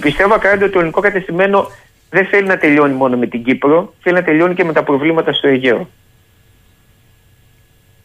[0.00, 1.66] Πιστεύω ακράδαντα ότι το ελληνικό κατεστημένο
[2.10, 5.32] δεν θέλει να τελειώνει μόνο με την Κύπρο, θέλει να τελειώνει και με τα προβλήματα
[5.32, 5.88] στο Αιγαίο.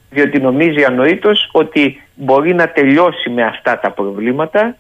[0.09, 4.77] Διότι νομίζει ανόητος ότι μπορεί να τελειώσει με αυτά τα προβλήματα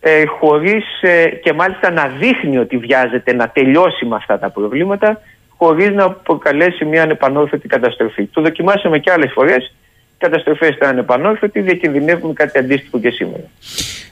[0.00, 5.20] ε, χωρίς ε, και μάλιστα να δείχνει ότι βιάζεται να τελειώσει με αυτά τα προβλήματα
[5.56, 8.26] χωρίς να προκαλέσει μια ανεπανόρθωτη καταστροφή.
[8.26, 13.44] Το δοκιμάσαμε και άλλες φορές, οι καταστροφές ήταν ανεπανόρθωτοι, διακινδυνεύουμε κάτι αντίστοιχο και σήμερα.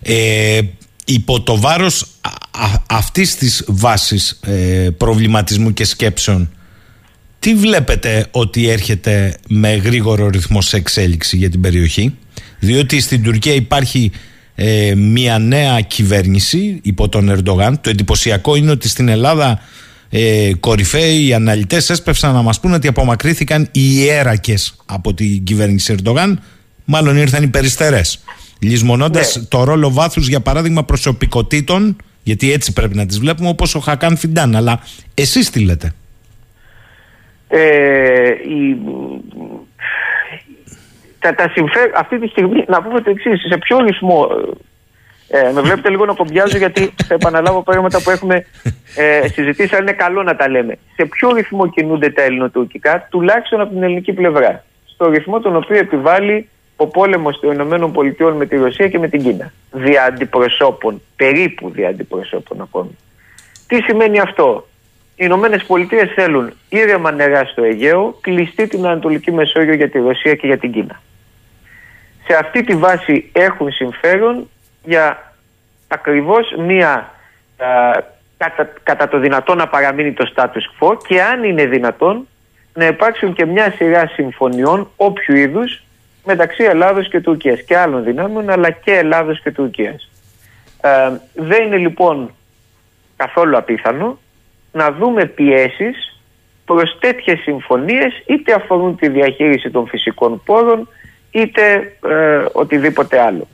[0.03, 0.61] Ε,
[1.07, 2.07] υπό το βάρος
[2.91, 6.51] αυτής της βάσης ε, προβληματισμού και σκέψεων
[7.39, 12.17] τι βλέπετε ότι έρχεται με γρήγορο ρυθμό σε εξέλιξη για την περιοχή;
[12.59, 14.13] Διότι στην Τουρκία υπάρχει
[14.59, 17.81] ε, μια νέα κυβέρνηση υπό τον Ερντογάν.
[17.81, 19.61] Το εντυπωσιακό είναι ότι στην Ελλάδα
[20.11, 26.43] ε, κορυφαίοι αναλυτές έσπευσαν να μας πούνε ότι απομακρύθηκαν οι ιέρακες από την κυβέρνηση Ερντογάν.
[26.85, 28.21] Μάλλον ήρθαν οι περιστερές.
[28.59, 29.45] Λυσμονώντα ναι.
[29.49, 34.17] το ρόλο βάθους, για παράδειγμα, προσωπικότητων, γιατί έτσι πρέπει να τις βλέπουμε, όπως ο Χακάν
[34.17, 34.57] Φιντάν.
[34.57, 34.81] Αλλά
[35.15, 35.93] εσείς τι λέτε;
[37.49, 37.59] Ε,
[38.31, 38.77] η,
[41.35, 41.53] τα, τα
[41.95, 44.29] αυτή τη στιγμή να πούμε το εξής, σε ποιο ρυθμό.
[45.29, 48.47] Ε, με βλέπετε λίγο να κομπιάζω γιατί θα επαναλάβω πράγματα που έχουμε
[48.97, 50.79] ε, συζητήσει, αλλά είναι καλό να τα λέμε.
[50.95, 54.65] Σε ποιο ρυθμό κινούνται τα ελληνοτουρκικά, τουλάχιστον από την ελληνική πλευρά.
[54.85, 59.23] Στο ρυθμό τον οποίο επιβάλλει ο πόλεμος των ΗΠΑ με τη Ρωσία και με την
[59.23, 59.53] Κίνα.
[59.71, 62.97] Δια αντιπροσώπων, περίπου δια αντιπροσώπων ακόμη.
[63.67, 64.67] Τι σημαίνει αυτό;
[65.15, 70.35] Οι Ηνωμένες Πολιτείες θέλουν ήρεμα νερά στο Αιγαίο, κλειστή την Ανατολική Μεσόγειο για τη Ρωσία
[70.35, 71.01] και για την Κίνα
[72.27, 74.51] σε αυτή τη βάση έχουν συμφέρον
[74.83, 75.33] για
[75.89, 77.11] ακριβώς μία
[78.37, 82.29] κατά, κατά το δυνατόν να παραμείνει το status quo και αν είναι δυνατόν
[82.75, 85.83] να υπάρξουν και μια σειρά συμφωνιών όποιου είδους
[86.25, 90.11] μεταξύ Ελλάδος και Τουρκίας και άλλων δυνάμεων αλλά και Ελλάδος και Τουρκίας.
[90.81, 90.91] Ε,
[91.35, 92.35] δεν είναι λοιπόν
[93.17, 94.19] καθόλου απίθανο
[94.73, 96.21] να δούμε πιέσεις
[96.65, 100.89] προς τέτοιες συμφωνίες είτε αφορούν τη διαχείριση των φυσικών πόρων
[101.41, 103.47] είτε ε, οτιδήποτε άλλο.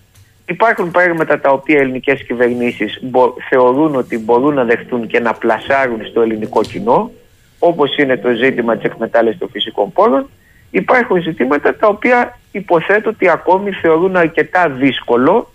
[0.47, 3.01] Υπάρχουν πράγματα τα οποία οι ελληνικές κυβερνήσεις
[3.49, 7.11] θεωρούν ότι μπορούν να δεχτούν και να πλασάρουν στο ελληνικό κοινό,
[7.59, 10.29] όπως είναι το ζήτημα της εκμετάλλευσης των φυσικών πόρων.
[10.71, 15.53] Υπάρχουν ζητήματα τα οποία υποθέτω ότι ακόμη θεωρούν αρκετά δύσκολο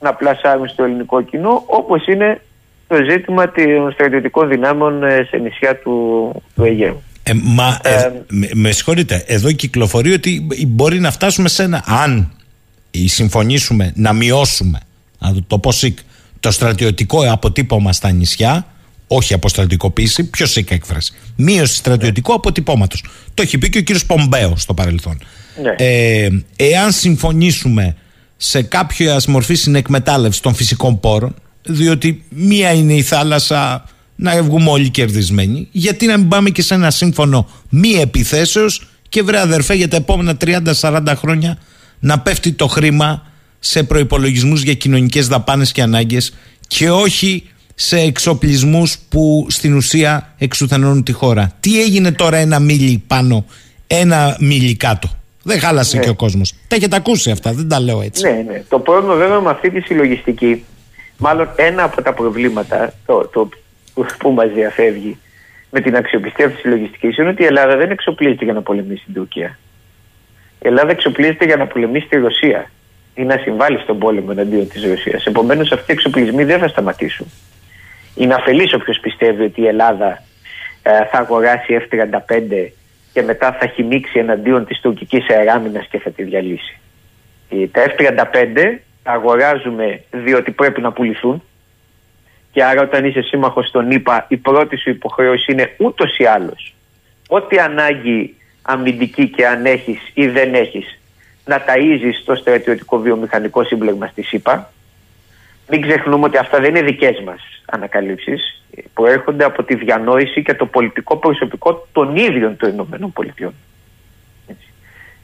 [0.00, 2.40] να πλασάρουν στο ελληνικό κοινό, όπως είναι
[2.88, 7.02] το ζήτημα των στρατιωτικών δυνάμεων ε, σε νησιά του, του Αιγαίου.
[7.22, 11.84] Ε, μα, ε, ε, με, με συγχωρείτε, εδώ κυκλοφορεί ότι μπορεί να φτάσουμε σε ένα.
[11.86, 12.32] Αν
[13.06, 14.80] συμφωνήσουμε να μειώσουμε
[15.18, 15.98] να το, πω σικ,
[16.40, 18.66] το στρατιωτικό αποτύπωμα στα νησιά,
[19.06, 21.12] όχι αποστρατικοποίηση, πιο σικ έκφραση.
[21.36, 23.04] Μείωση στρατιωτικού αποτυπώματος.
[23.34, 25.18] Το έχει πει και ο κύριος Πομπέος στο παρελθόν.
[25.62, 25.74] Ναι.
[25.78, 27.96] Ε, εάν συμφωνήσουμε
[28.36, 33.84] σε κάποια μορφή συνεκμετάλλευση των φυσικών πόρων, διότι μία είναι η θάλασσα
[34.22, 35.68] να βγούμε όλοι κερδισμένοι.
[35.70, 39.96] Γιατί να μην πάμε και σε ένα σύμφωνο μη επιθέσεως και βρε αδερφέ για τα
[39.96, 40.36] επόμενα
[40.80, 41.58] 30-40 χρόνια
[41.98, 43.26] να πέφτει το χρήμα
[43.58, 46.34] σε προπολογισμού για κοινωνικές δαπάνες και ανάγκες
[46.66, 51.52] και όχι σε εξοπλισμούς που στην ουσία εξουθενώνουν τη χώρα.
[51.60, 53.44] Τι έγινε τώρα ένα μίλι πάνω,
[53.86, 55.08] ένα μίλι κάτω;
[55.42, 56.02] Δεν χάλασε Ναι.
[56.02, 56.54] και ο κόσμος.
[56.68, 58.22] Τα έχετε ακούσει αυτά, δεν τα λέω έτσι.
[58.22, 58.64] Ναι, ναι.
[58.68, 60.64] Το πρόβλημα βέβαια με αυτή τη συλλογιστική,
[61.16, 63.48] μάλλον ένα από τα προβλήματα το, το,
[63.94, 65.18] που, που μας διαφεύγει
[65.70, 69.04] με την αξιοπιστία αυτή της συλλογιστικής είναι ότι η Ελλάδα δεν εξοπλίζεται για να πολεμήσει
[69.04, 69.58] την Τουρκία.
[70.62, 72.70] Η Ελλάδα εξοπλίζεται για να πολεμήσει τη Ρωσία
[73.14, 75.26] ή να συμβάλλει στον πόλεμο εναντίον της Ρωσίας.
[75.26, 77.26] Επομένως, αυτοί οι εξοπλισμοί δεν θα σταματήσουν.
[78.16, 80.22] Είναι αφελής όποιος πιστεύει ότι η Ελλάδα
[80.82, 82.68] ε, θα αγοράσει F-35
[83.12, 86.78] και μετά θα χυμίξει εναντίον της τουρκικής αεράμινας και θα τη διαλύσει.
[87.50, 91.42] Ε, Τα F-35 τα αγοράζουμε διότι πρέπει να πουληθούν
[92.52, 96.74] και άρα όταν είσαι σύμμαχος των ΗΠΑ η πρώτη σου υποχρέωση είναι ούτως ή άλλως
[97.28, 100.98] ό,τι ανάγκη αμυντική και αν έχεις ή δεν έχεις
[101.44, 104.72] να ταΐζεις το στρατιωτικό βιομηχανικό σύμπλεγμα στη ΣΥΠΑ.
[105.68, 108.62] Μην ξεχνούμε ότι αυτά δεν είναι δικές μας ανακαλύψεις.
[108.94, 113.54] Προέρχονται από τη διανόηση και το πολιτικό προσωπικό των ίδιων των Ηνωμένων Πολιτειών.
[114.48, 114.66] Έτσι.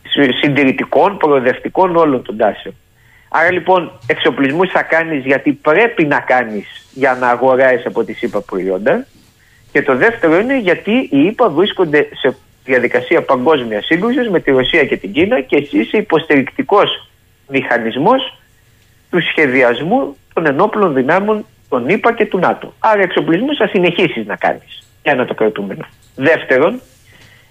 [0.08, 2.74] Συ- Συντηρητικών, προοδευτικών όλων των τάσεων.
[3.28, 8.40] Άρα λοιπόν εξοπλισμούς θα κάνεις γιατί πρέπει να κάνεις για να αγοράσεις από τη ΣΥΠΑ
[8.40, 9.06] προϊόντα
[9.72, 14.84] και το δεύτερο είναι γιατί οι ΗΠΑ βρίσκονται σε διαδικασία παγκόσμιας σύγκρουσης με τη Ρωσία
[14.84, 17.08] και την Κίνα και εσύ είσαι υποστηρικτικός
[17.48, 18.38] μηχανισμός
[19.10, 22.74] του σχεδιασμού των ενόπλων δυνάμων των ΗΠΑ και του ΝΑΤΟ.
[22.78, 24.82] Άρα εξοπλισμούς θα συνεχίσεις να κάνεις.
[25.02, 25.86] Ένα το κρατούμενο.
[26.14, 26.80] Δεύτερον,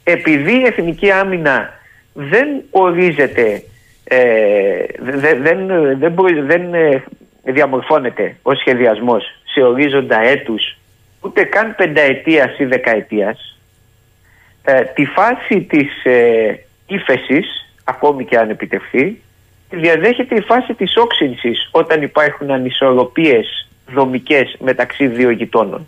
[0.04, 1.74] επειδή η εθνική άμυνα
[2.14, 3.62] δεν ορίζεται, ε,
[5.00, 5.68] δεν, δεν,
[6.00, 7.04] δεν, μπορεί- δεν ε,
[7.44, 9.24] διαμορφώνεται ο σχεδιασμός
[9.54, 10.78] σε ορίζοντα έτους
[11.22, 13.58] ούτε καν πενταετίας ή δεκαετίας
[14.64, 16.56] ε, τη φάση της ε,
[16.88, 19.22] ύφεσης, ακόμη και αν επιτευχθεί,
[19.70, 25.88] τη διαδέχεται η φάση της όξυνσης όταν υπάρχουν ανισορροπίες δομικές μεταξύ δύο γειτόνων.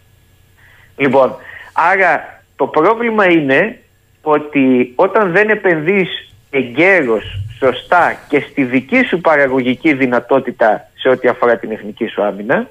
[0.98, 1.36] Λοιπόν,
[1.74, 3.80] άρα το πρόβλημα είναι
[4.22, 11.58] ότι όταν δεν επενδύεις εγκαίρως, σωστά και στη δική σου παραγωγική δυνατότητα σε ό,τι αφορά
[11.58, 12.68] την εθνική σου άμυνα,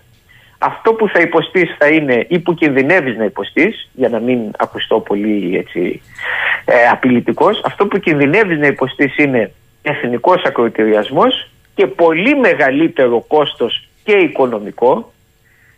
[0.58, 5.00] αυτό που θα υποστείς θα είναι ή που κινδυνεύεις να υποστείς, για να μην ακουστώ
[5.00, 6.02] πολύ έτσι,
[6.64, 9.52] ε, απειλητικός, αυτό που κινδυνεύεις να υποστείς είναι
[9.82, 15.12] εθνικός ακροτηριασμός και πολύ μεγαλύτερο κόστος και οικονομικό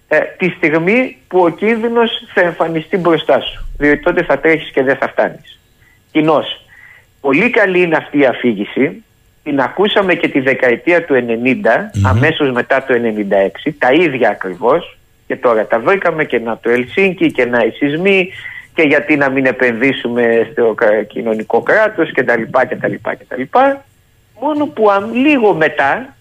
[0.08, 3.66] ε, τη στιγμή που ο κίνδυνος θα εμφανιστεί μπροστά σου.
[3.78, 5.60] Διότι τότε θα τρέχεις και δεν θα φτάνεις.
[6.12, 6.64] Κοινώς,
[7.20, 9.04] πολύ καλή είναι αυτή η αφήγηση.
[9.42, 12.94] Την ακούσαμε και τη δεκαετία του 90, αμέσως μετά το
[13.66, 14.98] 96, τα ίδια ακριβώς.
[15.26, 18.30] Και τώρα τα βρήκαμε και να το Ελσίνκι και να οι σεισμοί
[18.74, 23.14] και γιατί να μην επενδύσουμε στο κα- κοινωνικό κράτος και τα λοιπά και τα λοιπά
[23.14, 23.84] και τα λοιπά.
[24.40, 26.16] Μόνο που αν, λίγο μετά,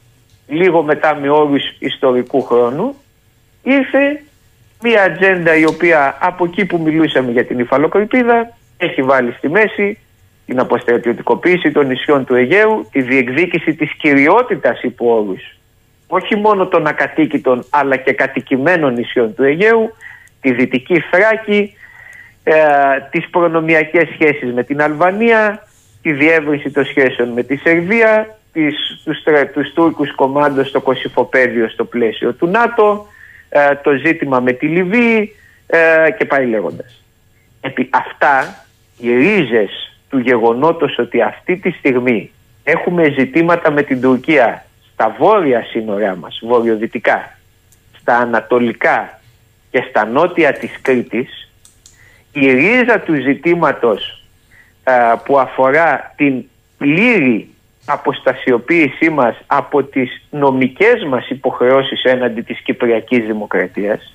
[0.47, 2.95] λίγο μετά με όρους ιστορικού χρόνου,
[3.63, 4.21] ήρθε
[4.81, 9.97] μια ατζέντα η οποία από εκεί που μιλούσαμε για την υφαλοκρηπίδα έχει βάλει στη μέση
[10.49, 15.59] την αποστρατιωτικοποίηση των νησιών του Αιγαίου, τη διεκδίκηση της κυριότητας υπό όρους
[16.11, 19.95] όχι μόνο των ακατοίκητων αλλά και κατοικημένων νησιών του Αιγαίου,
[20.41, 21.73] τη Δυτική Θράκη,
[22.43, 22.55] ε,
[23.11, 25.67] τις προνομιακές σχέσεις με την Αλβανία,
[26.01, 31.69] τη διεύρυνση των σχέσεων με τη Σερβία, τις, τους, τρα- τους Τούρκους κομμάντων στο Κωσυφοπέδιο
[31.69, 33.07] στο πλαίσιο του ΝΑΤΟ,
[33.49, 35.35] ε, το ζήτημα με τη Λιβύη
[35.67, 37.03] ε, και πάει λέγοντας.
[37.61, 38.65] Επί αυτά
[38.97, 42.31] οι ρίζες του γεγονότος ότι αυτή τη στιγμή
[42.63, 47.37] έχουμε ζητήματα με την Τουρκία στα βόρεια σύνορά μας, βορειοδυτικά,
[47.99, 49.19] στα ανατολικά
[49.71, 51.51] και στα νότια της Κρήτης,
[52.31, 54.23] η ρίζα του ζητήματος
[54.83, 56.43] α, που αφορά την
[56.77, 57.49] πλήρη
[57.85, 64.13] αποστασιοποίησή μας από τις νομικές μας υποχρεώσεις έναντι της Κυπριακής Δημοκρατίας,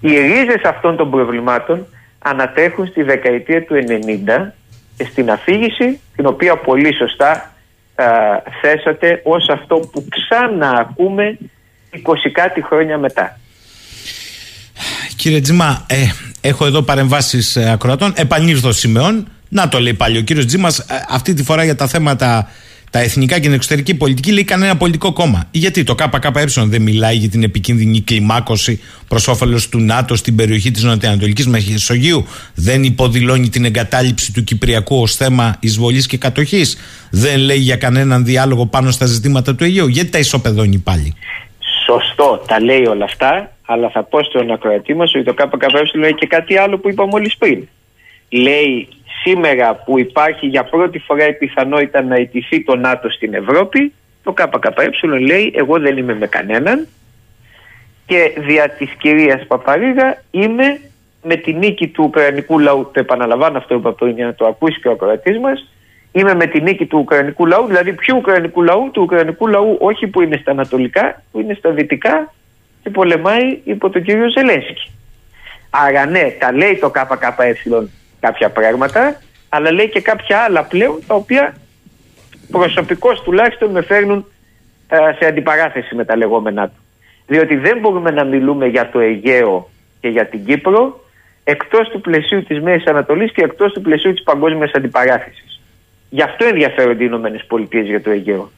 [0.00, 1.86] οι ρίζες αυτών των προβλημάτων
[2.18, 4.52] ανατρέχουν στη δεκαετία του 90
[4.96, 7.52] και στην αφήγηση την οποία πολύ σωστά
[7.94, 8.04] α,
[8.60, 11.38] θέσατε ως αυτό που ξανά ακούμε
[11.92, 11.98] 20
[12.32, 13.38] κάτι χρόνια μετά.
[15.16, 16.06] Κύριε Τζίμα, ε,
[16.40, 18.12] έχω εδώ παρεμβάσεις ε, ακροατών.
[18.16, 19.28] Επανήλθω Σιμεών.
[19.48, 22.50] Να το λέει πάλι ο κύριος Τζίμας, αυτή τη φορά για τα θέματα
[22.96, 25.48] τα εθνικά και την εξωτερική πολιτική λέει κανένα πολιτικό κόμμα.
[25.50, 30.70] Γιατί το ΚΚΕ δεν μιλάει για την επικίνδυνη κλιμάκωση προς όφελος του ΝΑΤΟ στην περιοχή
[30.70, 36.78] της Νοτιοανατολικής Μεσογείου; Δεν υποδηλώνει την εγκατάλειψη του Κυπριακού ως θέμα εισβολής και κατοχής;
[37.10, 41.14] Δεν λέει για κανέναν διάλογο πάνω στα ζητήματα του Αιγαίου; Γιατί τα ισοπεδώνει πάλι;
[41.86, 46.14] Σωστό, τα λέει όλα αυτά, αλλά θα πω στον ακροατή μας ότι το ΚΚΕ λέει
[46.14, 47.68] και κάτι άλλο που είπα μόλις πριν.
[48.28, 48.88] Λέει
[49.26, 53.92] σήμερα που υπάρχει για πρώτη φορά η πιθανότητα να ιτηθεί το ΝΑΤΟ στην Ευρώπη,
[54.22, 56.86] το ΚΚΕ λέει εγώ δεν είμαι με κανέναν
[58.06, 60.80] και δια της κυρίας Παπαρίγα είμαι
[61.22, 64.80] με τη νίκη του Ουκρανικού λαού, το επαναλαμβάνω αυτό είπα πριν για να το ακούσει
[64.80, 65.70] και ο ακροατής μας,
[66.12, 70.06] είμαι με τη νίκη του Ουκρανικού λαού, δηλαδή ποιο Ουκρανικού λαού, του Ουκρανικού λαού όχι
[70.06, 72.32] που είναι στα ανατολικά, που είναι στα δυτικά
[72.82, 74.90] και πολεμάει υπό τον κύριο Ζελένσκι.
[75.70, 77.54] Άρα ναι, τα λέει το ΚΚΕ
[78.26, 81.54] κάποια πράγματα, αλλά λέει και κάποια άλλα πλέον τα οποία
[82.50, 84.26] προσωπικώς τουλάχιστον με φέρνουν
[84.88, 86.80] ε, σε αντιπαράθεση με τα λεγόμενά του.
[87.26, 89.70] Διότι δεν μπορούμε να μιλούμε για το Αιγαίο
[90.00, 91.00] και για την Κύπρο
[91.44, 95.60] εκτός του πλαισίου της Μέσης Ανατολής και εκτός του πλαισίου της παγκόσμιας αντιπαράθεσης.
[96.10, 98.50] Γι' αυτό ενδιαφέρονται οι Ηνωμένες Πολιτείες για το Αιγαίο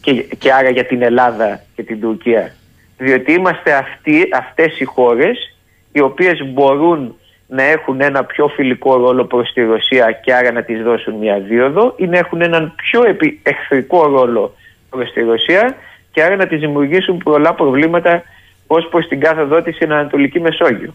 [0.00, 2.54] και, και άρα για την Ελλάδα και την Τουρκία.
[2.98, 5.54] Διότι είμαστε αυτοί, αυτές οι χώρες
[5.92, 7.16] οι οποίες μπορούν
[7.46, 11.38] να έχουν ένα πιο φιλικό ρόλο προς τη Ρωσία και άρα να της δώσουν μια
[11.38, 13.02] δίωδο ή να έχουν έναν πιο
[13.42, 14.54] εχθρικό ρόλο
[14.90, 15.76] προς τη Ρωσία
[16.12, 18.22] και άρα να της δημιουργήσουν πολλά προβλήματα
[18.66, 20.94] ως προς την κάθοδό της στην Ανατολική Μεσόγειο.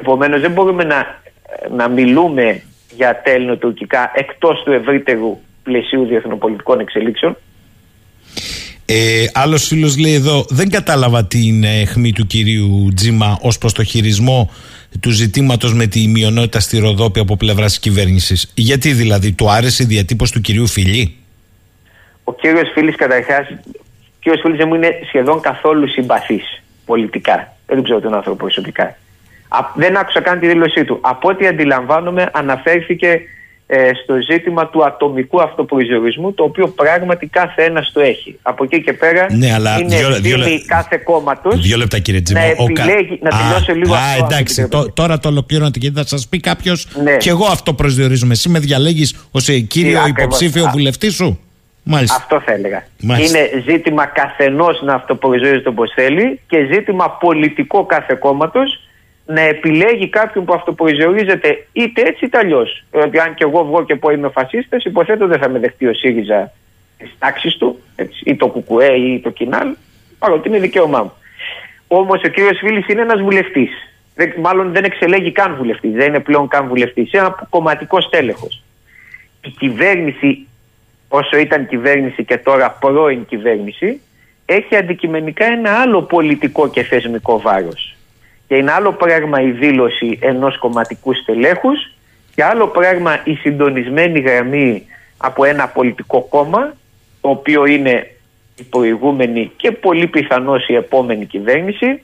[0.00, 1.22] Επομένως δεν μπορούμε να,
[1.70, 3.22] να μιλούμε για
[3.60, 7.36] τουρκικά εκτός του ευρύτερου πλαισίου διεθνοπολιτικών εξελίξεων.
[8.86, 13.84] Ε, Άλλος φίλος λέει εδώ: Δεν κατάλαβα την αιχμή του κυρίου Τζίμα ως προς το
[13.84, 14.50] χειρισμό
[15.00, 18.52] του ζητήματος με τη μειονότητα στη Ροδόπη από πλευράς τη κυβέρνησης.
[18.54, 21.16] Γιατί δηλαδή, του άρεσε η διατύπωση του κυρίου Φιλή.
[22.24, 23.72] Ο κύριος Φίλης, καταρχάς, ο
[24.20, 27.56] κύριος Φίλης δεν μου είναι σχεδόν καθόλου συμπαθής πολιτικά.
[27.66, 28.96] Δεν ξέρω τον άνθρωπο προσωπικά.
[29.74, 30.98] δεν άκουσα καν τη δήλωσή του.
[31.00, 33.20] Από ό,τι αντιλαμβάνομαι, αναφέρθηκε ε,
[34.02, 38.38] στο ζήτημα του ατομικού αυτοπροσδιορισμού, το οποίο πράγματι κάθε ένας το έχει.
[38.42, 41.60] Από εκεί και πέρα ναι, αλλά είναι δύο, δύο, κάθε κόμματος.
[41.60, 42.40] Δύο λεπτά, κύριε Τζίμα.
[42.40, 44.24] Να επιλέγει, να τελειώσω λίγο α, αυτό.
[44.24, 47.16] εντάξει, το, τώρα το ολοκληρώνεται και θα σας πει κάποιος, ναι.
[47.16, 48.32] και εγώ αυτό προσδιορίζομαι.
[48.32, 51.38] Εσύ με διαλέγεις ως κύριο yeah, υποψήφιο βουλευτή σου.
[51.82, 52.16] Μάλιστα.
[52.16, 52.86] Αυτό θα έλεγα.
[53.00, 58.80] Είναι ζήτημα καθενός να αυτοπροσδιορίζεται όπως θέλει και ζήτημα πολιτικό κάθε κόμματος
[59.26, 62.84] να επιλέγει κάποιον που αυτοπροσδιορίζεται είτε έτσι είτε αλλιώς.
[62.90, 65.94] Ότι αν και εγώ βγω και πω είμαι φασίστας, υποθέτω δεν θα με δεχτεί ο
[65.94, 66.52] ΣΥΡΙΖΑ
[66.98, 69.76] της τάξης του, έτσι, ή το ΚΚΕ ή το ΚΙΝΑΛ,
[70.18, 71.12] παρότι είναι δικαίωμά μου.
[71.88, 73.70] Όμως ο κύριος Φίλης είναι ένας βουλευτής.
[74.40, 77.12] Μάλλον δεν εξελέγει καν βουλευτής, δεν είναι πλέον καν βουλευτής.
[77.12, 78.62] Είναι ένα κομματικό στέλεχος.
[79.44, 80.46] Η κυβέρνηση,
[81.08, 84.00] όσο ήταν κυβέρνηση και τώρα πρώην κυβέρνηση,
[84.46, 87.93] έχει αντικειμενικά ένα άλλο πολιτικό και θεσμικό βάρος.
[88.54, 91.92] Και είναι άλλο πράγμα η δήλωση ενός κομματικού στελέχους
[92.34, 94.86] και άλλο πράγμα η συντονισμένη γραμμή
[95.16, 96.74] από ένα πολιτικό κόμμα
[97.20, 98.10] το οποίο είναι
[98.58, 102.02] η προηγούμενη και πολύ πιθανώς η επόμενη κυβέρνηση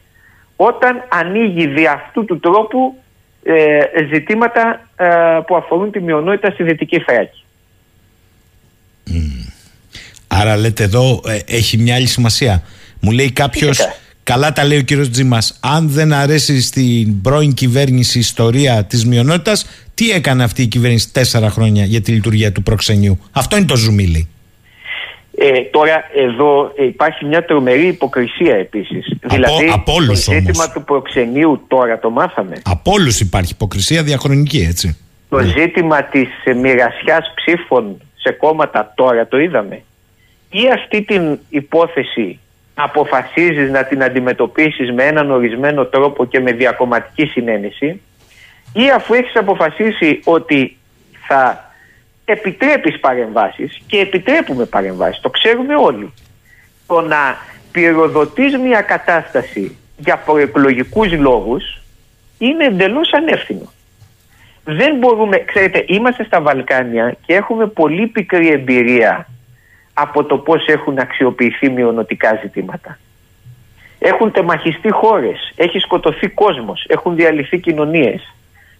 [0.56, 3.02] όταν ανοίγει δι' αυτού του τρόπου
[3.42, 3.80] ε,
[4.12, 5.06] ζητήματα ε,
[5.46, 7.44] που αφορούν τη μειονότητα στη Δυτική Θράκη.
[10.26, 12.62] Άρα λέτε εδώ ε, έχει μια άλλη σημασία.
[13.00, 13.78] Μου λέει κάποιος
[14.30, 15.38] Καλά τα λέει ο κύριος Τζίμα.
[15.60, 21.12] Αν δεν αρέσει στην πρώην κυβέρνηση η ιστορία της μειονότητας, τι έκανε αυτή η κυβέρνηση
[21.12, 23.18] τέσσερα χρόνια για τη λειτουργία του προξενιού.
[23.32, 24.28] Αυτό είναι το ζουμίλι.
[25.38, 29.12] Ε, τώρα εδώ υπάρχει μια τρομερή υποκρισία επίσης.
[29.22, 32.60] Δηλαδή από όλους, το ζήτημα του προξενείου τώρα το μάθαμε.
[32.64, 34.96] Από όλους υπάρχει υποκρισία διαχρονική έτσι.
[35.28, 35.52] Το ναι.
[35.58, 39.82] ζήτημα της μοιρασιάς ψήφων σε κόμματα τώρα το είδαμε.
[40.50, 42.38] Ή αυτή την υπόθεση
[42.74, 48.00] αποφασίζεις να την αντιμετωπίσεις με έναν ορισμένο τρόπο και με διακομματική συνένεση
[48.72, 50.76] ή αφού έχεις αποφασίσει ότι
[51.26, 51.72] θα
[52.24, 56.12] επιτρέπεις παρεμβάσεις και επιτρέπουμε παρεμβάσεις, το ξέρουμε όλοι.
[56.86, 57.36] Το να
[57.72, 61.82] πυροδοτείς μια κατάσταση για προεκλογικούς λόγους
[62.38, 63.72] είναι εντελώς ανεύθυνο.
[64.64, 69.26] Δεν μπορούμε, ξέρετε, είμαστε στα Βαλκάνια και έχουμε πολύ πικρή εμπειρία
[69.94, 72.98] από το πώς έχουν αξιοποιηθεί μειονοτικά ζητήματα.
[73.98, 78.34] Έχουν τεμαχιστεί χώρες, έχει σκοτωθεί κόσμος, έχουν διαλυθεί κοινωνίες.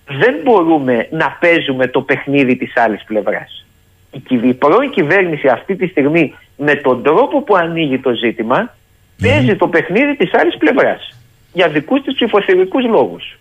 [0.06, 3.66] Δεν μπορούμε να παίζουμε το παιχνίδι της άλλης πλευράς.
[4.28, 8.74] Η πρώην κυβέρνηση αυτή τη στιγμή με τον τρόπο που ανοίγει το ζήτημα
[9.22, 11.14] παίζει το παιχνίδι της άλλης πλευράς
[11.52, 13.38] για δικούς της ψηφοθερικούς λόγους.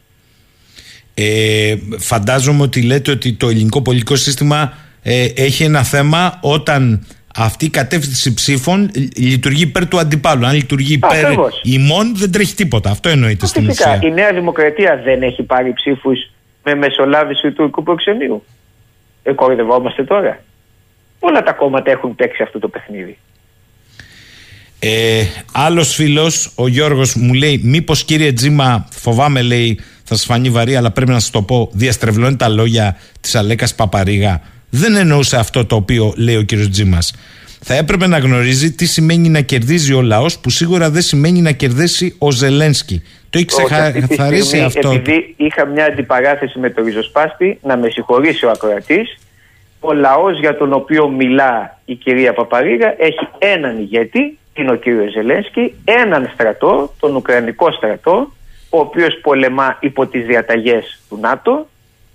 [1.14, 4.74] Ε, φαντάζομαι ότι λέτε ότι το ελληνικό πολιτικό σύστημα
[5.04, 7.06] ε, έχει ένα θέμα όταν
[7.36, 10.46] αυτή η κατεύθυνση ψήφων λειτουργεί υπέρ του αντιπάλου.
[10.46, 11.32] Αν λειτουργεί υπέρ
[11.64, 12.90] ημών, δεν τρέχει τίποτα.
[12.90, 14.00] Αυτό εννοείται στην ουσία.
[14.04, 16.32] Η Νέα Δημοκρατία δεν έχει πάρει ψήφους
[16.64, 18.44] με μεσολάβηση του τουρκικού προξενείου.
[19.24, 20.44] Ε, κορυδευόμαστε τώρα.
[21.20, 23.18] Όλα τα κόμματα έχουν παίξει αυτό το παιχνίδι.
[24.80, 25.24] Ε,
[25.54, 30.76] Άλλος φίλος, ο Γιώργος, μου λέει: Μήπως κύριε Τζίμα, φοβάμαι, λέει, θα σας φανεί βαρύ,
[30.76, 35.66] αλλά πρέπει να σας το πω, διαστρεβλώνει τα λόγια της Αλέκας Παπαρίγα Δεν εννοούσε αυτό
[35.66, 37.14] το οποίο λέει ο κύριος Τζίμας.
[37.62, 41.52] Θα έπρεπε να γνωρίζει τι σημαίνει να κερδίζει ο λαός, που σίγουρα δεν σημαίνει να
[41.52, 43.04] κερδίσει ο Ζελένσκι.
[43.30, 44.92] Το έχει Όχι, αυτή τη ξεκαθαρίσει στιγμή, αυτό.
[44.92, 49.18] Επειδή είχα μια αντιπαράθεση με το ριζοσπάστη, να με συγχωρήσει ο ακροατής,
[49.80, 55.12] ο λαός για τον οποίο μιλά η κυρία Παπαρίγα έχει έναν ηγέτη, είναι ο κύριος
[55.12, 58.32] Ζελένσκι, έναν στρατό, τον Ουκρανικό στρατό,
[58.70, 61.68] ο οποίος πολεμά υπό τις διαταγές του ΝΑΤΟ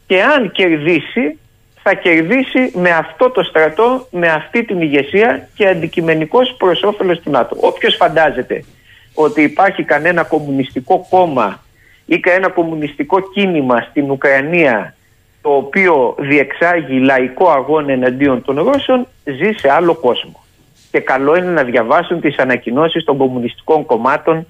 [0.07, 1.39] και αν κερδίσει
[1.87, 7.31] θα κερδίσει με αυτό το στρατό, με αυτή την ηγεσία και αντικειμενικός προς όφελος του
[7.31, 7.57] ΝΑΤΟ.
[7.61, 8.65] Όποιος φαντάζεται
[9.15, 11.63] ότι υπάρχει κανένα κομμουνιστικό κόμμα
[12.07, 14.95] ή κανένα κομμουνιστικό κίνημα στην Ουκρανία
[15.43, 20.45] το οποίο διεξάγει λαϊκό αγώνα εναντίον των Ρώσων ζει σε άλλο κόσμο.
[20.91, 24.47] Και καλό είναι να διαβάσουν τις ανακοινώσεις των κομμουνιστικών κομμάτων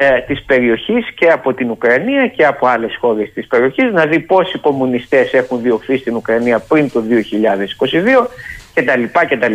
[0.00, 4.20] ε, της περιοχής και από την Ουκρανία και από άλλες χώρες της περιοχής να δει
[4.20, 8.26] πόσοι κομμουνιστές έχουν διωχθεί στην Ουκρανία πριν το 2022
[8.74, 9.02] κτλ.
[9.28, 9.54] κτλ.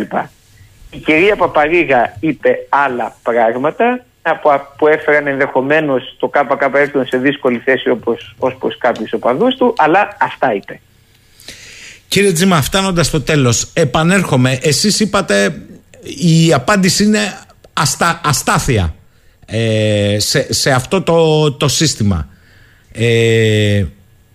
[0.90, 7.90] Η κυρία Παπαρίγα είπε άλλα πράγματα από, που έφεραν ενδεχομένως το ΚΚΕ σε δύσκολη θέση
[7.90, 10.80] όπως, ως προς κάποιους οπαδούς του αλλά αυτά είπε.
[12.08, 14.58] Κύριε Τζίμα, φτάνοντας στο τέλος, επανέρχομαι.
[14.62, 15.62] Εσείς είπατε
[16.02, 17.38] η απάντηση είναι
[17.72, 18.94] αστα, αστάθεια
[19.46, 22.28] ε, σε, σε αυτό το, το σύστημα.
[22.92, 23.84] Ε,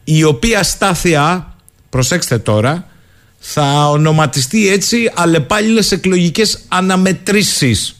[0.04, 1.56] η οποία αστάθεια,
[1.90, 2.88] προσέξτε τώρα,
[3.40, 7.96] θα ονοματιστεί έτσι αλλεπάλληλες εκλογικές αναμετρήσεις.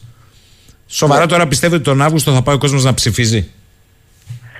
[0.86, 3.48] Σοβαρά τώρα πιστεύετε ότι τον Αύγουστο θα πάει ο κόσμος να ψηφίζει;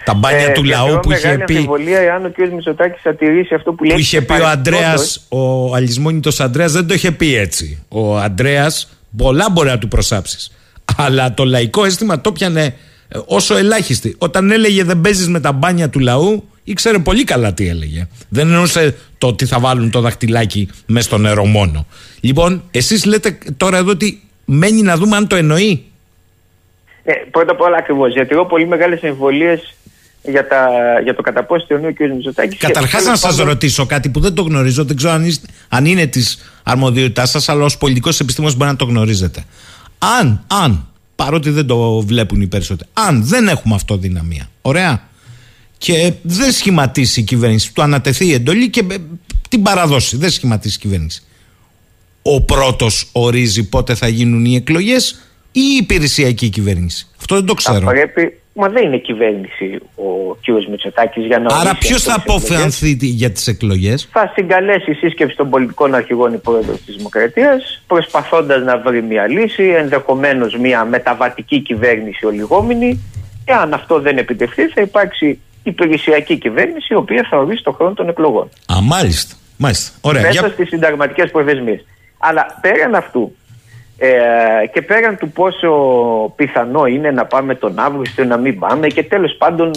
[0.04, 1.54] Τα μπάνια του λαού που είχε πει.
[1.56, 2.52] αμφιβολία εάν ο κ.
[2.52, 3.94] Μητσοτάκης θα τηρήσει αυτό που λέει.
[3.94, 5.22] Που είχε και πει ο Αντρέα, παρελθόντος.
[5.28, 7.82] ο αλυσμόνητος Αντρέα δεν το είχε πει έτσι.
[7.88, 8.72] Ο Αντρέα,
[9.16, 10.52] πολλά μπορεί να του προσάψεις.
[10.96, 12.64] Αλλά το λαϊκό αίσθημα το πιανε
[13.08, 14.14] ε, όσο ελάχιστη.
[14.18, 18.08] Όταν έλεγε δεν παίζεις με τα μπάνια του λαού, ήξερε πολύ καλά τι έλεγε.
[18.28, 21.86] Δεν εννοούσε το ότι θα βάλουν το δαχτυλάκι μέσα στο νερό μόνο.
[22.20, 25.84] Λοιπόν, εσείς λέτε τώρα εδώ ότι μένει να δούμε αν το εννοεί.
[27.04, 28.12] Ε, πρώτα απ' όλα ακριβώς.
[28.12, 29.60] Διατηρώ πολύ μεγάλες αμφιβολίε
[30.22, 30.68] για, τα,
[31.02, 32.00] για το κατά πόσο θεωρεί ο κ.
[32.14, 32.58] Μητσοτάκης.
[32.58, 36.06] Καταρχάς, να σας ρωτήσω κάτι που δεν το γνωρίζω, δεν ξέρω αν, είστε- αν είναι
[36.06, 39.44] της αρμοδιότητάς σας, αλλά ως πολιτικός επιστήμονας μπορεί να το γνωρίζετε.
[40.18, 40.86] Αν, αν,
[41.16, 45.08] παρότι δεν το βλέπουν οι περισσότεροι, αν δεν έχουμε αυτοδυναμία, ωραία,
[45.78, 48.96] και δεν σχηματίσει η κυβέρνηση, του ανατεθεί η εντολή και ε,
[49.48, 51.22] την παραδώσει, δεν σχηματίσει η κυβέρνηση.
[52.22, 55.20] Ο πρώτος ορίζει πότε θα γίνουν οι εκλογές
[55.52, 57.08] ή η υπηρεσιακή κυβέρνηση.
[57.18, 57.80] Αυτό δεν το ξέρω.
[57.80, 58.39] Θα πρέπει.
[58.52, 60.68] Μα δεν είναι κυβέρνηση ο κ.
[60.70, 61.54] Μητσοτάκης για να.
[61.54, 62.50] Άρα ορίσει ποιος αυτές θα τις εκλογές.
[62.54, 68.62] αποφανθεί για τις εκλογές; Θα συγκαλέσει σύσκεψη των πολιτικών αρχηγών η πρόεδρος της Δημοκρατίας, προσπαθώντας
[68.62, 73.00] να βρει μια λύση, ενδεχομένως μια μεταβατική κυβέρνηση ολιγόμενη.
[73.44, 77.94] Και αν αυτό δεν επιτευχθεί, θα υπάρξει υπηρεσιακή κυβέρνηση, η οποία θα ορίσει το χρόνο
[77.94, 78.48] των εκλογών.
[78.72, 79.34] Α, μάλιστα.
[79.56, 79.98] μάλιστα.
[80.00, 80.22] Ωραία.
[80.22, 80.48] μέσα Για...
[80.48, 81.84] στις συνταγματικές προθεσμίες.
[82.18, 83.36] Αλλά πέραν αυτού
[84.02, 85.70] ε, και πέραν του πόσο
[86.36, 89.70] πιθανό είναι να πάμε τον Αύγουστο ή να μην πάμε και τέλος πάντων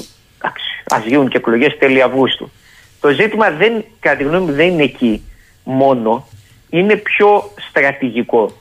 [0.88, 2.52] ας γίνουν και εκλογές τέλη Αυγούστου.
[3.00, 5.24] Το ζήτημα δεν, κατά τη γνώμη μου δεν είναι εκεί
[5.64, 6.28] μόνο,
[6.70, 8.52] είναι πιο στρατηγικό.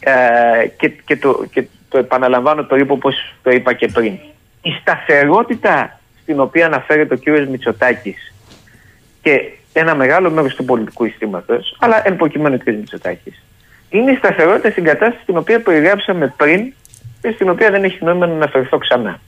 [0.00, 4.12] Ε, και, και, το, και το επαναλαμβάνω το είπα όπως το είπα και πριν.
[4.62, 8.34] Η σταθερότητα στην οποία αναφέρεται ο κύριος Μητσοτάκης
[9.22, 12.74] και ένα μεγάλο μέρος του πολιτικού συστήματος, αλλά εν προκειμένου ο κ.
[12.74, 13.42] Μητσοτάκης,
[13.90, 16.72] είναι η σταθερότητα στην κατάσταση την οποία περιγράψαμε πριν
[17.22, 19.20] και στην οποία δεν έχει νόημα να αναφερθώ ξανά.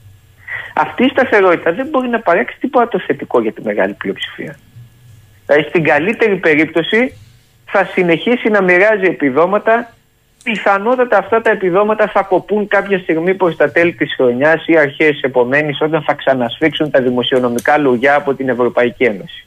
[0.74, 4.59] Αυτή η σταθερότητα δεν μπορεί να παρέξει τίποτα το θετικό για τη μεγάλη πλειοψηφία.
[5.47, 7.14] Δηλαδή στην καλύτερη περίπτωση
[7.64, 9.93] θα συνεχίσει να μοιράζει επιδόματα
[10.43, 15.20] πιθανότατα αυτά τα επιδόματα θα κοπούν κάποια στιγμή προς τα τέλη της χρονιάς ή αρχές
[15.20, 19.47] επομένης όταν θα ξανασφίξουν τα δημοσιονομικά λογιά από την Ευρωπαϊκή Ένωση.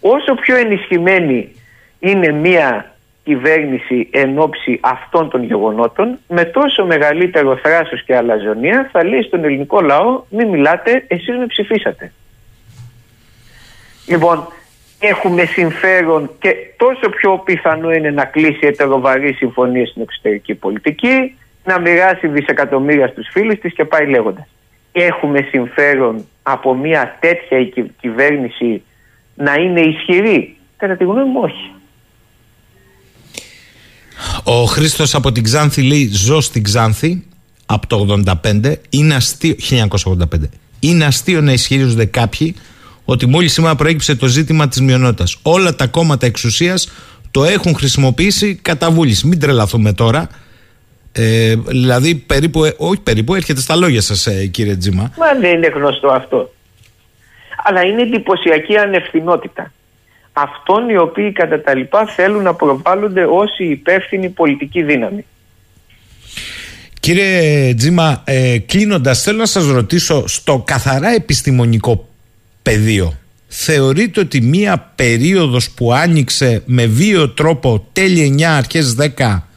[0.00, 1.54] Όσο πιο ενισχυμένη
[1.98, 2.94] είναι μία
[3.30, 9.44] κυβέρνηση εν ώψη αυτών των γεγονότων, με τόσο μεγαλύτερο θράσος και αλαζονία θα λέει στον
[9.44, 12.12] ελληνικό λαό μην μιλάτε, εσείς με ψηφίσατε.
[14.08, 14.48] Λοιπόν,
[15.00, 21.80] έχουμε συμφέρον και τόσο πιο πιθανό είναι να κλείσει ετεροβαρή συμφωνία στην εξωτερική πολιτική, να
[21.80, 24.46] μοιράσει δισεκατομμύρια στους φίλους της και πάει λέγοντας.
[24.92, 28.82] Έχουμε συμφέρον από μια τέτοια η κυ- κυβέρνηση
[29.34, 30.56] να είναι ισχυρή.
[30.76, 31.70] Κατά τη γνώμη μου όχι.
[34.42, 37.22] Ο Χρήστος από την Ξάνθη λέει: Ζω στην Ξάνθη
[37.66, 38.74] από το 85.
[38.90, 39.54] Είναι αστείο.
[40.04, 40.24] 1985.
[40.80, 42.54] Είναι αστείο να ισχυρίζονται κάποιοι
[43.04, 45.36] ότι μόλις σήμερα προέκυψε το ζήτημα της μειονότητας.
[45.42, 46.88] Όλα τα κόμματα εξουσίας
[47.30, 49.26] το έχουν χρησιμοποιήσει κατά βούληση.
[49.26, 50.28] Μην τρελαθούμε τώρα.
[51.12, 55.12] Ε, δηλαδή, περίπου, ε, όχι περίπου, έρχεται στα λόγια σας, ε, κύριε Τζίμα.
[55.18, 56.52] Μα δεν είναι γνωστό αυτό.
[57.64, 59.72] Αλλά είναι εντυπωσιακή ανευθυνότητα.
[60.32, 65.24] Αυτών οι οποίοι κατά τα λοιπά θέλουν να προβάλλονται ως η υπεύθυνη πολιτική δύναμη.
[67.00, 72.08] Κύριε Τζίμα, ε, κλείνοντας, θέλω να σας ρωτήσω στο καθαρά επιστημονικό
[72.62, 73.14] πεδίο.
[73.48, 79.48] Θεωρείτε ότι μία περίοδος που άνοιξε με βίο τρόπο τέλη 9 αρχές 10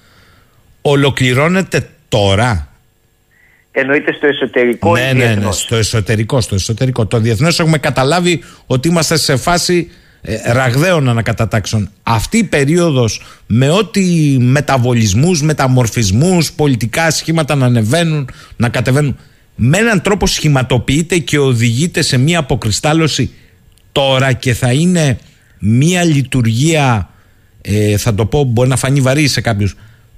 [0.82, 2.68] ολοκληρώνεται τώρα;
[3.76, 5.60] Εννοείται στο εσωτερικό ναι, ή ναι, ναι, διεθνώς.
[5.60, 7.06] στο εσωτερικό, στο εσωτερικό.
[7.06, 9.96] Το διεθνές έχουμε καταλάβει ότι είμαστε σε φάση ε,
[10.46, 11.90] ραγδαίων ανακατατάξεων.
[12.04, 14.02] Αυτή η περίοδος με ό,τι
[14.40, 19.18] μεταβολισμούς, μεταμορφισμούς, πολιτικά σχήματα να ανεβαίνουν, να κατεβαίνουν,
[19.56, 23.32] με έναν τρόπο σχηματοποιείται και οδηγείται σε μια αποκριστάλλωση
[23.92, 25.18] τώρα και θα είναι
[25.60, 27.10] μια λειτουργία,
[27.62, 29.76] ε, θα το πω, μπορεί να φανεί βαρύ σε κάποιους,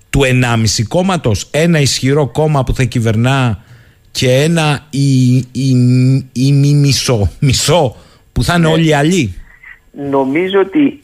[0.10, 3.64] του 1,5 κόμματος, ένα ισχυρό κόμμα που θα κυβερνά
[4.12, 5.70] και ένα ή, ή,
[6.32, 7.96] ή μη μισό, μισό
[8.32, 9.36] που θα είναι όλοι οι άλλοι.
[9.96, 11.00] Νομίζω ότι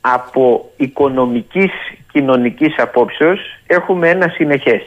[0.00, 1.70] από οικονομικής
[2.12, 4.82] κοινωνικής απόψεως έχουμε ένα συνεχές.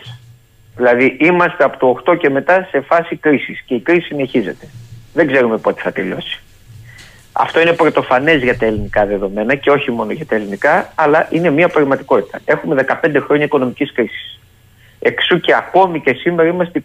[0.75, 4.67] Δηλαδή είμαστε από το 8 και μετά σε φάση κρίσης και η κρίση συνεχίζεται.
[5.13, 6.41] Δεν ξέρουμε πότε θα τελειώσει.
[7.31, 11.49] Αυτό είναι πρωτοφανές για τα ελληνικά δεδομένα και όχι μόνο για τα ελληνικά, αλλά είναι
[11.49, 12.39] μια πραγματικότητα.
[12.45, 14.39] Έχουμε 15 χρόνια οικονομικής κρίσης.
[14.99, 16.83] Εξού και ακόμη και σήμερα είμαστε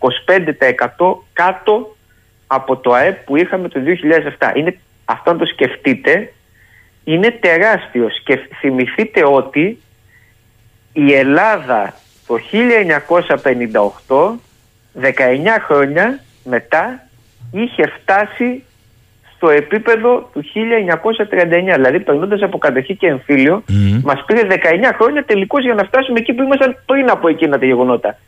[0.98, 1.96] 25% κάτω
[2.46, 3.80] από το ΑΕΠ που είχαμε το
[4.38, 4.56] 2007.
[4.56, 6.32] Είναι, αυτό να το σκεφτείτε,
[7.06, 8.22] είναι τεράστιος.
[8.24, 9.78] Και θυμηθείτε ότι
[10.92, 11.94] η Ελλάδα
[12.26, 12.34] το
[14.08, 14.38] 1958,
[14.94, 15.10] 19
[15.66, 17.06] χρόνια μετά,
[17.52, 18.62] είχε φτάσει
[19.36, 21.74] στο επίπεδο του 1939.
[21.74, 24.00] Δηλαδή, περνώντα από κατοχή και εμφύλιο, mm.
[24.02, 24.54] μας πήρε 19
[24.98, 28.18] χρόνια τελικώς για να φτάσουμε εκεί που ήμασταν πριν από εκείνα τα γεγονότα.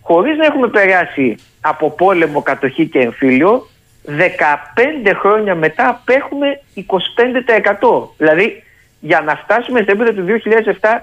[0.00, 3.66] Χωρίς να έχουμε περάσει από πόλεμο, κατοχή και εμφύλιο,
[4.06, 8.08] 15 χρόνια μετά απέχουμε 25%.
[8.16, 8.62] Δηλαδή,
[9.00, 10.40] για να φτάσουμε στο επίπεδο του
[10.80, 10.98] 2007,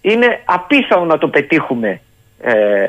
[0.00, 2.00] είναι απίθανο να το πετύχουμε
[2.40, 2.86] ε,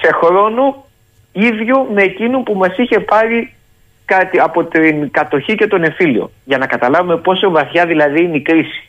[0.00, 0.84] σε χρόνο
[1.32, 3.54] ίδιο με εκείνο που μας είχε πάρει
[4.04, 6.30] κάτι από την κατοχή και τον εμφύλιο.
[6.44, 8.88] Για να καταλάβουμε πόσο βαθιά δηλαδή είναι η κρίση.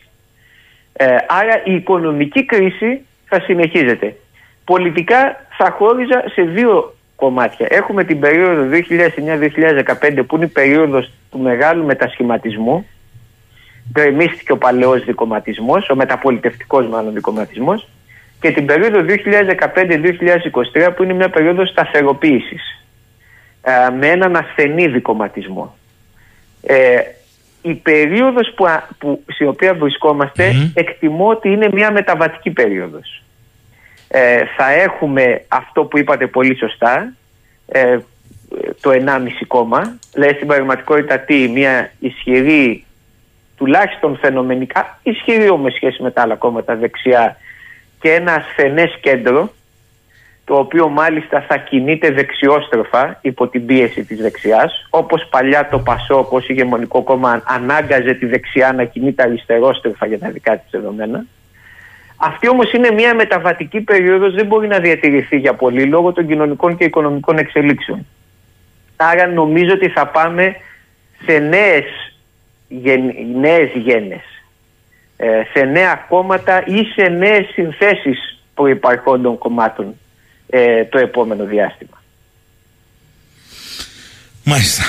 [0.92, 4.16] Ε, άρα η οικονομική κρίση θα συνεχίζεται.
[4.64, 7.66] Πολιτικά θα χώριζα σε δύο κομμάτια.
[7.70, 12.86] Έχουμε την περίοδο 2009-2015 που είναι η περίοδος του μεγάλου μετασχηματισμού.
[13.92, 17.88] Γκρεμίστηκε ο παλαιός δικοματισμός, ο μεταπολιτευτικός μάλλον δικοματισμός
[18.40, 19.00] και την περίοδο
[20.84, 22.84] 2015-2023 που είναι μια περίοδος σταθεροποίησης
[23.62, 25.76] ε, με έναν ασθενή δικοματισμό.
[26.62, 26.98] Ε,
[27.62, 33.23] η περίοδος που, α- που, στην οποία βρισκόμαστε εκτιμώ ότι είναι μια μεταβατική περίοδος.
[34.08, 37.12] Ε, θα έχουμε αυτό που είπατε πολύ σωστά,
[37.66, 37.98] ε,
[38.80, 42.84] το 1,5 κόμμα, λέει στην πραγματικότητα τι, μια ισχυρή,
[43.56, 47.36] τουλάχιστον φαινομενικά, ισχυρή όμως σχέση με τα άλλα κόμματα δεξιά
[48.00, 49.52] και ένα ασθενές κέντρο,
[50.44, 56.32] το οποίο μάλιστα θα κινείται δεξιόστροφα υπό την πίεση της δεξιάς, όπως παλιά το ΠΑΣΟΚ
[56.32, 61.24] ως ηγεμονικό κόμμα ανάγκαζε τη δεξιά να κινείται αριστερόστροφα για τα δικά της δεδομένα.
[62.16, 66.76] Αυτή όμως είναι μια μεταβατική περίοδος, δεν μπορεί να διατηρηθεί για πολύ λόγω των κοινωνικών
[66.76, 68.06] και οικονομικών εξελίξεων.
[68.96, 70.56] Άρα νομίζω ότι θα πάμε
[71.26, 71.84] σε νέες,
[72.68, 73.00] γεν,
[73.40, 74.22] νέες γένες,
[75.16, 79.94] ε, σε νέα κόμματα ή σε νέες συνθέσεις προϋπαρχόντων κομμάτων
[80.46, 82.02] ε, το επόμενο διάστημα.
[84.44, 84.82] Μάλιστα.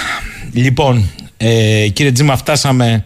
[0.53, 3.05] Λοιπόν, ε, κύριε Τζίμα, φτάσαμε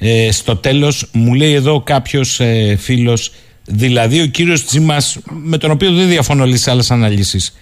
[0.00, 1.10] ε, στο τέλος.
[1.12, 3.32] Μου λέει εδώ κάποιος ε, φίλος,
[3.64, 7.58] δηλαδή ο κύριος Τζίμας, με τον οποίο δεν διαφωνώ όλες τις άλλες αναλύσεις,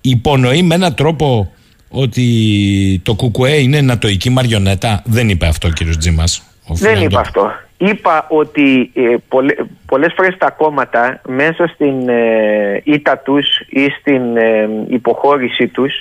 [0.00, 1.52] υπονοεί με έναν τρόπο
[1.88, 6.42] ότι το ΚΚΕ είναι νατοική μαριονέτα; Δεν είπε αυτό ο κύριος Τζίμας.
[6.68, 7.50] Δεν είπα αυτό.
[7.76, 9.54] Είπα ότι ε, πολλέ,
[9.86, 15.92] πολλές φορές τα κόμματα μέσα στην ε, ήττα τους ή στην ε, υποχώρησή τους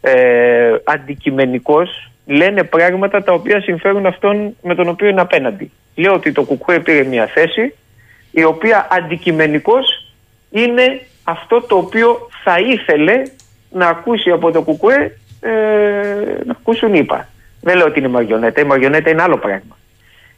[0.00, 5.70] ε, αντικειμενικώς λένε πράγματα τα οποία συμφέρουν αυτόν με τον οποίο είναι απέναντι.
[5.94, 7.74] Λέω ότι το ΚΚΕ πήρε μια θέση
[8.30, 10.14] η οποία αντικειμενικώς
[10.50, 13.22] είναι αυτό το οποίο θα ήθελε
[13.70, 15.50] να ακούσει από το ΚΚΕ ε,
[16.44, 17.28] να ακούσουν είπα.
[17.60, 18.60] Δεν λέω ότι είναι μαριονέτα.
[18.60, 19.76] Η μαριονέτα είναι άλλο πράγμα.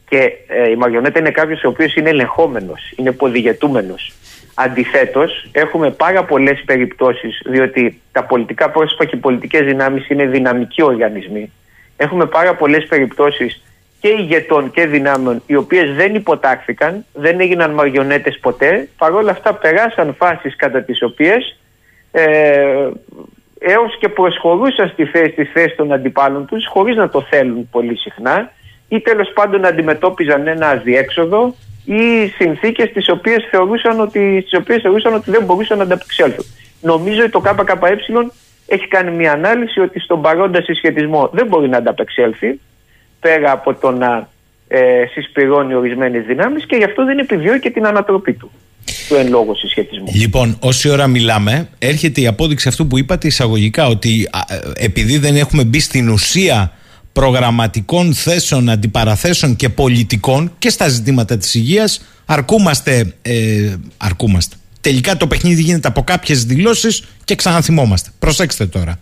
[0.08, 4.12] Και ε, η μαριονέτα είναι κάποιος ο οποίος είναι ελεγχόμενος, είναι ποδηγετούμενος.
[4.54, 10.82] Αντιθέτως, έχουμε πάρα πολλές περιπτώσεις, διότι τα πολιτικά πρόσωπα και οι πολιτικές δυνάμεις είναι δυναμικοί
[10.82, 11.52] οργανισμοί.
[12.02, 13.62] Έχουμε πάρα πολλές περιπτώσεις
[14.00, 20.14] και ηγετών και δυνάμεων, οι οποίες δεν υποτάχθηκαν, δεν έγιναν μαριονέτες ποτέ, παρόλα αυτά περάσαν
[20.18, 21.58] φάσεις κατά τις οποίες
[22.10, 22.88] ε,
[23.58, 27.96] έως και προσχωρούσαν στη θέση, στη θέση των αντιπάλων τους χωρίς να το θέλουν πολύ
[27.96, 28.52] συχνά
[28.88, 31.54] ή τέλος πάντων αντιμετώπιζαν ένα αδιέξοδο
[31.84, 36.44] ή συνθήκες τις οποίες θεωρούσαν ότι, στις οποίες θεωρούσαν ότι δεν μπορούσαν να ανταπεξέλθουν.
[36.80, 37.78] Νομίζω ότι το ΚΚΕ
[38.70, 42.60] έχει κάνει μια ανάλυση ότι στον παρόντα συσχετισμό δεν μπορεί να ανταπεξέλθει
[43.20, 44.28] πέρα από το να
[44.68, 48.50] ε, συσπηρώνει ορισμένες δυνάμεις και γι' αυτό δεν επιβιώνει και την ανατροπή του
[49.08, 50.06] του εν λόγω συσχετισμού.
[50.14, 55.36] Λοιπόν, όση ώρα μιλάμε, έρχεται η απόδειξη αυτού που είπατε εισαγωγικά, ότι ε, επειδή δεν
[55.36, 56.72] έχουμε μπει στην ουσία
[57.12, 64.56] προγραμματικών θέσεων, αντιπαραθέσεων και πολιτικών και στα ζητήματα της υγείας, αρκούμαστε, ε, αρκούμαστε.
[64.80, 68.10] Τελικά το παιχνίδι γίνεται από κάποιες δηλώσεις και ξαναθυμόμαστε.
[68.18, 68.98] Προσέξτε τώρα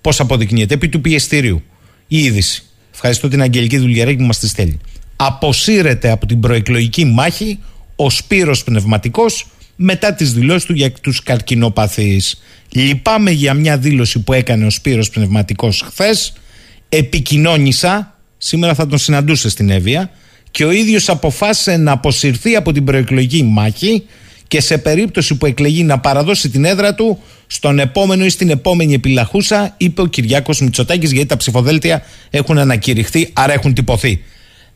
[0.00, 0.74] πώς αποδεικνύεται.
[0.74, 1.62] Επί του πιεστηρίου.
[2.08, 2.62] Η είδηση.
[2.92, 4.78] Ευχαριστώ την Αγγελική Δουλγεράκη που μας τη στέλνει.
[5.16, 7.58] Αποσύρεται από την προεκλογική μάχη
[7.96, 9.46] ο Σπύρος Πνευματικός
[9.76, 12.40] μετά τις δηλώσεις του για τους καρκινοπαθείς.
[12.68, 16.32] Λυπάμαι για μια δήλωση που έκανε ο Σπύρος Πνευματικός χθες.
[16.88, 20.10] Επικοινώνησα, σήμερα θα τον συναντούσε στην Εύβοια
[20.50, 24.04] και ο ίδιος αποφάσισε να αποσυρθεί από την προεκλογική μάχη
[24.48, 28.94] και σε περίπτωση που εκλεγεί να παραδώσει την έδρα του στον επόμενο ή στην επόμενη
[28.94, 34.24] επιλαχούσα, είπε ο Κυριάκος Μητσοτάκης, γιατί τα ψηφοδέλτια έχουν ανακηρυχθεί, άρα έχουν τυπωθεί.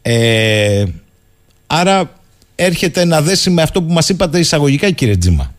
[0.03, 0.85] Ε,
[1.67, 2.11] άρα
[2.55, 5.55] έρχεται να δέσει με αυτό που μας είπατε εισαγωγικά, κύριε Τζίμα.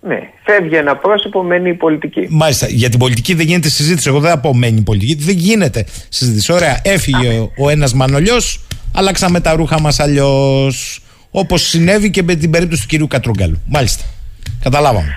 [0.00, 2.26] Ναι, φεύγει ένα πρόσωπο, μένει η πολιτική.
[2.30, 2.66] Μάλιστα.
[2.68, 4.08] Για την πολιτική δεν γίνεται συζήτηση.
[4.08, 5.14] Εγώ δεν θα πω μένει η πολιτική.
[5.14, 6.52] Δεν γίνεται συζήτηση.
[6.52, 8.60] Ωραία, έφυγε ο, ο ένας Μανολιός,
[8.92, 11.03] αλλάξαμε τα ρούχα μας αλλιώς.
[11.36, 13.60] Όπως συνέβη και με την περίπτωση του κυρίου Κατρούγκαλου.
[13.66, 14.04] Μάλιστα.
[14.62, 15.14] Καταλάβαμε.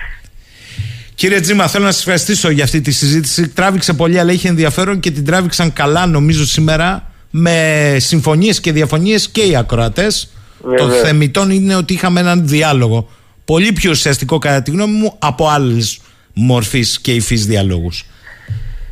[1.14, 3.48] Κύριε Τζίμα, θέλω να σας ευχαριστήσω για αυτή τη συζήτηση.
[3.48, 9.28] Τράβηξε πολύ, αλλά είχε ενδιαφέρον και την τράβηξαν καλά, νομίζω, σήμερα με συμφωνίες και διαφωνίες
[9.28, 10.32] και οι ακροατές.
[10.76, 13.08] Το θεμητόν είναι ότι είχαμε έναν διάλογο.
[13.44, 16.00] Πολύ πιο ουσιαστικό, κατά τη γνώμη μου, από άλλες
[16.32, 18.04] μορφής και υφής διαλόγους.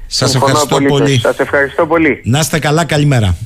[0.07, 1.19] Σας ευχαριστώ πολύ.
[1.19, 2.21] Σας ευχαριστώ πολύ.
[2.25, 3.37] Να είστε καλά, καλημέρα.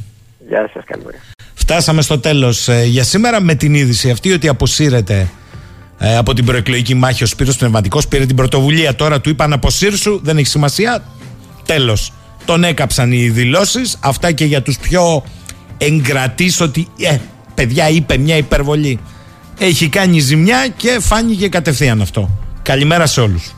[0.48, 1.18] Γεια σας, καλημέρα.
[1.60, 5.30] Φτάσαμε στο τέλος ε, για σήμερα με την είδηση αυτή ότι αποσύρεται
[5.98, 8.08] ε, από την προεκλογική μάχη ο Σπύρος Πνευματικός.
[8.08, 11.04] Πήρε την πρωτοβουλία τώρα του είπαν αποσύρσου δεν έχει σημασία.
[11.66, 12.12] Τέλος.
[12.44, 13.96] Τον έκαψαν οι δηλώσεις.
[14.00, 15.24] αυτά και για τους πιο
[15.78, 17.16] εγκρατείς ότι ε,
[17.54, 18.98] παιδιά είπε μια υπερβολή.
[19.58, 22.38] Έχει κάνει ζημιά και φάνηκε κατευθείαν αυτό.
[22.62, 23.54] Καλημέρα σε όλους